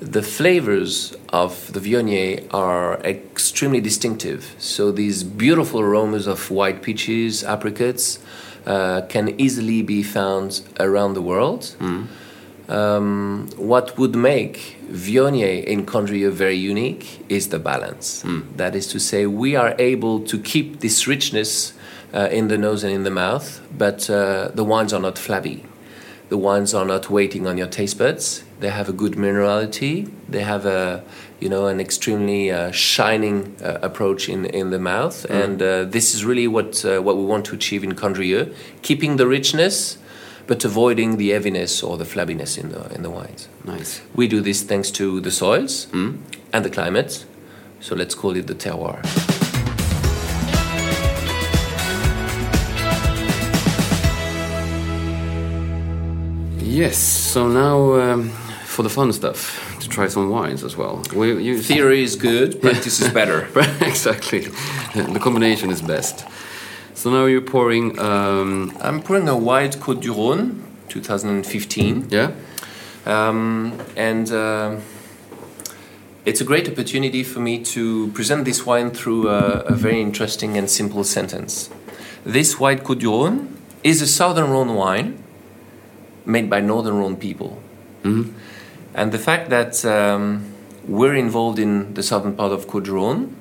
the 0.00 0.22
flavors 0.22 1.14
of 1.28 1.72
the 1.72 1.80
Viognier 1.80 2.46
are 2.52 3.00
extremely 3.02 3.80
distinctive. 3.80 4.54
So 4.58 4.90
these 4.92 5.22
beautiful 5.22 5.80
aromas 5.80 6.26
of 6.26 6.50
white 6.50 6.82
peaches, 6.82 7.44
apricots, 7.44 8.18
uh, 8.66 9.02
can 9.08 9.38
easily 9.40 9.82
be 9.82 10.02
found 10.02 10.62
around 10.80 11.14
the 11.14 11.22
world. 11.22 11.76
Um, 12.68 13.48
what 13.56 13.98
would 13.98 14.16
make 14.16 14.78
Viognier 14.90 15.64
in 15.64 15.84
Condrieu 15.84 16.30
very 16.30 16.56
unique 16.56 17.24
is 17.28 17.48
the 17.48 17.58
balance. 17.58 18.24
That 18.56 18.74
is 18.74 18.86
to 18.88 18.98
say, 18.98 19.26
we 19.26 19.54
are 19.56 19.74
able 19.78 20.20
to 20.20 20.38
keep 20.38 20.80
this 20.80 21.06
richness 21.06 21.74
uh, 22.14 22.28
in 22.30 22.48
the 22.48 22.56
nose 22.56 22.84
and 22.84 22.92
in 22.92 23.02
the 23.02 23.10
mouth, 23.10 23.60
but 23.76 24.08
uh, 24.08 24.48
the 24.54 24.64
wines 24.64 24.92
are 24.92 25.00
not 25.00 25.18
flabby. 25.18 25.64
The 26.28 26.38
wines 26.38 26.72
are 26.72 26.86
not 26.86 27.10
waiting 27.10 27.46
on 27.46 27.58
your 27.58 27.66
taste 27.66 27.98
buds. 27.98 28.44
They 28.60 28.70
have 28.70 28.88
a 28.88 28.92
good 28.92 29.12
minerality. 29.12 30.10
They 30.28 30.42
have 30.42 30.64
a, 30.64 31.04
you 31.38 31.48
know, 31.50 31.66
an 31.66 31.80
extremely 31.80 32.50
uh, 32.50 32.70
shining 32.70 33.56
uh, 33.62 33.78
approach 33.82 34.28
in 34.28 34.46
in 34.46 34.70
the 34.70 34.78
mouth, 34.78 35.26
and 35.28 35.60
uh, 35.60 35.84
this 35.84 36.14
is 36.14 36.24
really 36.24 36.48
what 36.48 36.82
uh, 36.84 37.02
what 37.02 37.16
we 37.18 37.24
want 37.24 37.44
to 37.46 37.54
achieve 37.54 37.84
in 37.84 37.94
Condrieu, 37.94 38.54
keeping 38.80 39.16
the 39.16 39.26
richness, 39.26 39.98
but 40.46 40.64
avoiding 40.64 41.16
the 41.16 41.30
heaviness 41.30 41.82
or 41.82 41.96
the 41.96 42.04
flabbiness 42.04 42.58
in 42.58 42.70
the 42.70 42.94
in 42.94 43.02
the 43.02 43.10
wines. 43.10 43.48
Nice. 43.64 44.00
We 44.14 44.28
do 44.28 44.40
this 44.40 44.62
thanks 44.62 44.90
to 44.92 45.20
the 45.20 45.30
soils 45.30 45.86
and 46.52 46.64
the 46.64 46.70
climate. 46.70 47.24
So 47.80 47.94
let's 47.94 48.14
call 48.14 48.36
it 48.36 48.46
the 48.46 48.54
terroir. 48.54 49.02
Yes. 56.60 56.98
So 56.98 57.48
now 57.48 57.94
um, 57.94 58.30
for 58.64 58.82
the 58.82 58.90
fun 58.90 59.12
stuff, 59.12 59.78
to 59.80 59.88
try 59.88 60.08
some 60.08 60.28
wines 60.30 60.64
as 60.64 60.76
well. 60.76 61.02
We, 61.14 61.42
you, 61.42 61.62
Theory 61.62 62.02
is 62.02 62.16
good, 62.16 62.60
practice 62.60 63.00
is 63.00 63.12
better. 63.12 63.48
exactly. 63.80 64.40
The 64.94 65.20
combination 65.20 65.70
is 65.70 65.80
best. 65.80 66.24
So 67.04 67.10
now 67.10 67.26
you're 67.26 67.42
pouring. 67.42 67.98
Um, 67.98 68.74
I'm 68.80 69.02
pouring 69.02 69.28
a 69.28 69.36
white 69.36 69.72
Côte 69.72 70.00
du 70.00 70.14
Rhône, 70.14 70.62
2015. 70.88 72.08
yeah. 72.08 72.30
Um, 73.04 73.78
and 73.94 74.32
uh, 74.32 74.80
it's 76.24 76.40
a 76.40 76.44
great 76.44 76.66
opportunity 76.66 77.22
for 77.22 77.40
me 77.40 77.62
to 77.64 78.08
present 78.12 78.46
this 78.46 78.64
wine 78.64 78.90
through 78.90 79.28
a, 79.28 79.64
a 79.66 79.74
very 79.74 80.00
interesting 80.00 80.56
and 80.56 80.70
simple 80.70 81.04
sentence. 81.04 81.68
This 82.24 82.58
white 82.58 82.84
Côte 82.84 83.00
du 83.00 83.10
Rhône 83.10 83.48
is 83.82 84.00
a 84.00 84.06
Southern 84.06 84.48
Rhone 84.48 84.74
wine 84.74 85.22
made 86.24 86.48
by 86.48 86.60
Northern 86.60 86.94
Rhone 86.94 87.16
people. 87.16 87.60
And 88.94 89.12
the 89.12 89.18
fact 89.18 89.50
that 89.50 89.84
um, 89.84 90.54
we're 90.88 91.16
involved 91.16 91.58
in 91.58 91.92
the 91.92 92.02
southern 92.02 92.34
part 92.34 92.52
of 92.52 92.66
Côte 92.66 92.84
du 92.84 92.92
Rhône, 92.92 93.34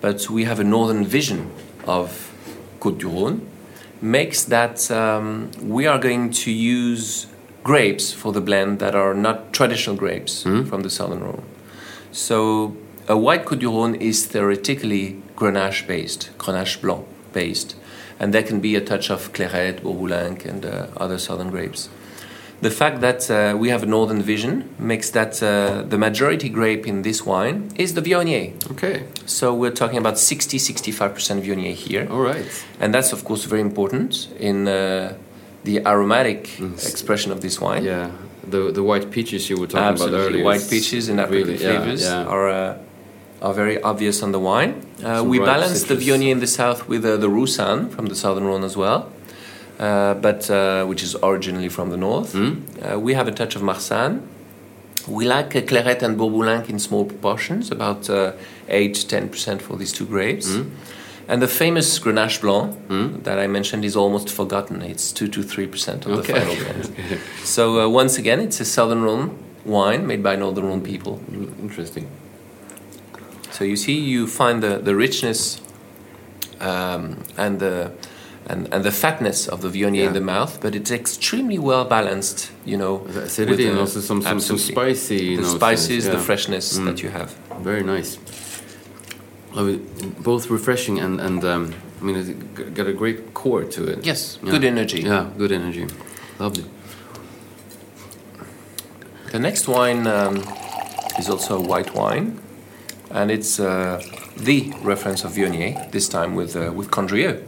but 0.00 0.30
we 0.30 0.44
have 0.44 0.58
a 0.58 0.64
northern 0.64 1.04
vision 1.04 1.50
of 1.86 2.33
Côte 2.84 2.98
du 2.98 3.06
Rhône, 3.06 3.40
makes 4.02 4.44
that 4.44 4.90
um, 4.90 5.50
we 5.62 5.86
are 5.86 5.98
going 5.98 6.30
to 6.30 6.50
use 6.50 7.26
grapes 7.62 8.12
for 8.12 8.30
the 8.30 8.42
blend 8.42 8.78
that 8.78 8.94
are 8.94 9.14
not 9.14 9.54
traditional 9.54 9.96
grapes 9.96 10.42
from 10.42 10.82
the 10.82 10.90
southern 10.90 11.20
Rhône. 11.20 11.44
So 12.12 12.76
a 13.08 13.16
white 13.16 13.46
Côte 13.46 13.60
du 13.60 13.70
Rhône 13.70 13.98
is 13.98 14.26
theoretically 14.26 15.22
Grenache 15.34 15.86
based, 15.86 16.30
Grenache 16.36 16.82
Blanc 16.82 17.06
based, 17.32 17.74
and 18.20 18.34
there 18.34 18.42
can 18.42 18.60
be 18.60 18.76
a 18.76 18.82
touch 18.82 19.10
of 19.10 19.32
Clairette, 19.32 19.80
Bourboulenc, 19.80 20.44
and 20.44 20.66
uh, 20.66 20.88
other 20.98 21.18
southern 21.18 21.50
grapes. 21.50 21.88
The 22.64 22.70
fact 22.70 23.02
that 23.02 23.30
uh, 23.30 23.54
we 23.58 23.68
have 23.68 23.82
a 23.82 23.86
northern 23.96 24.22
vision 24.22 24.74
makes 24.78 25.10
that 25.10 25.42
uh, 25.42 25.82
the 25.82 25.98
majority 25.98 26.48
grape 26.48 26.86
in 26.86 27.02
this 27.02 27.26
wine 27.26 27.70
is 27.76 27.92
the 27.92 28.00
Viognier. 28.00 28.54
Okay. 28.72 29.04
So 29.26 29.52
we're 29.52 29.76
talking 29.82 29.98
about 29.98 30.18
60 30.18 30.56
65% 30.56 31.42
Viognier 31.42 31.74
here. 31.74 32.08
All 32.10 32.22
right. 32.22 32.46
And 32.80 32.94
that's, 32.94 33.12
of 33.12 33.22
course, 33.26 33.44
very 33.44 33.60
important 33.60 34.28
in 34.40 34.66
uh, 34.66 35.14
the 35.64 35.86
aromatic 35.86 36.58
expression 36.90 37.32
of 37.32 37.42
this 37.42 37.60
wine. 37.60 37.84
Yeah. 37.84 38.10
The 38.54 38.72
the 38.72 38.82
white 38.82 39.10
peaches 39.10 39.50
you 39.50 39.56
were 39.60 39.66
talking 39.66 39.92
Absolutely. 39.92 40.18
about 40.18 40.28
earlier. 40.28 40.44
White 40.44 40.66
peaches 40.70 41.10
and 41.10 41.20
apricot 41.20 41.46
really- 41.48 41.58
flavors 41.58 42.02
yeah. 42.02 42.34
are 42.34 42.48
uh, 42.48 43.44
are 43.46 43.54
very 43.54 43.76
obvious 43.82 44.22
on 44.22 44.32
the 44.32 44.40
wine. 44.40 44.72
Uh, 45.04 45.22
we 45.32 45.38
balance 45.38 45.82
the 45.82 45.96
citrus. 45.96 46.04
Viognier 46.04 46.30
in 46.30 46.40
the 46.40 46.52
south 46.60 46.88
with 46.88 47.04
uh, 47.04 47.18
the 47.18 47.28
Roussanne 47.28 47.90
from 47.90 48.06
the 48.06 48.14
southern 48.14 48.44
Rhone 48.44 48.64
as 48.64 48.74
well, 48.74 49.12
uh, 49.78 50.14
but 50.14 50.48
uh, 50.50 50.84
which 50.86 51.02
is 51.02 51.16
originally 51.22 51.68
from 51.68 51.90
the 51.90 51.96
north. 51.96 52.32
Hmm? 52.32 52.62
Uh, 52.82 52.98
we 52.98 53.14
have 53.14 53.28
a 53.28 53.32
touch 53.32 53.56
of 53.56 53.62
Marsanne. 53.62 54.20
We 55.06 55.26
like 55.26 55.54
uh, 55.56 55.60
Clairette 55.60 56.02
and 56.02 56.16
Bourboulenc 56.18 56.68
in 56.70 56.78
small 56.78 57.04
proportions, 57.04 57.70
about 57.70 58.08
uh, 58.08 58.32
8 58.68 58.94
10% 58.94 59.60
for 59.60 59.76
these 59.76 59.92
two 59.92 60.06
grapes. 60.06 60.54
Hmm? 60.54 60.68
And 61.26 61.40
the 61.40 61.48
famous 61.48 61.98
Grenache 61.98 62.40
Blanc 62.42 63.24
that 63.24 63.38
I 63.38 63.46
mentioned 63.46 63.84
is 63.84 63.96
almost 63.96 64.28
forgotten. 64.30 64.82
It's 64.82 65.10
2 65.12 65.28
to 65.28 65.40
3% 65.40 66.04
of 66.06 66.12
Okay. 66.18 66.32
the 66.32 66.40
final 66.40 66.54
blend. 66.56 67.20
So, 67.44 67.80
uh, 67.80 67.88
once 67.88 68.18
again, 68.18 68.40
it's 68.40 68.60
a 68.60 68.64
Southern 68.64 69.02
Rhone 69.02 69.30
wine 69.64 70.06
made 70.06 70.22
by 70.22 70.36
Northern 70.36 70.66
Rhone 70.66 70.82
people. 70.82 71.20
Mm, 71.30 71.58
Interesting. 71.60 72.08
So 73.52 73.64
you 73.64 73.76
see, 73.76 73.94
you 73.98 74.26
find 74.26 74.62
the, 74.62 74.78
the 74.78 74.94
richness 74.94 75.60
um, 76.60 77.22
and 77.38 77.58
the 77.60 77.92
and, 78.46 78.68
and 78.72 78.84
the 78.84 78.90
fatness 78.92 79.48
of 79.48 79.60
the 79.62 79.68
Viognier 79.68 80.00
Yeah. 80.02 80.06
in 80.08 80.12
the 80.12 80.20
mouth, 80.20 80.58
but 80.60 80.74
it's 80.74 80.90
extremely 80.90 81.58
well 81.58 81.84
balanced. 81.84 82.50
You 82.66 82.76
know, 82.76 82.98
The 83.08 83.22
acidity 83.22 83.66
and 83.68 83.78
also 83.78 84.00
some- 84.00 84.22
some- 84.22 84.40
some 84.40 84.58
spicy 84.58 85.18
the 85.18 85.42
notes 85.42 85.48
in 85.50 85.54
it, 85.56 85.58
spices, 85.58 86.04
the 86.04 86.18
freshness 86.18 86.78
Mm. 86.78 86.84
that 86.86 87.02
you 87.02 87.10
have. 87.10 87.30
Very 87.62 87.82
nice. 87.82 88.18
Both 90.22 90.50
refreshing 90.50 90.98
and 91.00 91.20
and 91.20 91.44
um, 91.44 91.72
I 92.00 92.04
mean, 92.04 92.16
it's 92.16 92.30
got 92.78 92.86
a 92.86 92.92
great 92.92 93.18
core 93.34 93.64
to 93.64 93.84
it. 93.92 93.98
Yes, 94.06 94.38
Yeah. 94.42 94.50
good 94.50 94.64
energy. 94.64 95.00
Yeah, 95.02 95.26
good 95.38 95.52
energy. 95.52 95.86
Lovely. 96.38 96.64
The 99.32 99.38
next 99.38 99.68
wine 99.68 100.06
um, 100.06 100.36
is 101.18 101.28
also 101.28 101.56
a 101.56 101.60
white 101.60 101.94
wine, 101.94 102.38
and 103.14 103.30
it's 103.30 103.60
uh, 103.60 104.02
the 104.36 104.72
reference 104.82 105.24
of 105.24 105.32
Viognier. 105.32 105.90
This 105.92 106.08
time 106.08 106.34
with 106.34 106.56
uh, 106.56 106.72
with 106.74 106.90
Condrieu. 106.90 107.40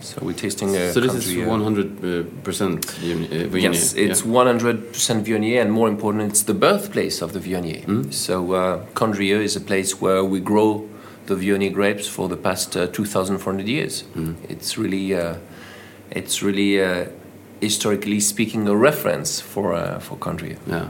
So 0.00 0.18
we're 0.22 0.34
tasting 0.34 0.76
a 0.76 0.86
Hmm? 0.88 0.92
so 0.92 1.00
this 1.00 1.14
is 1.14 1.46
one 1.46 1.62
hundred 1.62 1.88
percent 2.44 2.86
Viognier. 2.86 3.62
Yes, 3.62 3.94
it's 3.94 4.20
yeah. 4.24 4.32
100% 4.32 5.24
Viognier, 5.24 5.62
and 5.62 5.72
more 5.72 5.88
important, 5.88 6.30
it's 6.30 6.42
the 6.42 6.54
birthplace 6.54 7.22
of 7.22 7.32
the 7.32 7.40
Viognier. 7.40 7.82
Hmm? 7.84 8.10
So, 8.10 8.52
uh, 8.52 8.84
Condrieu 8.94 9.40
is 9.40 9.56
a 9.56 9.60
place 9.60 10.00
where 10.00 10.22
we 10.22 10.38
grow 10.40 10.86
the 11.26 11.34
Viognier 11.34 11.72
grapes 11.72 12.06
for 12.06 12.28
the 12.28 12.36
past 12.36 12.76
uh, 12.76 12.86
2,400 12.86 13.66
years. 13.66 14.02
Hmm? 14.12 14.34
It's 14.48 14.76
really, 14.78 15.14
uh, 15.14 15.36
it's 16.10 16.42
really, 16.42 16.80
uh, 16.80 17.06
historically 17.60 18.20
speaking, 18.20 18.68
a 18.68 18.76
reference 18.76 19.40
for 19.40 19.72
uh, 19.74 19.98
for 19.98 20.16
Condrieu. 20.18 20.56
Yeah. 20.66 20.88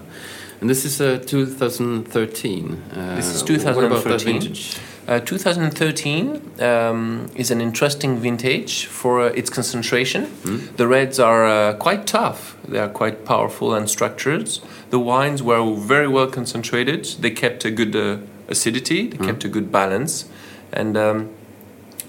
And 0.66 0.70
this 0.72 0.84
is 0.84 1.00
uh, 1.00 1.22
2013. 1.24 2.82
Uh, 2.90 3.14
This 3.14 3.26
is 3.36 3.42
What 3.44 3.84
about 3.84 4.02
that 4.02 4.18
2013. 4.18 4.40
vintage? 4.40 4.76
Uh, 5.06 5.20
2013 5.20 6.42
um, 6.60 7.30
is 7.36 7.52
an 7.52 7.60
interesting 7.60 8.18
vintage 8.18 8.86
for 8.86 9.20
uh, 9.20 9.26
its 9.26 9.48
concentration. 9.48 10.24
Hmm? 10.24 10.58
The 10.76 10.88
reds 10.88 11.20
are 11.20 11.46
uh, 11.46 11.74
quite 11.74 12.08
tough, 12.08 12.56
they 12.66 12.80
are 12.80 12.88
quite 12.88 13.24
powerful 13.24 13.74
and 13.74 13.88
structured. 13.88 14.58
The 14.90 14.98
wines 14.98 15.40
were 15.40 15.62
very 15.76 16.08
well 16.08 16.26
concentrated, 16.26 17.04
they 17.20 17.30
kept 17.30 17.64
a 17.64 17.70
good 17.70 17.94
uh, 17.94 18.16
acidity, 18.48 19.06
they 19.06 19.24
kept 19.24 19.44
a 19.44 19.48
good 19.48 19.70
balance, 19.70 20.24
and 20.72 20.96
um, 20.96 21.28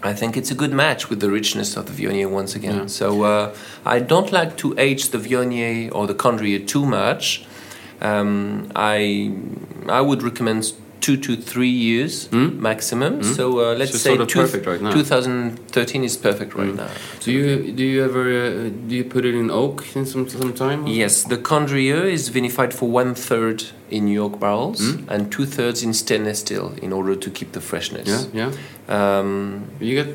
I 0.02 0.14
think 0.16 0.36
it's 0.36 0.50
a 0.50 0.56
good 0.56 0.74
match 0.74 1.12
with 1.12 1.20
the 1.20 1.30
richness 1.30 1.78
of 1.78 1.86
the 1.86 1.94
Viognier 1.94 2.32
once 2.32 2.56
again. 2.56 2.76
Yeah. 2.76 2.88
So 2.88 3.22
uh, 3.22 3.54
I 3.86 4.00
don't 4.00 4.32
like 4.32 4.58
to 4.58 4.74
age 4.80 5.10
the 5.10 5.20
Viognier 5.20 5.92
or 5.94 6.08
the 6.08 6.16
Condrieu 6.16 6.66
too 6.66 6.88
much. 6.88 7.46
Um, 8.02 8.72
I 8.76 9.32
I 9.90 10.02
would 10.02 10.22
recommend 10.24 10.74
two 11.00 11.18
to 11.18 11.36
three 11.38 11.70
years 11.70 12.30
maximum. 12.32 13.24
So 13.24 13.60
uh, 13.60 13.76
let's 13.76 13.92
So 13.92 13.98
say 13.98 14.18
sort 14.18 14.36
of 14.36 14.68
right 14.68 14.82
now. 14.82 14.92
2013 14.92 16.04
is 16.04 16.18
perfect 16.18 16.54
right 16.56 16.76
now. 16.76 16.90
Do 17.22 17.32
you 17.32 17.72
do 17.72 17.84
you 17.84 18.04
ever 18.04 18.24
uh, 18.30 18.70
do 18.88 18.96
you 18.96 19.04
put 19.04 19.24
it 19.26 19.36
in 19.36 19.50
oak 19.50 19.86
in 19.96 20.06
some 20.06 20.28
some 20.30 20.54
time? 20.54 20.86
Yes, 20.88 21.24
the 21.24 21.38
Condrieu 21.38 22.04
is 22.04 22.30
vinified 22.30 22.74
for 22.74 22.90
one 22.90 23.14
third 23.16 23.64
in 23.90 24.06
new 24.06 24.24
oak 24.26 24.40
barrels 24.40 24.82
and 25.08 25.32
two 25.32 25.46
thirds 25.46 25.82
in 25.84 25.94
stainless 25.94 26.40
steel 26.40 26.74
in 26.82 26.92
order 26.92 27.16
to 27.16 27.30
keep 27.30 27.52
the 27.54 27.62
freshness. 27.62 28.08
Yeah, 28.34 28.52
yeah. 28.90 29.20
Um, 29.20 29.62
You 29.80 30.04
get 30.04 30.10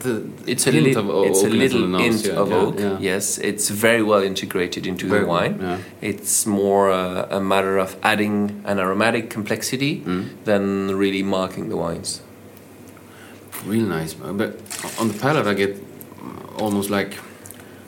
the 0.00 0.14
It's 0.52 0.66
a, 0.66 0.72
hint 0.72 0.84
lit- 0.86 0.96
of 0.96 1.06
it's 1.28 1.42
a 1.42 1.48
little 1.48 1.84
in 1.84 1.92
the 1.92 1.98
nose, 1.98 2.24
hint 2.24 2.34
yeah, 2.34 2.40
of 2.42 2.48
yeah, 2.50 2.56
oak. 2.56 2.78
yeah. 2.78 2.98
Yes, 3.12 3.38
it's 3.38 3.68
very 3.86 4.02
well 4.02 4.22
integrated 4.22 4.86
into 4.86 5.06
Very 5.06 5.20
the 5.22 5.26
wine. 5.28 5.54
It's 6.00 6.46
more 6.46 6.90
uh, 6.90 7.38
a 7.38 7.40
matter 7.40 7.78
of 7.78 7.96
adding 8.02 8.62
an 8.64 8.78
aromatic 8.78 9.30
complexity 9.30 9.92
Mm. 10.06 10.24
than 10.44 10.64
really 11.02 11.22
marking 11.22 11.68
the 11.68 11.76
wines. 11.76 12.20
Real 13.66 13.86
nice, 13.86 14.14
but 14.14 14.50
on 14.98 15.08
the 15.08 15.18
palate 15.18 15.46
I 15.46 15.54
get 15.54 15.76
almost 16.58 16.88
like 16.90 17.12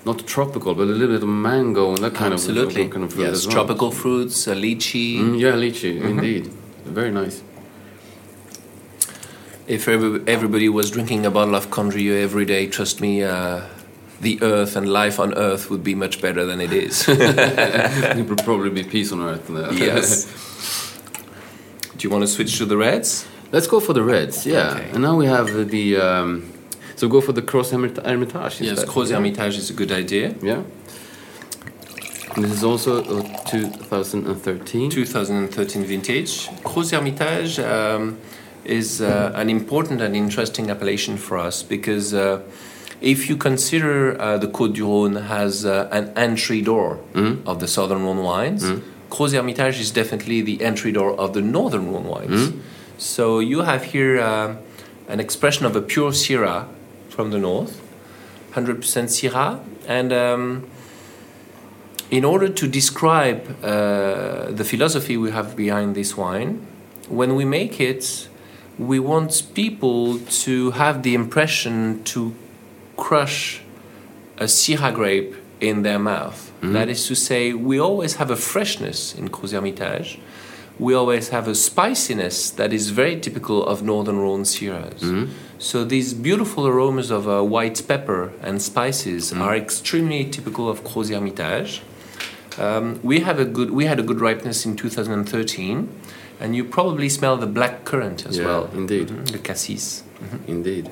not 0.04 0.26
tropical, 0.26 0.74
but 0.74 0.82
a 0.82 0.86
little 1.00 1.14
bit 1.14 1.22
of 1.22 1.28
mango 1.28 1.88
and 1.94 1.98
that 2.04 2.14
kind 2.14 2.32
Absolutely. 2.34 2.82
of 2.84 2.90
kind 2.90 3.04
of 3.04 3.12
fruit 3.12 3.24
yes, 3.26 3.34
as 3.36 3.46
well. 3.46 3.54
tropical 3.56 3.90
fruits, 3.90 4.46
uh, 4.48 4.54
lychee. 4.54 5.18
Mm, 5.18 5.40
yeah, 5.40 5.52
lychee, 5.52 5.94
Mm-hmm. 5.98 6.08
indeed, 6.18 6.50
very 6.84 7.10
nice. 7.10 7.42
If 9.72 9.88
every, 9.88 10.22
everybody 10.26 10.68
was 10.68 10.90
drinking 10.90 11.24
a 11.24 11.30
bottle 11.30 11.54
of 11.54 11.70
Condrieu 11.70 12.22
every 12.22 12.44
day, 12.44 12.66
trust 12.66 13.00
me, 13.00 13.22
uh, 13.22 13.62
the 14.20 14.38
earth 14.42 14.76
and 14.76 14.86
life 14.86 15.18
on 15.18 15.32
earth 15.32 15.70
would 15.70 15.82
be 15.82 15.94
much 15.94 16.20
better 16.20 16.44
than 16.44 16.60
it 16.60 16.74
is. 16.74 17.06
it 17.08 18.28
would 18.28 18.44
probably 18.44 18.68
be 18.68 18.84
peace 18.84 19.12
on 19.12 19.22
earth. 19.22 19.48
yes. 19.74 20.26
Do 21.96 22.06
you 22.06 22.10
want 22.10 22.22
to 22.22 22.28
switch 22.28 22.58
to 22.58 22.66
the 22.66 22.76
reds? 22.76 23.26
Let's 23.50 23.66
go 23.66 23.80
for 23.80 23.94
the 23.94 24.02
reds. 24.02 24.44
Yeah, 24.44 24.72
Okay. 24.74 24.90
and 24.90 25.00
now 25.02 25.16
we 25.16 25.24
have 25.24 25.70
the. 25.70 25.96
Um, 25.96 26.52
so 26.96 27.08
go 27.08 27.22
for 27.22 27.32
the 27.32 27.40
Crozes 27.42 27.70
Hermitage. 27.70 28.60
Yes. 28.60 28.84
Crozes 28.84 29.12
Hermitage 29.12 29.56
is 29.56 29.70
a 29.70 29.72
good 29.72 29.90
idea. 29.90 30.34
Yeah. 30.42 30.62
And 32.34 32.44
this 32.44 32.52
is 32.52 32.64
also 32.64 33.02
uh, 33.04 33.44
2013. 33.44 34.90
2013 34.90 35.84
vintage. 35.84 36.48
Crozes 36.62 36.90
Hermitage 36.90 37.58
um, 37.58 38.18
is 38.64 39.00
uh, 39.00 39.32
an 39.34 39.50
important 39.50 40.00
and 40.00 40.14
interesting 40.14 40.70
appellation 40.70 41.16
for 41.16 41.36
us 41.38 41.62
because 41.62 42.14
uh, 42.14 42.40
if 43.00 43.28
you 43.28 43.36
consider 43.36 44.20
uh, 44.20 44.38
the 44.38 44.46
Côte 44.46 44.74
du 44.74 44.84
Rhône 44.84 45.16
as 45.28 45.64
uh, 45.66 45.88
an 45.90 46.12
entry 46.16 46.62
door 46.62 47.00
of 47.46 47.58
the 47.58 47.66
southern 47.66 48.02
Rhône 48.02 48.22
wines, 48.22 48.64
Crozes 49.10 49.34
Hermitage 49.34 49.78
is 49.80 49.90
definitely 49.90 50.40
the 50.40 50.62
entry 50.64 50.92
door 50.92 51.12
of 51.18 51.34
the 51.34 51.42
northern 51.42 51.92
Rhône 51.92 52.04
wines. 52.04 52.52
So 52.98 53.40
you 53.40 53.62
have 53.62 53.84
here 53.84 54.20
uh, 54.20 54.56
an 55.08 55.20
expression 55.20 55.66
of 55.66 55.74
a 55.76 55.82
pure 55.82 56.12
Syrah 56.12 56.68
from 57.08 57.30
the 57.30 57.38
north, 57.38 57.80
100% 58.52 58.78
Syrah, 59.08 59.60
and 59.86 60.12
um, 60.12 60.70
in 62.10 62.24
order 62.24 62.48
to 62.48 62.68
describe 62.68 63.40
uh, 63.64 64.50
the 64.50 64.64
philosophy 64.64 65.16
we 65.16 65.30
have 65.32 65.56
behind 65.56 65.94
this 65.94 66.16
wine, 66.16 66.64
when 67.08 67.34
we 67.34 67.44
make 67.44 67.80
it, 67.80 68.28
we 68.86 68.98
want 68.98 69.42
people 69.54 70.18
to 70.18 70.72
have 70.72 71.02
the 71.02 71.14
impression 71.14 72.02
to 72.04 72.34
crush 72.96 73.62
a 74.38 74.44
Syrah 74.44 74.94
grape 74.94 75.34
in 75.60 75.82
their 75.82 75.98
mouth. 75.98 76.50
That 76.72 76.88
is 76.88 77.06
to 77.08 77.14
say, 77.14 77.52
we 77.52 77.78
always 77.78 78.16
have 78.16 78.30
a 78.30 78.36
freshness 78.36 79.14
in 79.14 79.28
Crozes 79.30 79.52
Hermitage, 79.52 80.18
we 80.78 80.94
always 80.94 81.28
have 81.30 81.46
a 81.48 81.54
spiciness 81.54 82.50
that 82.50 82.72
is 82.72 82.90
very 82.90 83.18
typical 83.20 83.64
of 83.66 83.82
Northern 83.82 84.18
Rhone 84.18 84.42
Syrahs. 84.44 85.28
So 85.58 85.84
these 85.84 86.14
beautiful 86.14 86.66
aromas 86.66 87.10
of 87.10 87.28
uh, 87.28 87.42
white 87.42 87.82
pepper 87.86 88.32
and 88.42 88.60
spices 88.60 89.32
are 89.32 89.54
extremely 89.56 90.24
typical 90.24 90.68
of 90.68 90.82
Crozes 90.82 91.14
Hermitage. 91.14 91.82
Um, 92.58 93.00
we 93.02 93.20
have 93.20 93.38
a 93.38 93.44
good 93.44 93.70
we 93.70 93.86
had 93.86 93.98
a 93.98 94.02
good 94.02 94.20
ripeness 94.20 94.66
in 94.66 94.76
2013, 94.76 95.88
and 96.43 96.55
you 96.57 96.64
probably 96.64 97.09
smell 97.09 97.36
the 97.38 97.47
black 97.47 97.84
currant 97.84 98.26
as 98.26 98.36
Yeah, 98.36 98.47
well. 98.47 98.68
indeed. 98.74 99.09
Mhm, 99.09 99.30
the 99.32 99.38
cassis. 99.38 100.03
Indeed. 100.47 100.90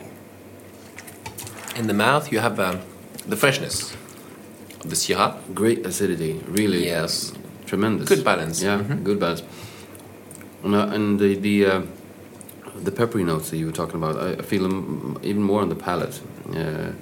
In 1.77 1.87
the 1.87 1.95
mouth, 1.95 2.33
you 2.33 2.41
have 2.41 2.59
um, 2.61 2.79
the 3.29 3.37
freshness 3.37 3.93
of 4.85 4.91
the 4.91 4.97
Syrah. 4.97 5.35
Great 5.55 5.85
acidity, 5.87 6.41
really. 6.49 6.85
Yes. 6.87 7.33
Tremendous. 7.67 8.09
Good 8.09 8.25
balance. 8.25 8.63
Yeah, 8.63 8.79
Mhm. 8.83 9.05
good 9.05 9.19
balance. 9.21 9.43
And, 10.65 10.75
uh, 10.75 10.95
and 10.95 11.19
the 11.21 11.35
the 11.37 11.57
uh, 11.67 11.83
the 12.85 12.91
peppery 12.91 13.25
notes 13.25 13.51
that 13.51 13.57
you 13.59 13.67
were 13.67 13.77
talking 13.83 13.97
about, 14.03 14.17
I, 14.17 14.29
I 14.41 14.43
feel 14.43 14.63
them 14.63 15.19
even 15.23 15.43
more 15.43 15.63
on 15.63 15.69
the 15.69 15.77
palate. 15.89 16.21
Uh, 16.55 16.93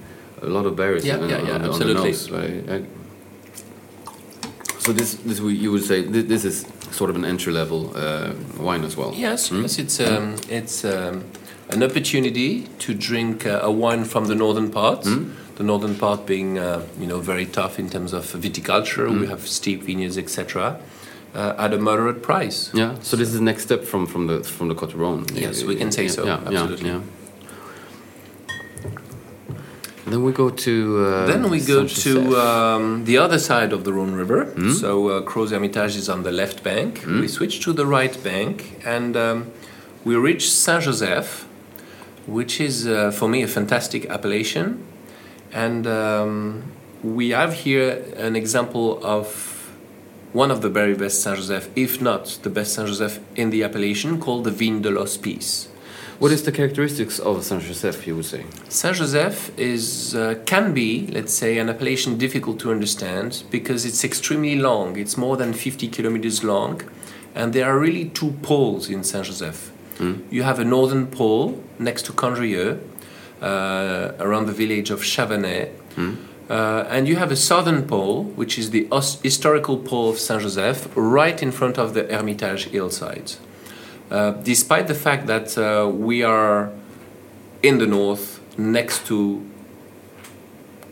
a 0.43 0.47
lot 0.57 0.67
of 0.67 0.75
berries. 0.77 1.05
Yeah, 1.05 1.19
on, 1.23 1.29
yeah, 1.29 1.39
on 1.41 1.47
yeah, 1.47 1.59
the- 1.59 1.65
on 1.65 1.71
absolutely. 1.71 2.13
The 2.13 2.31
nose. 2.31 2.69
I, 2.69 2.75
I, 2.75 2.83
so 4.79 4.93
this 4.93 5.15
this 5.25 5.41
we- 5.41 5.55
you 5.65 5.71
would 5.73 5.85
say 5.85 6.03
thi- 6.03 6.23
this 6.35 6.45
is 6.45 6.65
sort 6.93 7.11
of 7.11 7.17
an 7.17 7.25
entry 7.25 7.53
level 7.53 7.93
uh, 7.97 8.33
wine 8.59 8.85
as 8.85 8.97
well. 8.97 9.13
Yes, 9.15 9.49
Hmm? 9.49 9.63
yes, 9.63 9.79
it's 9.79 10.01
um, 10.01 10.37
it's 10.49 10.85
um, 10.85 11.25
an 11.71 11.83
opportunity 11.83 12.63
to 12.79 12.95
drink 12.95 13.47
uh, 13.47 13.61
a 13.63 13.71
wine 13.71 14.05
from 14.05 14.27
the 14.27 14.35
northern 14.35 14.71
part. 14.71 15.05
Hmm? 15.05 15.31
The 15.57 15.65
northern 15.65 15.97
part 15.97 16.25
being, 16.25 16.57
uh, 16.59 16.83
you 17.01 17.07
know, 17.07 17.19
very 17.21 17.45
tough 17.47 17.79
in 17.81 17.91
terms 17.91 18.13
of 18.13 18.25
viticulture. 18.27 19.09
Hmm? 19.09 19.21
We 19.21 19.27
have 19.27 19.41
steep 19.47 19.83
vineyards, 19.83 20.17
etc. 20.17 20.79
Uh, 21.35 21.55
at 21.59 21.73
a 21.73 21.79
moderate 21.79 22.23
price. 22.23 22.71
Yeah. 22.75 22.95
So 23.03 23.17
this 23.17 23.29
is 23.29 23.35
the 23.35 23.45
next 23.45 23.63
step 23.65 23.85
from 23.85 24.07
from 24.07 24.27
the 24.29 24.43
from 24.45 24.69
the 24.69 24.75
Cote 24.75 24.95
Rhone. 24.95 25.25
Yes, 25.35 25.65
we 25.65 25.75
can 25.77 25.91
say 25.93 26.05
Yeah, 26.05 26.11
so, 26.17 26.25
Yeah, 26.25 26.41
yeah, 26.41 26.49
absolutely. 26.49 26.91
yeah. 26.91 27.01
Then 30.11 30.23
we 30.23 30.33
go 30.33 30.49
to. 30.51 30.75
Uh, 31.05 31.27
Then 31.27 31.51
we 31.51 31.61
go 31.61 31.87
to 31.87 32.37
um, 32.37 33.05
the 33.05 33.19
other 33.19 33.39
side 33.39 33.73
of 33.73 33.85
the 33.85 33.93
Rhone 33.93 34.15
River. 34.15 34.45
Hmm? 34.45 34.73
So 34.73 35.09
uh, 35.09 35.23
Crozes 35.23 35.51
Hermitage 35.53 35.97
is 35.97 36.09
on 36.09 36.23
the 36.23 36.33
left 36.33 36.63
bank. 36.63 37.05
We 37.21 37.29
switch 37.29 37.61
to 37.65 37.73
the 37.73 37.87
right 37.87 38.17
bank 38.23 38.81
and 38.85 39.17
um, 39.17 39.51
we 40.05 40.15
reach 40.17 40.51
Saint 40.51 40.83
Joseph, 40.85 41.47
which 42.27 42.61
is 42.61 42.87
uh, 42.87 43.11
for 43.11 43.29
me 43.29 43.43
a 43.43 43.49
fantastic 43.49 44.07
appellation. 44.07 44.85
And 45.53 45.87
um, 45.87 46.63
we 47.03 47.31
have 47.31 47.53
here 47.65 48.05
an 48.17 48.37
example 48.37 49.03
of 49.05 49.57
one 50.33 50.51
of 50.51 50.61
the 50.61 50.69
very 50.69 50.95
best 50.95 51.23
Saint 51.23 51.37
Joseph, 51.37 51.69
if 51.75 52.01
not 52.01 52.39
the 52.43 52.51
best 52.51 52.75
Saint 52.75 52.89
Joseph 52.89 53.19
in 53.35 53.51
the 53.51 53.63
appellation, 53.63 54.21
called 54.21 54.45
the 54.45 54.51
Vigne 54.51 54.81
de 54.83 54.91
l'Hospice. 54.91 55.68
What 56.19 56.33
is 56.33 56.43
the 56.43 56.51
characteristics 56.51 57.21
of 57.21 57.45
Saint 57.45 57.63
Joseph? 57.63 58.05
You 58.05 58.17
would 58.17 58.25
say. 58.25 58.45
Saint 58.69 58.97
Joseph 58.97 59.57
is 59.57 60.17
uh, 60.17 60.35
can 60.47 60.75
be, 60.75 61.07
let's 61.13 61.33
say, 61.33 61.59
an 61.59 61.69
appellation 61.69 62.19
difficult 62.19 62.59
to 62.61 62.73
understand 62.73 63.45
because 63.51 63.85
it's 63.85 64.03
extremely 64.03 64.57
long. 64.57 64.99
It's 64.99 65.17
more 65.17 65.37
than 65.37 65.53
50 65.53 65.87
kilometers 65.89 66.43
long, 66.43 66.83
and 67.37 67.53
there 67.53 67.67
are 67.67 67.79
really 67.79 68.07
two 68.09 68.33
poles 68.43 68.91
in 68.91 69.05
Saint 69.05 69.27
Joseph. 69.27 69.71
You 70.31 70.43
have 70.43 70.59
a 70.59 70.65
northern 70.65 71.07
pole 71.07 71.63
next 71.79 72.03
to 72.07 72.13
Condrieu, 72.13 72.79
uh, 73.41 74.13
around 74.19 74.47
the 74.47 74.53
village 74.53 74.91
of 74.91 75.01
Chavanay, 75.03 75.71
uh, 76.51 76.85
and 76.89 77.07
you 77.07 77.17
have 77.17 77.31
a 77.31 77.37
southern 77.37 77.87
pole, 77.87 78.25
which 78.25 78.59
is 78.59 78.71
the 78.71 78.89
historical 79.23 79.77
pole 79.79 80.11
of 80.11 80.19
Saint 80.19 80.43
Joseph, 80.43 80.89
right 80.97 81.41
in 81.43 81.53
front 81.53 81.79
of 81.79 81.95
the 81.95 82.05
Hermitage 82.05 82.65
hillside. 82.71 83.35
Uh, 84.11 84.31
despite 84.43 84.87
the 84.87 84.95
fact 84.95 85.27
that 85.27 85.57
uh, 85.59 85.89
we 85.89 86.23
are 86.23 86.71
in 87.63 87.79
the 87.79 87.87
north, 87.87 88.41
next 88.57 89.07
to 89.07 89.45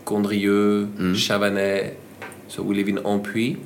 Condrieu, 0.05 0.87
Chavanay, 1.14 1.97
so 2.49 2.62
we 2.62 2.75
live 2.75 2.89
in 2.89 2.99
Ampuis. 2.99 3.59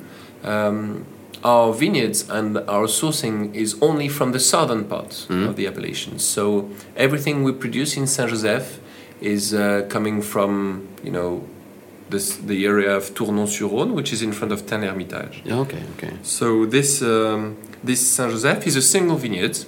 Um, 0.42 1.04
our 1.42 1.72
vineyards 1.72 2.28
and 2.28 2.58
our 2.58 2.86
sourcing 2.86 3.54
is 3.54 3.76
only 3.80 4.08
from 4.08 4.32
the 4.32 4.40
southern 4.40 4.84
part 4.84 5.26
of 5.30 5.56
the 5.56 5.66
appellation. 5.66 6.18
So 6.18 6.70
everything 6.96 7.44
we 7.44 7.52
produce 7.52 7.96
in 7.96 8.06
Saint 8.06 8.30
Joseph 8.30 8.78
is 9.20 9.54
uh, 9.54 9.86
coming 9.88 10.22
from, 10.22 10.88
you 11.02 11.10
know, 11.10 11.44
this, 12.10 12.36
the 12.36 12.64
area 12.64 12.96
of 12.96 13.14
Tournon-sur-Rhône, 13.14 13.92
which 13.92 14.12
is 14.12 14.22
in 14.22 14.32
front 14.32 14.52
of 14.52 14.66
Tain 14.66 14.82
Hermitage. 14.82 15.42
Yeah. 15.44 15.58
Okay. 15.60 15.82
Okay. 15.96 16.12
So 16.22 16.66
this 16.66 17.02
um, 17.02 17.56
this 17.82 18.06
Saint 18.06 18.30
Joseph 18.30 18.66
is 18.66 18.76
a 18.76 18.82
single 18.82 19.16
vineyard 19.16 19.64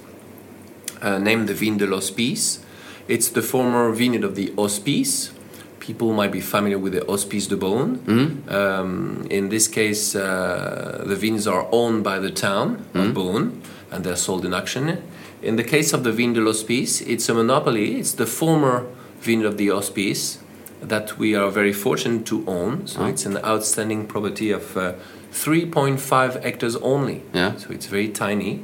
uh, 1.01 1.19
named 1.19 1.49
the 1.49 1.55
Vigne 1.55 1.79
de 1.79 1.87
l'Hospice. 1.87 2.65
It's 3.09 3.29
the 3.29 3.43
former 3.43 3.93
vineyard 3.93 4.25
of 4.25 4.35
the 4.35 4.53
Hospice. 4.57 5.33
People 5.81 6.13
might 6.13 6.31
be 6.31 6.41
familiar 6.41 6.79
with 6.79 6.93
the 6.93 7.05
Hospice 7.07 7.49
de 7.49 7.57
Beaune. 7.57 7.99
Um, 8.49 9.27
in 9.31 9.49
this 9.49 9.67
case, 9.67 10.15
uh, 10.15 11.03
the 11.05 11.17
vineyards 11.17 11.49
are 11.49 11.67
owned 11.73 12.05
by 12.05 12.21
the 12.21 12.31
town 12.31 12.87
of 12.95 13.13
Beaune 13.15 13.61
and 13.91 14.05
they're 14.05 14.17
sold 14.17 14.45
in 14.45 14.55
auction. 14.55 15.03
In 15.43 15.57
the 15.57 15.65
case 15.65 15.93
of 15.93 16.05
the 16.05 16.13
Vigne 16.13 16.35
de 16.35 16.41
l'Hospice, 16.41 17.01
it's 17.01 17.29
a 17.29 17.35
monopoly. 17.35 17.97
It's 17.99 18.13
the 18.13 18.27
former 18.27 18.87
vineyard 19.21 19.49
of 19.49 19.57
the 19.57 19.69
Hospice 19.69 20.39
that 20.83 21.19
we 21.19 21.35
are 21.35 21.51
very 21.51 21.73
fortunate 21.73 22.27
to 22.27 22.45
own. 22.47 22.87
So 22.87 23.07
it's 23.07 23.27
an 23.27 23.39
outstanding 23.39 24.07
property 24.07 24.51
of 24.51 24.77
uh, 24.77 24.95
3.5 25.33 26.43
hectares 26.43 26.77
only. 26.77 27.23
Yeah. 27.33 27.57
So 27.57 27.71
it's 27.71 27.87
very 27.87 28.09
tiny, 28.09 28.63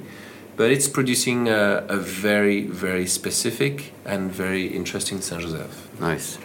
but 0.57 0.71
it's 0.71 0.89
producing 0.89 1.49
a, 1.49 1.85
a 1.89 1.97
very, 1.97 2.67
very 2.67 3.07
specific 3.07 3.93
and 4.05 4.31
very 4.31 4.67
interesting 4.67 5.21
Saint 5.21 5.43
Joseph. 5.43 5.89
Nice. 6.01 6.39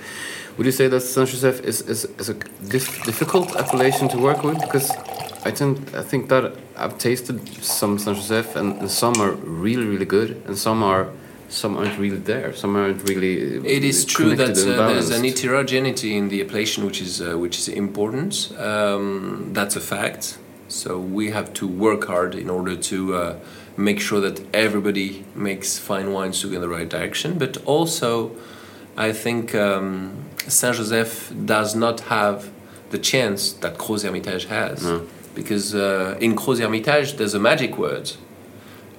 Would 0.58 0.66
you 0.66 0.72
say 0.72 0.88
that 0.88 1.02
Saint 1.02 1.30
Joseph 1.30 1.62
is, 1.62 1.82
is, 1.82 2.06
is 2.06 2.30
a 2.30 2.36
dif 2.36 3.04
difficult 3.06 3.56
appellation 3.56 4.08
to 4.10 4.18
work 4.18 4.44
with? 4.44 4.60
Because 4.62 4.92
I 5.46 5.52
tend, 5.52 5.90
I 5.96 6.04
think 6.04 6.30
that 6.30 6.56
I've 6.78 6.98
tasted 6.98 7.48
some 7.64 7.98
Saint 7.98 8.18
Joseph, 8.18 8.56
and, 8.56 8.80
and 8.80 8.90
some 8.90 9.16
are 9.20 9.32
really, 9.32 9.86
really 9.86 10.06
good, 10.06 10.42
and 10.46 10.58
some 10.58 10.84
are 10.84 11.10
some 11.54 11.78
aren't 11.78 11.98
really 12.00 12.18
there. 12.34 12.54
Some 12.54 12.76
aren't 12.76 13.02
really. 13.10 13.58
uh, 13.60 13.78
It 13.78 13.84
is 13.84 14.06
true 14.06 14.36
that 14.36 14.56
uh, 14.68 14.88
there's 14.90 15.10
an 15.18 15.24
heterogeneity 15.24 16.12
in 16.20 16.30
the 16.30 16.40
appellation, 16.44 16.86
which 16.86 17.00
is 17.02 17.22
uh, 17.22 17.38
which 17.44 17.58
is 17.62 17.68
important. 17.68 18.34
Um, 18.58 19.50
that's 19.58 19.76
a 19.76 19.82
fact. 19.96 20.24
So 20.68 20.90
we 21.00 21.26
have 21.38 21.54
to 21.60 21.68
work 21.68 22.02
hard 22.14 22.34
in 22.44 22.50
order 22.50 22.76
to 22.92 22.98
uh, 23.16 23.36
make 23.78 24.00
sure 24.00 24.20
that 24.28 24.38
everybody 24.54 25.10
makes 25.36 25.78
fine 25.78 26.08
wines 26.12 26.42
to 26.42 26.48
go 26.50 26.56
in 26.56 26.62
the 26.62 26.70
right 26.78 26.90
direction. 26.90 27.38
But 27.38 27.54
also, 27.66 28.32
I 28.98 29.12
think 29.14 29.54
um, 29.54 30.14
Saint 30.48 30.76
Joseph 30.78 31.32
does 31.46 31.76
not 31.76 31.98
have 32.16 32.50
the 32.90 32.98
chance 33.00 33.54
that 33.62 33.78
Crozes 33.78 34.04
Hermitage 34.06 34.46
has, 34.46 34.78
because 35.36 35.76
uh, 35.76 36.18
in 36.26 36.36
Crozes 36.36 36.62
Hermitage 36.62 37.14
there's 37.18 37.34
a 37.36 37.40
magic 37.40 37.78
word 37.78 38.12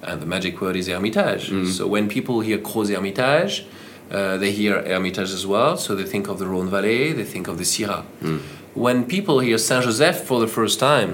and 0.07 0.21
the 0.21 0.25
magic 0.25 0.61
word 0.61 0.75
is 0.75 0.87
Hermitage. 0.87 1.45
So 1.77 1.87
when 1.87 2.07
people 2.07 2.41
hear 2.41 2.57
Crozes 2.59 2.95
Hermitage, 2.95 3.65
uh, 4.11 4.37
they 4.37 4.51
hear 4.51 4.73
Hermitage 4.85 5.31
as 5.39 5.45
well, 5.47 5.77
so 5.77 5.95
they 5.95 6.03
think 6.13 6.27
of 6.27 6.37
the 6.39 6.45
Rhône 6.45 6.69
Valley, 6.69 7.11
they 7.13 7.23
think 7.23 7.47
of 7.47 7.57
the 7.57 7.63
Syrah. 7.65 8.03
When 8.73 9.05
people 9.05 9.39
hear 9.39 9.57
Saint 9.57 9.83
Joseph 9.85 10.17
for 10.29 10.39
the 10.39 10.47
first 10.47 10.79
time, 10.79 11.11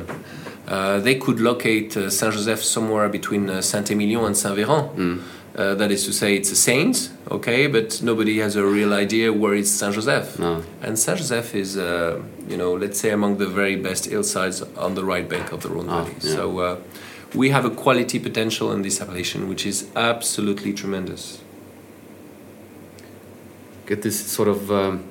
uh, 0.68 1.00
they 1.00 1.16
could 1.16 1.40
locate 1.40 1.96
uh, 1.98 2.10
Saint 2.10 2.34
Joseph 2.34 2.64
somewhere 2.64 3.08
between 3.10 3.50
uh, 3.50 3.62
Saint 3.62 3.90
Emilion 3.92 4.26
and 4.26 4.36
Saint 4.38 4.56
Véran. 4.58 5.20
Uh, 5.54 5.76
that 5.76 5.92
is 5.92 6.06
to 6.06 6.14
say, 6.14 6.36
it's 6.38 6.50
a 6.52 6.56
saint, 6.56 7.12
okay, 7.30 7.68
but 7.68 8.02
nobody 8.02 8.40
has 8.40 8.56
a 8.56 8.66
real 8.66 8.94
idea 8.94 9.34
where 9.34 9.54
is 9.54 9.70
Saint 9.70 9.94
Joseph. 9.94 10.40
No. 10.40 10.64
And 10.82 10.98
Saint 10.98 11.18
Joseph 11.18 11.54
is, 11.54 11.76
uh, 11.78 12.22
you 12.48 12.56
know, 12.58 12.72
let's 12.74 12.98
say 13.00 13.10
among 13.12 13.38
the 13.38 13.48
very 13.48 13.76
best 13.76 14.06
hillsides 14.06 14.62
on 14.78 14.96
the 14.96 15.04
right 15.04 15.28
bank 15.28 15.52
of 15.52 15.62
the 15.64 15.70
Rhône 15.70 15.90
Ah, 15.90 16.04
Valley. 16.04 16.16
yeah. 16.22 16.36
So 16.36 16.60
uh, 16.60 16.78
we 17.34 17.50
have 17.50 17.66
a 17.66 17.70
quality 17.70 18.20
potential 18.20 18.72
in 18.72 18.82
this 18.82 19.02
appellation, 19.02 19.48
which 19.48 19.66
is 19.66 19.88
absolutely 19.96 20.74
tremendous. 20.74 21.40
Get 23.86 24.02
this 24.02 24.26
sort 24.26 24.48
of 24.48 24.72
um, 24.72 25.04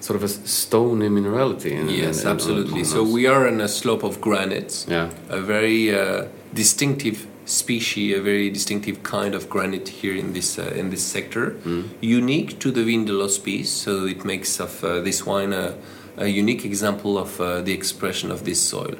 sort 0.00 0.16
of 0.16 0.22
a 0.24 0.28
stony 0.28 1.08
minerality. 1.08 1.72
In, 1.72 1.88
Yes, 1.88 2.22
in- 2.22 2.26
in- 2.28 2.32
absolutely. 2.34 2.84
So 2.84 3.02
we 3.02 3.26
are 3.26 3.46
on 3.48 3.60
a 3.60 3.68
slope 3.68 4.02
of 4.04 4.20
granites. 4.20 4.86
Yeah. 4.88 5.10
a 5.28 5.40
very 5.40 5.94
uh, 5.94 6.26
distinctive 6.52 7.26
species, 7.46 8.16
a 8.16 8.20
very 8.22 8.50
distinctive 8.50 9.02
kind 9.02 9.34
of 9.34 9.48
granite 9.50 9.88
here 9.88 10.14
in 10.16 10.32
this 10.32 10.58
uh, 10.58 10.72
in 10.80 10.90
this 10.90 11.02
sector, 11.02 11.56
Mm. 11.64 11.84
unique 12.00 12.58
to 12.60 12.70
the 12.70 12.82
Vigne 12.84 13.06
piece. 13.44 13.70
So 13.70 14.06
it 14.06 14.24
makes 14.24 14.60
of 14.60 14.82
uh, 14.82 15.00
this 15.02 15.26
wine 15.26 15.52
a, 15.52 15.74
a 16.16 16.26
unique 16.26 16.64
example 16.64 17.18
of 17.18 17.40
uh, 17.40 17.60
the 17.62 17.72
expression 17.72 18.30
of 18.30 18.44
this 18.44 18.60
soil. 18.60 18.96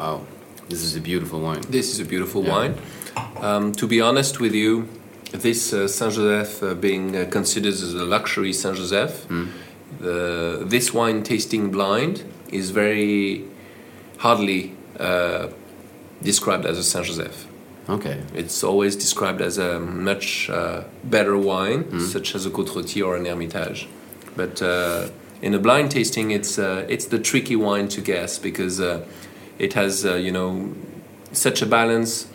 Wow, 0.00 0.22
this 0.70 0.82
is 0.82 0.96
a 0.96 1.00
beautiful 1.00 1.40
wine. 1.40 1.60
This 1.68 1.92
is 1.92 2.00
a 2.00 2.06
beautiful 2.06 2.42
Yeah. 2.42 2.52
wine. 2.56 2.74
Um, 3.42 3.72
to 3.72 3.86
be 3.86 4.00
honest 4.00 4.40
with 4.40 4.54
you, 4.54 4.88
this 5.32 5.74
uh, 5.74 5.86
Saint 5.88 6.14
Joseph 6.14 6.62
uh, 6.62 6.72
being 6.74 7.14
uh, 7.14 7.26
considered 7.30 7.74
as 7.74 7.92
a 7.92 8.06
luxury 8.16 8.54
Saint 8.54 8.76
Joseph, 8.76 9.26
the, 10.00 10.62
this 10.74 10.94
wine 10.94 11.22
tasting 11.22 11.70
blind 11.70 12.24
is 12.50 12.70
very 12.70 13.44
hardly 14.18 14.72
uh, 14.98 15.48
described 16.22 16.64
as 16.64 16.78
a 16.78 16.82
Saint 16.92 17.04
Joseph. 17.04 17.46
Okay. 17.90 18.22
It's 18.34 18.64
always 18.64 18.96
described 18.96 19.42
as 19.42 19.58
a 19.58 19.78
much 19.80 20.48
uh, 20.48 20.84
better 21.04 21.36
wine, 21.36 21.84
Mm-hmm. 21.84 22.06
such 22.16 22.34
as 22.34 22.46
a 22.46 22.50
Côte 22.50 22.70
Rôtie 22.74 23.04
or 23.06 23.16
an 23.16 23.26
Hermitage. 23.26 23.86
But 24.34 24.62
uh, 24.62 25.08
in 25.42 25.52
a 25.52 25.58
blind 25.58 25.90
tasting, 25.90 26.30
it's 26.30 26.58
uh, 26.58 26.86
it's 26.94 27.04
the 27.14 27.18
tricky 27.18 27.56
wine 27.56 27.88
to 27.88 28.00
guess 28.00 28.38
because 28.38 28.80
uh, 28.80 29.04
it 29.60 29.74
has 29.74 30.04
uh, 30.04 30.14
you 30.14 30.32
know 30.32 30.72
such 31.32 31.62
a 31.62 31.66
balance 31.66 32.26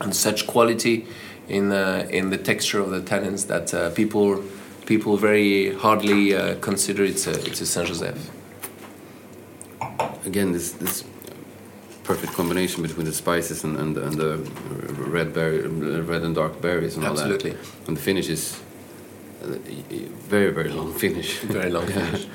and 0.00 0.14
such 0.14 0.46
quality 0.46 1.06
in 1.48 1.72
uh, 1.72 2.06
in 2.10 2.30
the 2.30 2.38
texture 2.38 2.80
of 2.80 2.90
the 2.90 3.00
tannins 3.00 3.46
that 3.48 3.74
uh, 3.74 3.90
people 3.90 4.42
people 4.86 5.16
very 5.16 5.74
hardly 5.74 6.34
uh, 6.34 6.54
consider 6.60 7.04
it's 7.04 7.26
a 7.26 7.32
it's 7.48 7.60
a 7.60 7.66
Saint 7.66 7.88
Joseph. 7.88 8.30
Again, 10.24 10.52
this 10.52 10.72
this 10.72 11.04
perfect 12.04 12.32
combination 12.32 12.82
between 12.82 13.06
the 13.06 13.12
spices 13.12 13.64
and 13.64 13.76
and, 13.76 13.96
and 13.98 14.14
the 14.16 14.38
red 15.16 15.32
berry, 15.34 15.66
red 16.12 16.22
and 16.22 16.34
dark 16.34 16.60
berries 16.60 16.96
and 16.96 17.04
all 17.04 17.12
Absolutely. 17.12 17.50
that. 17.50 17.88
And 17.88 17.96
the 17.96 18.02
finish 18.02 18.28
is 18.28 18.60
uh, 19.42 19.46
very 20.30 20.52
very 20.52 20.70
long 20.70 20.92
finish. 20.94 21.40
Very 21.40 21.70
long 21.70 21.88
Yeah. 21.88 22.00
finish. 22.10 22.26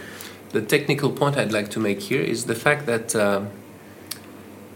The 0.52 0.62
technical 0.62 1.10
point 1.12 1.38
I'd 1.38 1.52
like 1.52 1.70
to 1.72 1.80
make 1.80 2.00
here 2.02 2.22
is 2.22 2.46
the 2.46 2.56
fact 2.56 2.86
that 2.86 3.16
um, 3.16 3.50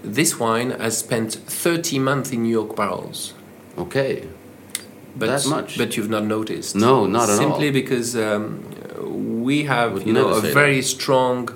this 0.04 0.40
wine 0.40 0.72
has 0.72 0.98
spent 0.98 1.34
30 1.34 2.00
months 2.00 2.32
in 2.32 2.44
new 2.44 2.62
oak 2.62 2.76
barrels. 2.76 3.34
Okay. 3.78 4.28
But, 5.16 5.28
That 5.28 5.48
much? 5.50 5.78
But 5.78 5.98
you've 5.98 6.10
not 6.10 6.24
noticed. 6.24 6.76
No, 6.76 7.06
not 7.06 7.24
at 7.24 7.32
all. 7.32 7.38
Simply 7.38 7.70
because 7.72 8.16
um, 8.16 8.64
we 9.44 9.64
have 9.66 10.06
you 10.08 10.14
know, 10.14 10.30
a 10.30 10.42
very 10.42 10.82
strong 10.82 11.50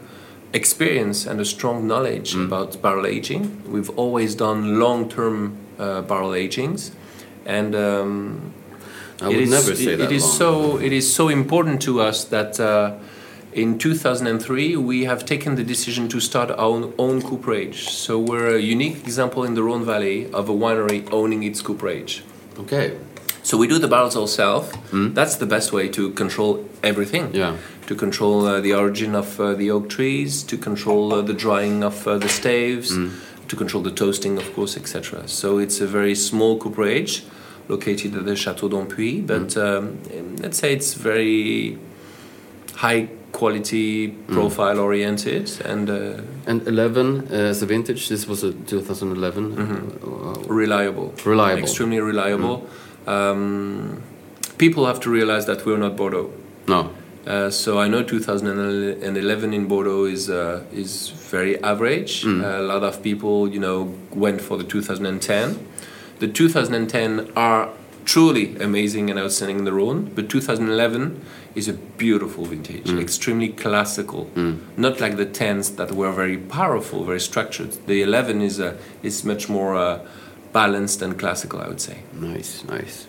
experience 0.54 1.26
and 1.26 1.40
a 1.40 1.46
strong 1.46 1.88
knowledge 1.88 2.34
Mm. 2.36 2.46
about 2.46 2.82
barrel 2.82 3.06
aging. 3.06 3.62
We've 3.68 3.90
always 3.98 4.36
done 4.36 4.80
long-term 4.80 5.58
uh, 5.80 6.02
barrel 6.02 6.34
agings, 6.34 6.92
and 7.46 7.76
um, 7.76 8.54
I 9.22 9.28
would 9.28 9.38
is, 9.38 9.50
never 9.50 9.76
say 9.76 9.94
it- 9.94 9.98
that 9.98 10.12
It 10.12 10.16
is 10.16 10.24
long. 10.24 10.38
so. 10.38 10.78
It 10.78 10.94
is 10.94 11.14
so 11.14 11.30
important 11.30 11.82
to 11.84 12.02
us 12.02 12.26
that 12.26 12.60
uh, 12.60 12.94
in 13.56 13.78
2003 13.80 14.76
we 14.76 15.06
have 15.06 15.26
taken 15.26 15.56
the 15.56 15.64
decision 15.64 16.10
to 16.10 16.20
start 16.20 16.52
our 16.52 16.92
own, 16.98 17.22
cooperage. 17.22 17.90
So 17.90 18.20
we're 18.20 18.58
a 18.58 18.60
unique 18.60 18.98
example 18.98 19.46
in 19.46 19.54
the 19.54 19.64
Rhone 19.64 19.86
Valley 19.86 20.30
of 20.34 20.50
a 20.50 20.52
winery 20.52 21.08
owning 21.12 21.44
its 21.44 21.62
cooperage. 21.62 22.24
Okay. 22.60 22.98
So 23.44 23.58
we 23.58 23.68
do 23.68 23.80
the 23.80 23.88
barrels 23.88 24.18
ourselves. 24.18 24.74
That's 24.92 25.38
the 25.38 25.46
best 25.46 25.72
way 25.72 25.88
to 25.90 26.12
control 26.12 26.68
everything. 26.84 27.34
Yeah. 27.34 27.56
To 27.88 27.96
control 27.96 28.46
uh, 28.46 28.60
the 28.60 28.74
origin 28.74 29.16
of 29.16 29.40
uh, 29.40 29.54
the 29.54 29.72
oak 29.72 29.90
trees, 29.90 30.44
to 30.44 30.58
control 30.58 31.14
uh, 31.14 31.22
the 31.22 31.34
drying 31.34 31.84
of 31.84 32.06
uh, 32.08 32.18
the 32.18 32.28
staves, 32.28 32.90
to 33.48 33.56
control 33.56 33.84
the 33.84 33.92
toasting, 33.92 34.38
of 34.38 34.54
course, 34.56 34.76
etc. 34.76 35.28
So 35.28 35.60
it's 35.60 35.80
a 35.80 35.88
very 35.88 36.16
small 36.16 36.58
cooperage 36.58 37.24
located 37.68 38.16
at 38.16 38.26
the 38.26 38.36
Chateau 38.36 38.68
d'Ampuis, 38.68 39.26
but 39.26 39.56
um, 39.56 40.00
let's 40.38 40.58
say 40.58 40.74
it's 40.74 40.96
very 40.96 41.78
high 42.74 43.08
quality, 43.36 44.08
profile 44.32 44.80
oriented, 44.80 45.50
and 45.66 45.90
uh, 45.90 46.22
And 46.48 46.68
11 46.68 47.28
uh, 47.32 47.52
as 47.52 47.62
a 47.62 47.66
vintage. 47.66 48.08
This 48.10 48.28
was 48.28 48.44
a 48.44 48.52
2011. 48.54 49.58
Uh, 49.58 50.34
reliable. 50.48 51.14
Reliable. 51.26 51.62
Extremely 51.64 52.00
reliable. 52.00 52.68
Um, 53.08 54.02
people 54.58 54.86
have 54.86 55.00
to 55.02 55.10
realize 55.10 55.46
that 55.46 55.66
we're 55.66 55.78
not 55.78 55.96
Bordeaux. 55.96 56.30
no. 56.68 56.90
Uh, 57.28 57.50
so 57.50 57.80
I 57.80 57.88
know 57.88 58.04
2011 58.04 59.54
in 59.54 59.68
Bordeaux 59.68 60.06
is 60.06 60.30
uh, 60.30 60.62
is 60.72 61.10
very 61.32 61.56
average. 61.64 62.24
a 62.24 62.62
lot 62.62 62.84
of 62.84 63.02
people, 63.02 63.50
you 63.50 63.60
know, 63.60 63.92
went 64.14 64.42
for 64.42 64.58
the 64.58 64.64
2010. 64.64 65.58
The 66.20 66.28
2010 66.28 67.32
are 67.36 67.70
truly 68.06 68.56
amazing 68.58 69.10
and 69.10 69.20
outstanding 69.20 69.60
in 69.60 69.66
the 69.66 69.74
Rhone, 69.74 70.12
but 70.16 70.30
2011 70.30 71.22
is 71.56 71.68
a 71.68 71.74
beautiful 71.74 72.46
vintage, 72.46 72.90
extremely 73.00 73.50
classical. 73.50 74.30
Not 74.78 75.00
like 75.02 75.18
the 75.18 75.26
10s 75.26 75.76
that 75.78 75.92
were 75.92 76.12
very 76.12 76.38
powerful, 76.38 77.04
very 77.04 77.20
structured. 77.20 77.72
The 77.88 78.02
11 78.02 78.42
is 78.42 78.60
uh, 78.60 78.78
is 79.04 79.24
much 79.24 79.50
more 79.50 79.76
uh, 79.76 80.00
balanced 80.54 81.02
and 81.02 81.18
classical, 81.20 81.60
I 81.62 81.68
would 81.68 81.82
say. 81.82 81.98
Nice, 82.14 82.64
nice. 82.66 83.08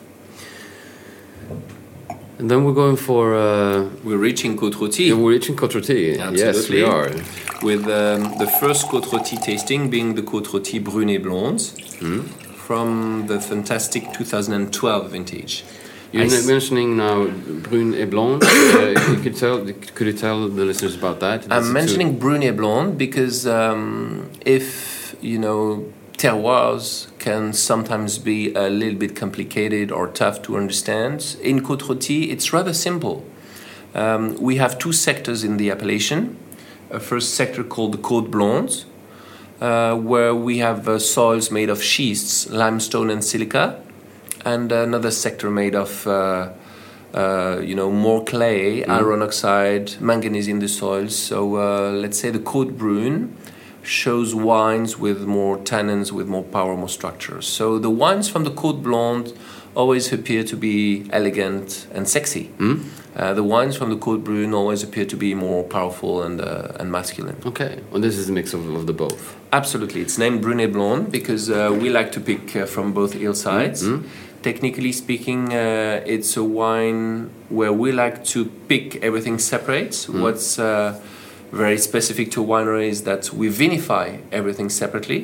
And 2.38 2.50
then 2.50 2.64
we're 2.64 2.74
going 2.74 2.96
for. 2.96 3.34
Uh, 3.34 3.88
We're 4.04 4.18
reaching 4.18 4.56
Côte 4.58 4.74
Rôtie. 4.74 5.10
we're 5.16 5.32
reaching 5.32 5.56
Côte 5.56 5.72
Rôtie. 5.74 6.16
Yes, 6.36 6.68
we 6.68 6.82
are. 6.82 7.10
With 7.62 7.84
um, 7.88 8.36
the 8.38 8.46
first 8.60 8.88
Côte 8.88 9.06
Rôtie 9.12 9.40
tasting 9.42 9.88
being 9.90 10.14
the 10.16 10.22
Côte 10.22 10.46
Rôtie 10.52 10.82
Brune 10.82 11.10
et 11.10 11.22
Blonde 11.22 11.60
from 12.66 13.28
the 13.28 13.40
fantastic 13.40 14.12
2012 14.12 15.10
vintage. 15.12 15.64
You're 16.10 16.24
I 16.24 16.46
mentioning 16.46 16.96
now 16.96 17.26
Brune 17.68 17.94
et 17.94 18.10
Blanc. 18.10 18.42
uh, 18.44 19.10
you 19.10 19.18
could 19.22 19.36
tell. 19.36 19.64
Could 19.94 20.06
you 20.08 20.12
tell 20.12 20.48
the 20.48 20.64
listeners 20.64 20.96
about 20.96 21.20
that? 21.20 21.42
That's 21.42 21.66
I'm 21.66 21.72
mentioning 21.72 22.18
Brune 22.18 22.42
et 22.42 22.56
Blonde 22.56 22.98
because 22.98 23.46
um, 23.46 24.30
if 24.44 25.14
you 25.20 25.38
know 25.38 25.92
terroirs 26.16 27.06
can 27.18 27.52
sometimes 27.52 28.18
be 28.18 28.52
a 28.54 28.68
little 28.68 28.98
bit 28.98 29.14
complicated 29.14 29.92
or 29.92 30.08
tough 30.08 30.42
to 30.42 30.56
understand. 30.56 31.36
In 31.42 31.60
Côte 31.60 31.82
Rôtie, 31.82 32.30
it's 32.30 32.52
rather 32.52 32.72
simple. 32.72 33.24
Um, 33.94 34.34
we 34.40 34.56
have 34.56 34.78
two 34.78 34.92
sectors 34.92 35.44
in 35.44 35.56
the 35.56 35.70
appellation. 35.70 36.36
A 36.90 37.00
first 37.00 37.34
sector 37.34 37.62
called 37.62 37.92
the 37.92 37.98
Côte 37.98 38.30
Blonde, 38.30 38.84
uh, 39.60 39.94
where 39.96 40.34
we 40.34 40.58
have 40.58 40.88
uh, 40.88 40.98
soils 40.98 41.50
made 41.50 41.70
of 41.70 41.82
schists, 41.82 42.48
limestone, 42.50 43.10
and 43.10 43.24
silica, 43.24 43.82
and 44.44 44.70
another 44.72 45.10
sector 45.10 45.50
made 45.50 45.74
of 45.74 46.06
uh, 46.06 46.50
uh, 47.14 47.58
you 47.62 47.74
know 47.74 47.90
more 47.90 48.24
clay, 48.24 48.84
iron 48.84 49.22
oxide, 49.22 50.00
manganese 50.00 50.48
in 50.48 50.58
the 50.58 50.68
soils. 50.68 51.16
So 51.16 51.56
uh, 51.56 51.90
let's 51.92 52.18
say 52.18 52.30
the 52.30 52.38
Côte 52.38 52.76
Brune 52.76 53.36
shows 53.82 54.34
wines 54.34 54.98
with 54.98 55.22
more 55.22 55.56
tannins, 55.58 56.12
with 56.12 56.26
more 56.26 56.42
power, 56.42 56.76
more 56.76 56.88
structure. 56.88 57.40
So 57.40 57.78
the 57.78 57.90
wines 57.90 58.28
from 58.28 58.44
the 58.44 58.50
Côte 58.50 58.82
Blonde 58.82 59.32
always 59.74 60.12
appear 60.12 60.42
to 60.42 60.56
be 60.56 61.06
elegant 61.10 61.86
and 61.94 62.08
sexy. 62.08 62.50
Uh, 63.14 63.32
the 63.32 63.42
wines 63.42 63.76
from 63.76 63.88
the 63.90 63.96
Côte 63.96 64.22
Brune 64.24 64.52
always 64.52 64.82
appear 64.82 65.06
to 65.06 65.16
be 65.16 65.34
more 65.34 65.64
powerful 65.64 66.22
and 66.22 66.40
uh, 66.40 66.72
and 66.78 66.90
masculine. 66.92 67.36
Okay, 67.46 67.80
well, 67.90 68.00
this 68.00 68.18
is 68.18 68.28
a 68.28 68.32
mix 68.32 68.52
of, 68.52 68.68
of 68.74 68.86
the 68.86 68.92
both. 68.92 69.36
Absolutely, 69.56 70.02
it's 70.02 70.18
named 70.18 70.42
Brune 70.42 70.60
et 70.60 70.72
Blonde 70.76 71.10
because 71.10 71.48
uh, 71.48 71.74
we 71.80 71.88
like 71.88 72.12
to 72.12 72.20
pick 72.20 72.54
uh, 72.54 72.66
from 72.66 72.92
both 72.92 73.14
hillsides. 73.14 73.80
Technically 74.42 74.92
speaking, 74.92 75.52
uh, 75.52 76.02
it's 76.14 76.36
a 76.36 76.44
wine 76.44 77.30
where 77.48 77.72
we 77.72 77.90
like 77.90 78.22
to 78.34 78.44
pick 78.68 79.02
everything 79.02 79.38
separate. 79.38 79.94
What's 80.22 80.58
uh, 80.58 81.00
very 81.52 81.78
specific 81.78 82.30
to 82.32 82.44
winery 82.44 82.88
is 82.88 83.04
that 83.04 83.32
we 83.32 83.48
vinify 83.48 84.20
everything 84.30 84.68
separately, 84.68 85.20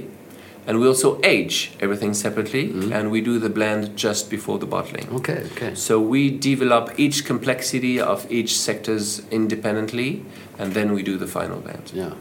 and 0.67 0.81
we 0.81 0.87
also 0.87 1.21
age 1.23 1.73
everything 1.81 2.15
separately, 2.15 2.65
and 2.91 3.11
we 3.11 3.21
do 3.21 3.39
the 3.39 3.51
blend 3.51 3.97
just 3.99 4.31
before 4.31 4.59
the 4.59 4.67
bottling. 4.67 5.07
Okay, 5.19 5.41
okay. 5.53 5.75
So 5.75 6.01
we 6.01 6.31
develop 6.31 6.85
each 6.97 7.27
complexity 7.27 8.01
of 8.01 8.19
each 8.33 8.53
sectors 8.59 9.23
independently, 9.31 10.25
and 10.59 10.73
then 10.73 10.95
we 10.95 11.03
do 11.03 11.19
the 11.19 11.27
final 11.27 11.61
blend. 11.61 11.93
Yeah. 11.95 12.15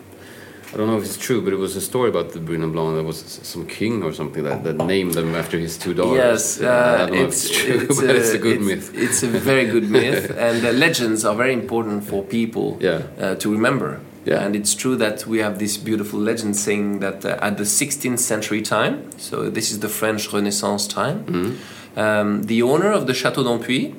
I 0.73 0.77
don't 0.77 0.87
know 0.87 0.97
if 0.97 1.03
it's 1.03 1.17
true, 1.17 1.41
but 1.41 1.51
it 1.51 1.57
was 1.57 1.75
a 1.75 1.81
story 1.81 2.09
about 2.09 2.31
the 2.31 2.39
Brune 2.39 2.63
and 2.63 2.71
Blanc. 2.71 2.95
There 2.95 3.03
was 3.03 3.19
some 3.43 3.67
king 3.67 4.03
or 4.03 4.13
something 4.13 4.43
that, 4.43 4.63
that 4.63 4.77
named 4.77 5.13
them 5.15 5.35
after 5.35 5.57
his 5.59 5.77
two 5.77 5.93
daughters. 5.93 6.15
Yes, 6.17 6.61
Uh, 6.61 6.65
uh, 6.67 6.97
don't 7.07 7.15
know 7.15 7.21
if 7.23 7.27
it's, 7.29 7.45
it's 7.49 7.57
true, 7.59 7.79
it's 7.89 8.01
but 8.01 8.15
it's 8.15 8.31
a 8.31 8.37
good 8.37 8.61
it's- 8.61 8.67
myth. 8.69 8.91
It's 8.95 9.21
a 9.23 9.27
very 9.27 9.65
good 9.65 9.89
myth, 9.97 10.29
and 10.37 10.65
uh, 10.65 10.71
legends 10.71 11.25
are 11.25 11.35
very 11.35 11.53
important 11.53 12.05
for 12.05 12.23
people 12.23 12.77
Yeah. 12.79 13.01
uh, 13.19 13.35
to 13.35 13.51
remember. 13.51 13.99
Yeah. 14.23 14.45
And 14.45 14.55
it's 14.55 14.73
true 14.75 14.95
that 14.97 15.25
we 15.25 15.39
have 15.39 15.57
this 15.57 15.77
beautiful 15.77 16.19
legend 16.19 16.55
saying 16.55 16.99
that 16.99 17.25
uh, 17.25 17.37
at 17.47 17.57
the 17.57 17.65
16th 17.65 18.19
century 18.19 18.61
time, 18.61 19.09
so 19.17 19.49
this 19.49 19.71
is 19.71 19.79
the 19.79 19.89
French 19.89 20.31
Renaissance 20.31 20.87
time, 20.87 21.17
Mm-hmm. 21.25 21.99
um, 21.99 22.43
the 22.43 22.61
owner 22.61 22.91
of 22.93 23.07
the 23.07 23.13
Château 23.13 23.43
d'Ampuis, 23.43 23.93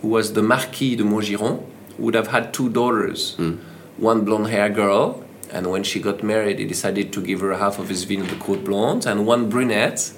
who 0.00 0.08
was 0.08 0.32
the 0.32 0.42
Marquis 0.42 0.96
de 0.96 1.02
Maugiron, 1.04 1.62
would 1.98 2.14
have 2.14 2.28
had 2.28 2.54
two 2.54 2.68
daughters, 2.70 3.34
Mm. 3.38 3.58
one 3.98 4.20
blonde 4.24 4.48
hair 4.48 4.68
girl, 4.70 5.22
and 5.52 5.70
when 5.70 5.82
she 5.84 6.00
got 6.00 6.22
married, 6.22 6.58
he 6.58 6.64
decided 6.66 7.12
to 7.12 7.20
give 7.22 7.40
her 7.40 7.54
half 7.56 7.78
of 7.78 7.88
his 7.88 8.04
vin 8.04 8.22
de 8.26 8.34
Côte 8.36 8.64
Blonde, 8.64 9.06
and 9.06 9.26
one 9.26 9.48
brunette. 9.48 10.12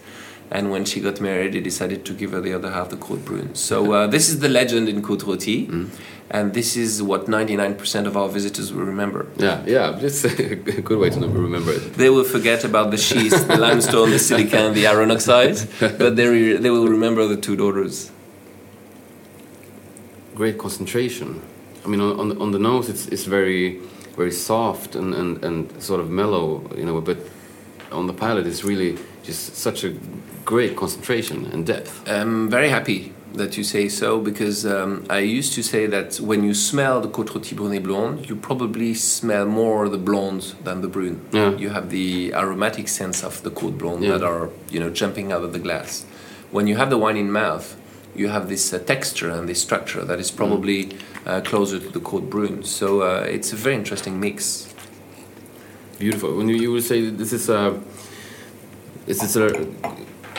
And 0.50 0.70
when 0.70 0.86
she 0.86 1.00
got 1.00 1.20
married, 1.20 1.52
he 1.52 1.60
decided 1.60 2.06
to 2.06 2.14
give 2.14 2.32
her 2.32 2.40
the 2.40 2.54
other 2.54 2.70
half, 2.70 2.88
the 2.88 2.96
Côte 2.96 3.22
Brune. 3.22 3.54
So 3.54 3.92
uh, 3.92 4.06
this 4.06 4.30
is 4.30 4.38
the 4.40 4.48
legend 4.48 4.88
in 4.88 5.02
Côte 5.02 5.20
Rôtie, 5.24 5.90
and 6.30 6.54
this 6.54 6.74
is 6.74 7.02
what 7.02 7.26
99% 7.26 8.06
of 8.06 8.16
our 8.16 8.30
visitors 8.30 8.72
will 8.72 8.84
remember. 8.86 9.26
Yeah, 9.36 9.62
yeah, 9.66 9.98
it's 10.00 10.24
a 10.24 10.30
good 10.88 10.98
way 10.98 11.10
to 11.10 11.20
remember 11.20 11.72
it. 11.72 11.92
They 11.94 12.08
will 12.08 12.24
forget 12.24 12.64
about 12.64 12.90
the 12.90 12.96
schist, 12.96 13.46
the 13.46 13.58
limestone, 13.68 14.08
the 14.10 14.18
silica, 14.18 14.56
and 14.58 14.74
the 14.74 14.86
iron 14.86 15.10
oxide, 15.10 15.58
but 15.80 16.16
they, 16.16 16.26
re- 16.26 16.56
they 16.56 16.70
will 16.70 16.88
remember 16.88 17.26
the 17.26 17.36
two 17.36 17.54
daughters. 17.54 18.10
Great 20.34 20.56
concentration. 20.56 21.42
I 21.84 21.88
mean, 21.88 22.00
on, 22.00 22.18
on, 22.20 22.28
the- 22.30 22.38
on 22.40 22.50
the 22.52 22.58
nose, 22.58 22.88
it's, 22.88 23.06
it's 23.08 23.24
very 23.24 23.80
very 24.18 24.32
soft 24.32 24.94
and, 24.96 25.14
and, 25.14 25.42
and 25.44 25.82
sort 25.82 26.00
of 26.00 26.10
mellow, 26.10 26.46
you 26.76 26.84
know, 26.84 27.00
but 27.00 27.18
on 27.92 28.06
the 28.06 28.12
palate 28.12 28.46
is 28.46 28.64
really 28.64 28.98
just 29.22 29.56
such 29.56 29.84
a 29.84 29.90
great 30.44 30.76
concentration 30.76 31.46
and 31.52 31.64
depth. 31.64 31.92
I'm 32.08 32.50
very 32.50 32.68
happy 32.68 33.12
that 33.34 33.56
you 33.56 33.64
say 33.64 33.88
so 33.88 34.20
because 34.20 34.66
um, 34.66 35.04
I 35.08 35.18
used 35.18 35.52
to 35.54 35.62
say 35.62 35.86
that 35.86 36.16
when 36.20 36.42
you 36.42 36.54
smell 36.54 37.00
the 37.00 37.08
Côte 37.08 37.28
Rôtie 37.28 37.54
Brune 37.56 37.74
et 37.74 37.82
Blonde, 37.82 38.28
you 38.28 38.34
probably 38.36 38.94
smell 38.94 39.46
more 39.46 39.88
the 39.88 39.98
blonde 39.98 40.54
than 40.64 40.80
the 40.80 40.88
brune. 40.88 41.20
Yeah. 41.32 41.54
You 41.56 41.70
have 41.70 41.90
the 41.90 42.32
aromatic 42.34 42.88
sense 42.88 43.22
of 43.22 43.42
the 43.42 43.50
Côte 43.50 43.78
Blonde 43.78 44.02
Yeah. 44.02 44.12
that 44.18 44.22
are 44.24 44.50
you 44.70 44.80
know 44.80 44.90
jumping 44.90 45.30
out 45.32 45.42
of 45.44 45.52
the 45.52 45.58
glass. 45.58 46.04
When 46.50 46.66
you 46.66 46.76
have 46.76 46.88
the 46.90 46.98
wine 46.98 47.18
in 47.18 47.30
mouth, 47.30 47.76
you 48.18 48.28
have 48.28 48.48
this 48.48 48.72
uh, 48.72 48.78
texture 48.78 49.30
and 49.30 49.48
this 49.48 49.60
structure 49.62 50.04
that 50.04 50.18
is 50.18 50.30
probably 50.30 50.90
uh, 51.26 51.40
closer 51.40 51.78
to 51.78 51.88
the 51.88 52.00
Côte 52.00 52.28
Brune. 52.28 52.64
So 52.64 53.02
uh, 53.02 53.20
it's 53.36 53.52
a 53.52 53.56
very 53.56 53.76
interesting 53.76 54.18
mix. 54.20 54.74
Beautiful. 55.98 56.36
When 56.36 56.48
you, 56.48 56.56
you 56.56 56.72
would 56.72 56.84
say 56.84 57.08
this 57.10 57.32
is 57.32 57.48
a, 57.48 57.80
is 59.06 59.20
this 59.20 59.36
a 59.36 59.48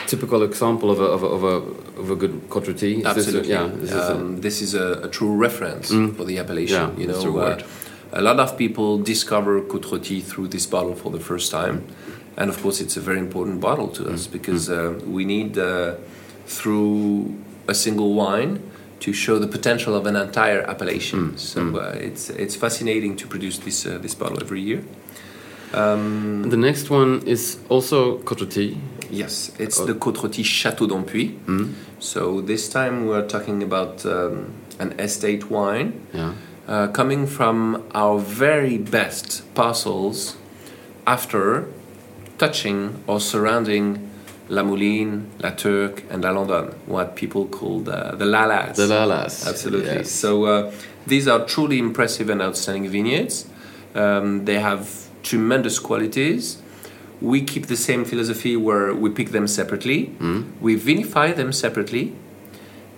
typical 0.06 0.42
example 0.42 0.90
of 0.90 1.00
a 1.00 1.04
of 1.04 1.22
a 1.22 1.26
of 1.26 1.44
a, 1.44 2.00
of 2.00 2.10
a 2.10 2.16
good 2.16 2.48
Côte 2.48 2.66
Rôtie? 2.68 2.98
Is 2.98 3.02
this 3.02 3.04
a- 3.04 3.08
Absolutely. 3.08 3.50
yeah. 3.50 3.66
This 3.66 3.90
is 3.90 3.96
a, 4.08 4.14
um, 4.14 4.40
this 4.40 4.62
is 4.62 4.74
a, 4.74 4.86
a 5.04 5.08
true 5.08 5.34
reference 5.34 5.88
for 6.16 6.24
the 6.24 6.38
appellation. 6.38 6.92
Yeah, 6.94 7.00
you 7.00 7.06
know, 7.06 7.20
the 7.20 7.38
uh, 7.38 7.62
a 8.12 8.22
lot 8.22 8.40
of 8.40 8.56
people 8.56 8.98
discover 8.98 9.60
Côte 9.62 9.86
Rôtie 9.90 10.22
through 10.22 10.48
this 10.48 10.66
bottle 10.66 10.94
for 10.94 11.10
the 11.12 11.20
first 11.20 11.50
time, 11.50 11.84
and 12.36 12.50
of 12.50 12.60
course, 12.62 12.80
it's 12.80 12.96
a 12.96 13.00
very 13.00 13.18
important 13.18 13.60
bottle 13.60 13.88
to 13.88 14.08
us 14.12 14.26
because 14.26 14.70
uh, 14.70 14.98
we 15.06 15.24
need 15.24 15.58
uh, 15.58 15.94
through 16.46 17.34
a 17.70 17.74
single 17.74 18.14
wine 18.14 18.58
to 19.00 19.12
show 19.12 19.38
the 19.38 19.46
potential 19.46 19.94
of 19.94 20.06
an 20.06 20.16
entire 20.16 20.62
appellation. 20.68 21.36
So 21.38 21.60
uh, 21.60 21.94
it's 22.06 22.28
it's 22.30 22.56
fascinating 22.56 23.16
to 23.16 23.26
produce 23.26 23.58
this 23.58 23.86
uh, 23.86 23.98
this 24.02 24.14
bottle 24.14 24.38
every 24.42 24.60
year. 24.60 24.82
the 25.72 26.56
next 26.56 26.90
one 26.90 27.22
is 27.26 27.58
also 27.68 28.18
Côte 28.18 28.40
Rôtie. 28.44 28.76
Yes, 29.10 29.52
it's 29.58 29.78
the 29.78 29.94
Côte 29.94 30.16
Rôtie 30.18 30.44
Château 30.44 30.86
d'Ampuis. 30.88 31.30
So 31.98 32.40
this 32.40 32.68
time 32.68 33.06
we're 33.06 33.26
talking 33.26 33.62
about 33.62 34.04
um, 34.06 34.52
an 34.78 34.92
estate 34.98 35.50
wine 35.50 35.92
Yeah. 36.14 36.32
uh, 36.68 36.88
coming 36.92 37.26
from 37.26 37.82
our 37.94 38.18
very 38.18 38.78
best 38.78 39.42
parcels 39.54 40.36
after 41.06 41.64
touching 42.38 43.02
or 43.06 43.20
surrounding 43.20 44.09
La 44.50 44.62
Mouline, 44.62 45.30
La 45.40 45.50
Turque, 45.50 46.02
and 46.10 46.22
La 46.24 46.30
Landonne, 46.32 46.74
what 46.86 47.14
people 47.16 47.46
call 47.46 47.80
the, 47.80 48.14
the 48.18 48.24
Lalas. 48.24 48.74
The 48.76 48.86
Lalas. 48.88 49.46
Absolutely. 49.48 49.86
Yes. 49.94 50.10
So 50.10 50.44
uh, 50.44 50.72
these 51.06 51.28
are 51.28 51.46
truly 51.46 51.78
impressive 51.78 52.28
and 52.28 52.42
outstanding 52.42 52.90
vineyards. 52.90 53.46
Um, 53.94 54.44
they 54.44 54.58
have 54.58 55.06
tremendous 55.22 55.78
qualities. 55.78 56.60
We 57.20 57.42
keep 57.42 57.66
the 57.66 57.76
same 57.76 58.04
philosophy 58.04 58.56
where 58.56 58.92
we 58.94 59.10
pick 59.10 59.30
them 59.30 59.46
separately, 59.46 60.14
we 60.60 60.76
vinify 60.76 61.36
them 61.36 61.52
separately, 61.52 62.14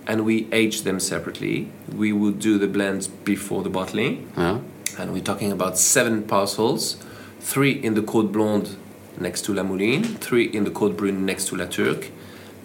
and 0.07 0.23
we 0.25 0.47
age 0.51 0.83
them 0.83 0.99
separately. 0.99 1.69
We 1.93 2.13
will 2.13 2.31
do 2.31 2.57
the 2.57 2.67
blends 2.67 3.07
before 3.07 3.63
the 3.63 3.69
bottling, 3.69 4.31
Yeah. 4.37 4.59
and 4.97 5.11
we're 5.13 5.23
talking 5.23 5.51
about 5.51 5.77
seven 5.77 6.23
parcels 6.23 6.97
three 7.41 7.71
in 7.73 7.93
the 7.95 8.01
Côte 8.01 8.31
Blonde 8.31 8.77
next 9.19 9.45
to 9.45 9.53
La 9.53 9.63
Mouline, 9.63 10.03
three 10.03 10.45
in 10.45 10.63
the 10.63 10.71
Côte 10.71 10.95
Brune 10.95 11.25
next 11.25 11.47
to 11.49 11.55
La 11.55 11.65
Turque, 11.65 12.11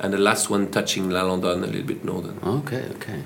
and 0.01 0.13
the 0.13 0.19
last 0.19 0.51
one 0.51 0.71
touching 0.71 1.11
La 1.11 1.23
Landonne 1.23 1.63
a 1.63 1.67
little 1.67 1.83
bit 1.83 2.05
northern. 2.05 2.39
Okay. 2.43 2.85
Okay. 2.97 3.23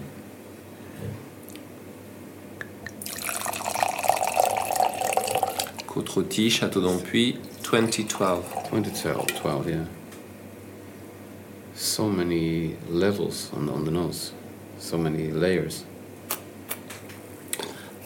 Côte 5.86 6.08
Rôtie, 6.08 6.48
Château 6.48 6.80
d'Ampuis, 6.80 7.36
2012. 7.62 8.62
2012, 8.70 9.26
12, 9.26 9.68
yeah. 9.68 9.84
So 11.74 12.08
many 12.08 12.76
levels 12.88 13.50
on, 13.52 13.68
on 13.68 13.84
the 13.84 13.90
nose, 13.90 14.32
so 14.78 14.96
many 14.96 15.30
layers. 15.30 15.84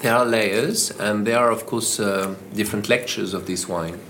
There 0.03 0.15
are 0.15 0.25
layers, 0.25 0.91
and 0.91 1.25
there 1.27 1.39
are, 1.39 1.53
of 1.53 1.67
course, 1.67 2.01
uh, 2.01 2.35
different 2.55 2.89
lectures 2.89 3.35
of 3.35 3.47
this 3.47 3.69
wine. 3.69 4.01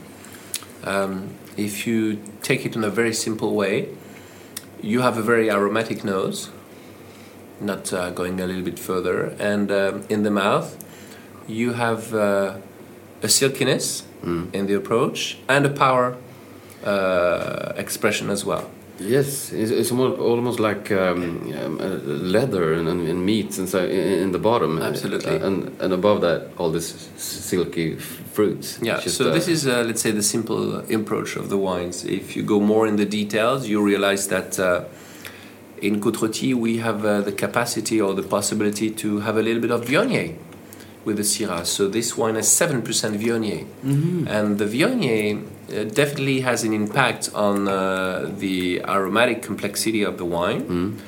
Um, 0.86 1.34
if 1.56 1.86
you 1.86 2.22
take 2.42 2.64
it 2.64 2.76
in 2.76 2.84
a 2.84 2.90
very 2.90 3.12
simple 3.12 3.54
way, 3.54 3.88
you 4.80 5.00
have 5.02 5.18
a 5.18 5.22
very 5.22 5.50
aromatic 5.50 6.04
nose, 6.04 6.50
not 7.60 7.92
uh, 7.92 8.10
going 8.10 8.40
a 8.40 8.46
little 8.46 8.62
bit 8.62 8.78
further, 8.78 9.34
and 9.38 9.70
um 9.70 10.04
in 10.08 10.22
the 10.22 10.30
mouth, 10.30 10.68
you 11.48 11.72
have 11.72 12.14
uh, 12.14 12.56
a 13.22 13.28
silkiness 13.28 14.04
in 14.52 14.66
the 14.66 14.74
approach 14.74 15.38
and 15.48 15.64
a 15.66 15.70
power 15.70 16.16
uh, 16.84 17.72
expression 17.76 18.30
as 18.30 18.44
well. 18.44 18.70
Yes, 18.98 19.52
it's, 19.52 19.70
it's 19.70 19.90
almost, 19.90 20.20
almost 20.20 20.60
like 20.60 20.90
um, 20.90 21.52
um, 21.52 21.80
uh, 21.80 21.84
leather 22.06 22.72
and, 22.72 22.88
and, 22.88 23.06
and 23.06 23.26
meat 23.26 23.58
and 23.58 23.68
so 23.68 23.84
in, 23.84 24.22
in 24.24 24.32
the 24.32 24.38
bottom. 24.38 24.80
Absolutely. 24.80 25.38
Uh, 25.38 25.46
and, 25.46 25.80
and 25.80 25.92
above 25.92 26.22
that, 26.22 26.50
all 26.56 26.70
this 26.70 27.10
silky 27.16 27.96
fruits. 27.96 28.78
Yeah, 28.80 29.00
just, 29.00 29.18
so 29.18 29.28
uh, 29.28 29.34
this 29.34 29.48
is, 29.48 29.66
uh, 29.66 29.82
let's 29.86 30.00
say, 30.00 30.12
the 30.12 30.22
simple 30.22 30.78
approach 30.92 31.36
of 31.36 31.50
the 31.50 31.58
wines. 31.58 32.04
If 32.04 32.36
you 32.36 32.42
go 32.42 32.58
more 32.60 32.86
in 32.86 32.96
the 32.96 33.04
details, 33.04 33.68
you 33.68 33.82
realize 33.82 34.28
that 34.28 34.58
uh, 34.58 34.84
in 35.82 36.00
Côte 36.00 36.54
we 36.54 36.78
have 36.78 37.04
uh, 37.04 37.20
the 37.20 37.32
capacity 37.32 38.00
or 38.00 38.14
the 38.14 38.22
possibility 38.22 38.90
to 38.90 39.20
have 39.20 39.36
a 39.36 39.42
little 39.42 39.60
bit 39.60 39.70
of 39.70 39.84
Viognier 39.84 40.36
with 41.04 41.16
the 41.18 41.22
Syrah. 41.22 41.66
So 41.66 41.86
this 41.86 42.16
wine 42.16 42.34
has 42.36 42.48
7% 42.48 42.82
Viognier. 42.82 43.66
And 44.28 44.58
the 44.58 44.64
Viognier 44.64 45.46
definitely 45.68 46.40
has 46.40 46.64
an 46.64 46.72
impact 46.72 47.30
on 47.34 47.68
uh, 47.68 48.30
the 48.38 48.80
aromatic 48.82 49.42
complexity 49.42 50.02
of 50.02 50.16
the 50.18 50.24
wine. 50.24 50.98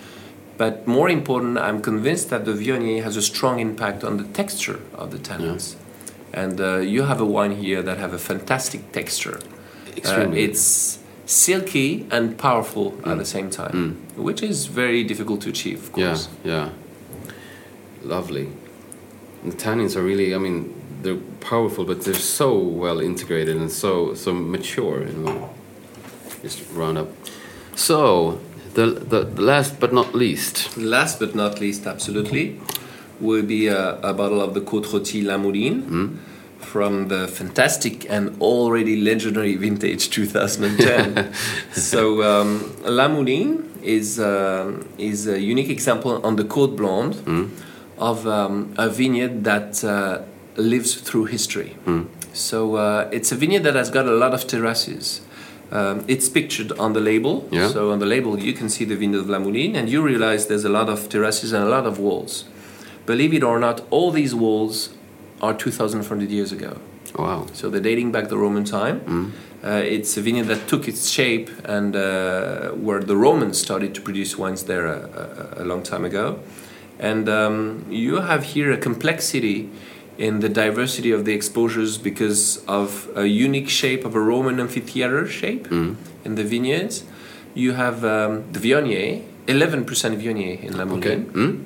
But 0.57 0.89
more 0.89 1.09
important, 1.09 1.57
I'm 1.57 1.81
convinced 1.81 2.31
that 2.31 2.45
the 2.45 2.53
Viognier 2.53 3.03
has 3.05 3.17
a 3.17 3.23
strong 3.23 3.61
impact 3.61 4.03
on 4.03 4.17
the 4.17 4.25
texture 4.25 4.81
of 4.95 5.13
the 5.13 5.19
tannins. 5.19 5.77
And 6.33 6.61
uh, 6.61 6.79
you 6.79 7.05
have 7.05 7.21
a 7.21 7.25
wine 7.25 7.53
here 7.53 7.81
that 7.83 7.99
have 7.99 8.13
a 8.13 8.19
fantastic 8.19 8.93
texture. 8.93 9.39
Uh, 9.39 9.97
Extremely. 9.97 10.43
it's 10.43 10.99
silky 11.27 12.07
and 12.11 12.37
powerful 12.39 12.95
at 13.05 13.19
the 13.19 13.25
same 13.25 13.51
time, 13.51 13.97
which 14.17 14.43
is 14.43 14.67
very 14.67 15.05
difficult 15.05 15.43
to 15.43 15.51
achieve, 15.51 15.91
of 15.93 15.99
Yeah, 15.99 16.19
yeah. 16.45 16.71
Lovely. 18.03 18.49
The 19.45 19.53
tannins 19.53 19.97
are 19.97 20.03
really, 20.03 20.35
I 20.35 20.39
mean, 20.39 20.75
they're 21.03 21.17
powerful, 21.41 21.85
but 21.85 22.03
they're 22.03 22.15
so 22.15 22.57
well 22.59 23.01
integrated 23.01 23.57
and 23.57 23.71
so 23.71 24.15
so 24.15 24.33
mature 24.33 25.03
in 25.03 25.27
a 25.27 25.31
way. 25.31 25.49
Just 26.43 26.63
round 26.73 26.99
up. 26.99 27.09
So, 27.75 28.41
the, 28.75 28.87
the, 28.87 29.25
the 29.25 29.43
last 29.43 29.81
but 29.81 29.93
not 29.93 30.15
least. 30.15 30.77
Last 30.77 31.19
but 31.19 31.35
not 31.35 31.61
least, 31.61 31.87
absolutely, 31.87 32.61
will 33.21 33.43
be 33.43 33.67
a, 33.67 33.99
a 34.01 34.13
bottle 34.13 34.41
of 34.41 34.55
the 34.55 34.61
Côte 34.61 34.87
Rôtie 34.87 35.25
La 35.25 35.37
Mouline 35.37 36.19
from 36.59 37.09
the 37.09 37.27
fantastic 37.27 38.09
and 38.11 38.41
already 38.41 39.01
legendary 39.01 39.57
vintage 39.57 40.11
2010. 40.11 41.33
so 41.73 42.23
um, 42.23 42.77
La 42.85 43.09
Mouline 43.09 43.65
is 43.83 44.19
um 44.19 44.87
is 44.99 45.29
a 45.29 45.41
unique 45.41 45.71
example 45.71 46.21
on 46.27 46.37
the 46.37 46.45
Côte 46.45 46.77
Blonde 46.77 47.17
of 47.97 48.27
um, 48.27 48.75
a 48.77 48.89
vineyard 48.89 49.45
that 49.45 49.83
uh, 49.85 50.23
lives 50.59 50.95
through 50.95 51.27
history. 51.27 51.77
So 52.33 52.77
uh, 52.77 53.09
it's 53.13 53.33
a 53.33 53.37
vineyard 53.37 53.63
that 53.63 53.75
has 53.75 53.91
got 53.91 54.07
a 54.07 54.13
lot 54.13 54.35
of 54.35 54.47
terraces. 54.47 55.23
Um, 55.71 56.05
it's 56.09 56.29
pictured 56.29 56.73
on 56.73 56.93
the 56.93 57.01
label. 57.01 57.47
Yeah. 57.51 57.69
So 57.69 57.91
on 57.93 57.99
the 57.99 58.07
label, 58.07 58.39
you 58.39 58.53
can 58.53 58.69
see 58.69 58.85
the 58.85 58.97
vineyard 58.97 59.21
of 59.21 59.29
La 59.29 59.39
Mouline, 59.39 59.77
and 59.77 59.89
you 59.89 60.03
realize 60.03 60.47
there's 60.47 60.65
a 60.65 60.71
lot 60.71 60.89
of 60.89 61.09
terraces 61.09 61.53
and 61.53 61.65
a 61.65 61.69
lot 61.69 61.87
of 61.87 61.99
walls. 61.99 62.45
Believe 63.07 63.33
it 63.35 63.43
or 63.43 63.59
not, 63.59 63.83
all 63.91 64.11
these 64.11 64.35
walls 64.35 64.91
are 65.41 65.55
2,400 65.55 66.31
years 66.31 66.53
ago. 66.53 66.79
Wow. 67.17 67.47
So 67.53 67.71
they're 67.71 67.81
dating 67.81 68.13
back 68.13 68.29
the 68.29 68.37
Roman 68.39 68.65
time. 68.65 69.33
Uh, 69.65 69.83
it's 69.85 70.17
a 70.17 70.21
vineyard 70.23 70.47
that 70.47 70.69
took 70.69 70.87
its 70.87 71.11
shape 71.11 71.51
and 71.65 71.97
uh, 71.97 72.71
where 72.71 73.01
the 73.01 73.17
Romans 73.17 73.61
started 73.61 73.95
to 73.95 74.01
produce 74.01 74.39
wines 74.39 74.65
there 74.65 74.87
a, 74.87 75.57
a, 75.59 75.63
a 75.63 75.65
long 75.65 75.83
time 75.83 76.05
ago. 76.05 76.39
And 76.99 77.29
um, 77.29 77.87
you 77.91 78.17
have 78.21 78.45
here 78.45 78.71
a 78.73 78.77
complexity 78.77 79.69
in 80.19 80.41
the 80.41 80.49
diversity 80.49 81.12
of 81.12 81.25
the 81.25 81.33
exposures 81.33 81.97
because 81.97 82.62
of 82.66 83.09
a 83.14 83.27
unique 83.27 83.69
shape 83.69 84.05
of 84.05 84.14
a 84.16 84.21
Roman 84.21 84.59
amphitheater 84.59 85.27
shape 85.27 85.69
in 86.25 86.35
the 86.35 86.45
vineyards. 86.45 87.05
You 87.55 87.73
have 87.73 88.05
um, 88.05 88.53
the 88.53 88.59
Viognier, 88.59 89.25
11% 89.47 89.87
Viognier 90.21 90.62
in 90.62 90.77
La 90.77 90.85
Okay. 90.97 91.16
Mm? 91.16 91.64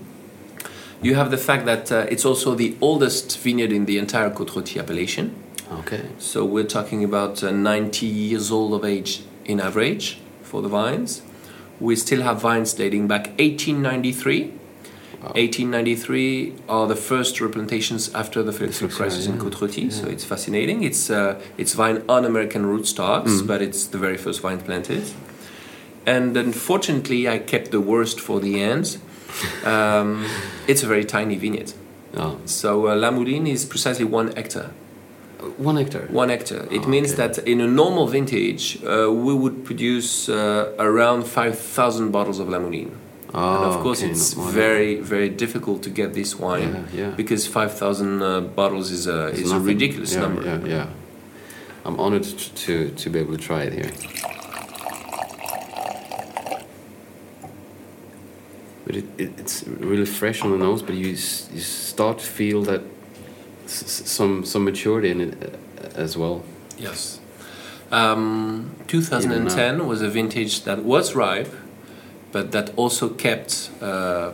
You 1.03 1.17
have 1.17 1.31
the 1.33 1.39
fact 1.39 1.65
that 1.67 1.91
uh, 1.91 2.07
it's 2.09 2.25
also 2.25 2.55
the 2.55 2.77
oldest 2.81 3.39
vineyard 3.39 3.73
in 3.73 3.87
the 3.87 3.99
entire 3.99 4.31
Côte 4.31 4.51
Rôtie 4.51 4.79
appellation. 4.79 5.35
Okay. 5.81 6.03
So 6.19 6.45
we're 6.45 6.71
talking 6.79 7.03
about 7.03 7.43
uh, 7.43 7.51
90 7.51 8.07
years 8.07 8.53
old 8.53 8.73
of 8.75 8.85
age 8.85 9.25
in 9.45 9.59
average 9.59 10.19
for 10.43 10.63
the 10.63 10.69
vines. 10.69 11.23
We 11.81 11.97
still 11.97 12.23
have 12.23 12.41
vines 12.41 12.73
dating 12.75 13.09
back 13.09 13.27
1893. 13.39 14.53
1893 15.23 16.55
are 16.69 16.87
the 16.89 16.97
first 16.97 17.41
replantations 17.41 18.13
after 18.15 18.43
the 18.43 18.53
phylloxera 18.53 18.89
crisis 18.91 19.27
in 19.27 19.39
Côte-Rôtie, 19.39 19.91
so 19.93 20.07
it's 20.07 20.25
fascinating. 20.25 20.83
It's 20.83 21.11
uh, 21.11 21.41
it's 21.57 21.75
vine 21.75 22.03
on 22.09 22.25
American 22.25 22.65
rootstocks, 22.65 23.41
Mm. 23.43 23.47
but 23.47 23.63
it's 23.63 23.87
the 23.87 23.99
very 23.99 24.17
first 24.17 24.41
vine 24.41 24.59
planted. 24.61 25.05
And 26.07 26.37
unfortunately, 26.37 27.29
I 27.29 27.39
kept 27.39 27.71
the 27.71 27.81
worst 27.81 28.19
for 28.21 28.41
the 28.41 28.61
end. 28.61 28.99
Um, 29.65 30.27
it's 30.67 30.83
a 30.83 30.87
very 30.87 31.05
tiny 31.05 31.37
vineyard. 31.37 31.73
Oh, 32.17 32.37
So 32.45 32.89
uh, 32.89 32.97
La 32.97 33.11
Mouline 33.11 33.47
is 33.47 33.65
precisely 33.65 34.05
one 34.05 34.33
hectare. 34.37 34.71
one 35.59 35.77
hectare. 35.77 36.07
One 36.11 36.29
hectare. 36.31 36.67
It 36.71 36.83
Oh, 36.85 36.89
means 36.89 37.13
okay. 37.13 37.27
that 37.29 37.39
in 37.49 37.61
a 37.61 37.67
normal 37.67 38.07
vintage, 38.09 38.79
uh, 38.85 39.11
we 39.27 39.33
would 39.35 39.65
produce 39.65 40.29
uh, 40.29 40.73
around 40.79 41.25
5,000 41.27 42.11
bottles 42.13 42.39
of 42.41 42.49
La 42.49 42.59
Mouline. 42.59 42.91
Oh, 43.35 43.57
and 43.57 43.65
of 43.75 43.81
course, 43.83 44.03
okay, 44.03 44.11
it's 44.13 44.35
very, 44.35 45.01
very 45.01 45.31
difficult 45.31 45.83
to 45.85 45.91
get 45.91 46.13
this 46.13 46.39
wine 46.39 46.87
Yeah, 46.93 47.07
yeah. 47.07 47.11
because 47.17 47.47
5,000 47.47 48.23
uh, 48.23 48.41
bottles 48.41 48.91
is 48.91 49.07
a, 49.07 49.29
It's 49.29 49.41
is 49.41 49.53
a 49.53 49.59
ridiculous 49.59 50.13
yeah, 50.13 50.21
number. 50.21 50.43
Yeah, 50.45 50.65
yeah. 50.67 50.87
I'm 51.85 51.99
honored 51.99 52.25
to 52.25 52.91
to 52.91 53.11
be 53.11 53.19
able 53.19 53.37
to 53.37 53.43
try 53.43 53.63
it 53.65 53.73
here. 53.73 53.91
But 58.87 58.97
it, 58.97 59.05
it, 59.19 59.31
it's 59.39 59.65
really 59.67 60.05
fresh 60.05 60.43
on 60.43 60.51
the 60.51 60.59
nose, 60.59 60.83
but 60.83 60.95
you 60.95 61.09
you 61.09 61.17
start 61.17 62.19
to 62.19 62.27
feel 62.27 62.63
that 62.65 62.83
some 63.67 64.45
some 64.45 64.65
maturity 64.65 65.11
in 65.11 65.21
it 65.21 65.35
uh, 65.43 66.01
as 66.01 66.17
well. 66.17 66.45
Yes. 66.79 67.19
Um, 67.91 68.75
2010 68.87 69.87
was 69.87 70.01
a 70.01 70.09
vintage 70.09 70.63
that 70.65 70.83
was 70.83 71.15
ripe, 71.15 71.53
but 72.33 72.51
that 72.53 72.71
also 72.77 73.09
kept 73.11 73.71
uh, 73.81 74.33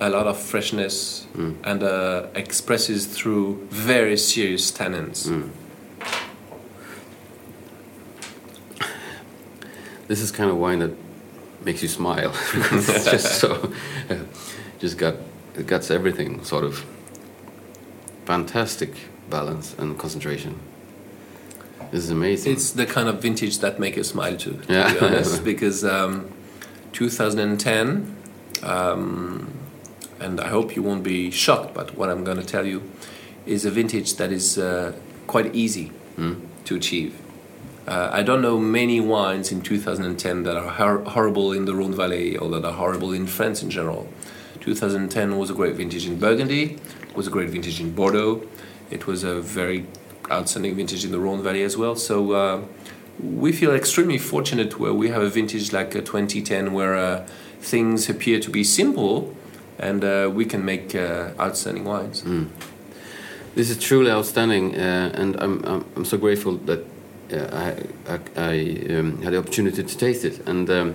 a 0.00 0.08
lot 0.08 0.26
of 0.26 0.38
freshness 0.38 1.26
Mm. 1.34 1.54
and 1.64 1.82
uh, 1.82 2.26
expresses 2.34 3.06
through 3.06 3.66
very 3.70 4.16
serious 4.18 4.70
tannins. 4.70 5.26
Mm. 5.28 5.48
This 10.08 10.20
is 10.20 10.30
kind 10.30 10.50
of 10.50 10.56
wine 10.58 10.80
that 10.80 10.90
makes 11.64 11.80
you 11.82 11.88
smile 11.88 12.32
it's 12.54 13.04
just 13.04 13.38
so 13.40 13.72
just 14.80 14.98
got 14.98 15.14
it 15.56 15.66
got 15.66 15.88
everything 15.90 16.42
sort 16.44 16.64
of 16.64 16.84
fantastic 18.24 18.90
balance 19.30 19.74
and 19.78 19.96
concentration. 19.98 20.58
This 21.92 22.04
is 22.04 22.10
amazing. 22.10 22.52
It's 22.52 22.72
the 22.72 22.84
kind 22.86 23.08
of 23.08 23.22
vintage 23.22 23.58
that 23.60 23.78
make 23.78 23.96
you 23.96 24.02
smile 24.04 24.36
too, 24.36 24.54
to 24.66 24.72
Yeah. 24.72 24.92
be 24.92 24.98
honest, 24.98 25.44
because 25.52 25.84
um, 25.84 26.26
2010, 26.92 28.16
um, 28.62 29.52
and 30.20 30.40
I 30.40 30.48
hope 30.48 30.76
you 30.76 30.82
won't 30.82 31.02
be 31.02 31.30
shocked, 31.30 31.74
but 31.74 31.96
what 31.96 32.08
I'm 32.08 32.24
going 32.24 32.38
to 32.38 32.44
tell 32.44 32.66
you 32.66 32.82
is 33.46 33.64
a 33.64 33.70
vintage 33.70 34.14
that 34.16 34.30
is 34.30 34.58
uh, 34.58 34.92
quite 35.26 35.54
easy 35.54 35.90
to 36.64 36.76
achieve. 36.76 37.18
Uh, 37.86 38.10
I 38.12 38.22
don't 38.22 38.40
know 38.42 38.58
many 38.58 39.00
wines 39.00 39.50
in 39.50 39.60
2010 39.60 40.44
that 40.44 40.56
are 40.56 40.68
hor- 40.68 41.02
horrible 41.02 41.52
in 41.52 41.64
the 41.64 41.72
Rhône 41.72 41.94
Valley 41.94 42.36
or 42.36 42.48
that 42.50 42.64
are 42.64 42.72
horrible 42.72 43.12
in 43.12 43.26
France 43.26 43.62
in 43.62 43.70
general. 43.70 44.08
2010 44.60 45.36
was 45.36 45.50
a 45.50 45.54
great 45.54 45.74
vintage 45.74 46.06
in 46.06 46.18
Burgundy, 46.18 46.78
was 47.16 47.26
a 47.26 47.30
great 47.30 47.48
vintage 47.50 47.80
in 47.80 47.92
Bordeaux. 47.92 48.46
It 48.90 49.08
was 49.08 49.24
a 49.24 49.40
very 49.40 49.86
outstanding 50.30 50.76
vintage 50.76 51.04
in 51.04 51.10
the 51.10 51.18
Rhône 51.18 51.42
Valley 51.42 51.64
as 51.64 51.76
well. 51.76 51.96
So 51.96 52.32
uh, 52.32 52.62
we 53.20 53.52
feel 53.52 53.74
extremely 53.74 54.18
fortunate 54.18 54.78
where 54.78 54.92
we 54.92 55.08
have 55.08 55.22
a 55.22 55.28
vintage 55.28 55.72
like 55.72 55.94
uh, 55.94 56.00
2010 56.00 56.72
where 56.72 56.96
uh, 56.96 57.26
things 57.60 58.08
appear 58.08 58.40
to 58.40 58.50
be 58.50 58.64
simple 58.64 59.34
and 59.78 60.04
uh, 60.04 60.30
we 60.32 60.44
can 60.44 60.64
make 60.64 60.94
uh, 60.94 61.30
outstanding 61.38 61.84
wines. 61.84 62.22
This 63.54 63.68
is 63.68 63.78
truly 63.78 64.10
outstanding, 64.10 64.74
uh, 64.74 65.12
and 65.14 65.36
I'm, 65.36 65.62
I'm 65.64 65.84
I'm 65.94 66.04
so 66.06 66.16
grateful 66.16 66.56
that 66.64 66.80
uh, 67.30 67.48
I 67.52 68.14
I, 68.14 68.18
I 68.36 68.96
um, 68.96 69.20
had 69.20 69.34
the 69.34 69.38
opportunity 69.38 69.82
to 69.82 69.98
taste 69.98 70.24
it, 70.24 70.48
and 70.48 70.70
um, 70.70 70.94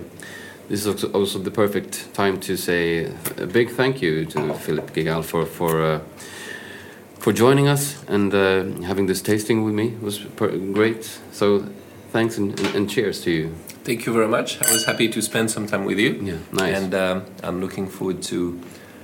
this 0.68 0.84
is 0.84 1.04
also, 1.04 1.38
the 1.38 1.52
perfect 1.52 2.12
time 2.14 2.40
to 2.40 2.56
say 2.56 3.12
a 3.36 3.46
big 3.46 3.70
thank 3.70 4.02
you 4.02 4.24
to 4.26 4.54
Philippe 4.54 4.92
Guigal 4.92 5.22
for 5.24 5.46
for 5.46 5.82
uh, 5.82 6.00
for 7.20 7.32
joining 7.32 7.68
us 7.68 8.04
and 8.08 8.32
having 8.84 9.06
this 9.06 9.22
tasting 9.22 9.64
with 9.64 9.74
me 9.74 9.88
it 9.88 10.02
was 10.02 10.18
great. 10.72 11.20
So 11.30 11.64
thanks 12.10 12.38
and, 12.38 12.58
and, 12.74 12.88
cheers 12.88 13.20
to 13.22 13.30
you. 13.30 13.54
Thank 13.84 14.06
you 14.06 14.12
very 14.12 14.28
much. 14.28 14.60
I 14.62 14.72
was 14.72 14.84
happy 14.84 15.08
to 15.08 15.22
spend 15.22 15.50
some 15.50 15.66
time 15.66 15.84
with 15.84 15.98
you. 15.98 16.12
Yeah, 16.14 16.36
nice. 16.52 16.76
And 16.76 16.94
um, 16.94 17.24
I'm 17.42 17.60
looking 17.60 17.88
forward 17.88 18.22
to 18.24 18.60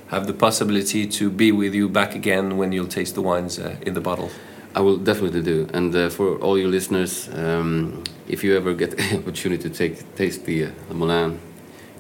have 0.09 0.27
the 0.27 0.33
possibility 0.33 1.07
to 1.07 1.31
be 1.31 1.53
with 1.53 1.75
you 1.75 1.89
back 1.89 2.15
again 2.15 2.57
when 2.57 2.73
you'll 2.73 2.87
taste 2.87 3.15
the 3.15 3.23
wines 3.23 3.59
uh, 3.59 3.77
in 3.83 3.95
the 3.95 4.01
bottle. 4.01 4.31
I 4.75 4.81
will 4.81 4.97
definitely 4.97 5.43
do. 5.43 5.69
And 5.73 5.95
uh, 5.95 6.11
for 6.11 6.37
all 6.39 6.59
your 6.59 6.69
listeners, 6.69 7.29
um, 7.33 8.03
if 8.29 8.43
you 8.43 8.57
ever 8.57 8.75
get 8.75 8.91
the 8.97 9.19
opportunity 9.19 9.69
to 9.69 9.71
take 9.71 10.15
taste 10.17 10.45
the, 10.45 10.67
uh, 10.67 10.71
the 10.89 10.95
Mouline, 10.95 11.41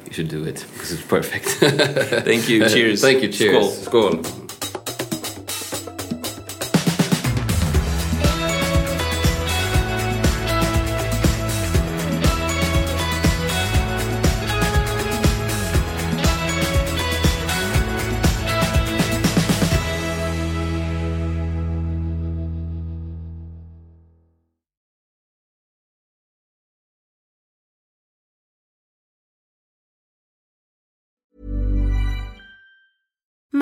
you 0.07 0.13
should 0.13 0.29
do 0.29 0.45
it 0.45 0.67
because 0.73 0.93
it's 0.93 1.03
perfect. 1.03 1.47
Thank 2.25 2.49
you. 2.49 2.69
Cheers. 2.69 3.01
Thank 3.01 3.23
you. 3.23 3.33
Cheers. 3.33 3.87
Skål. 3.87 4.25
Skål. 4.25 4.44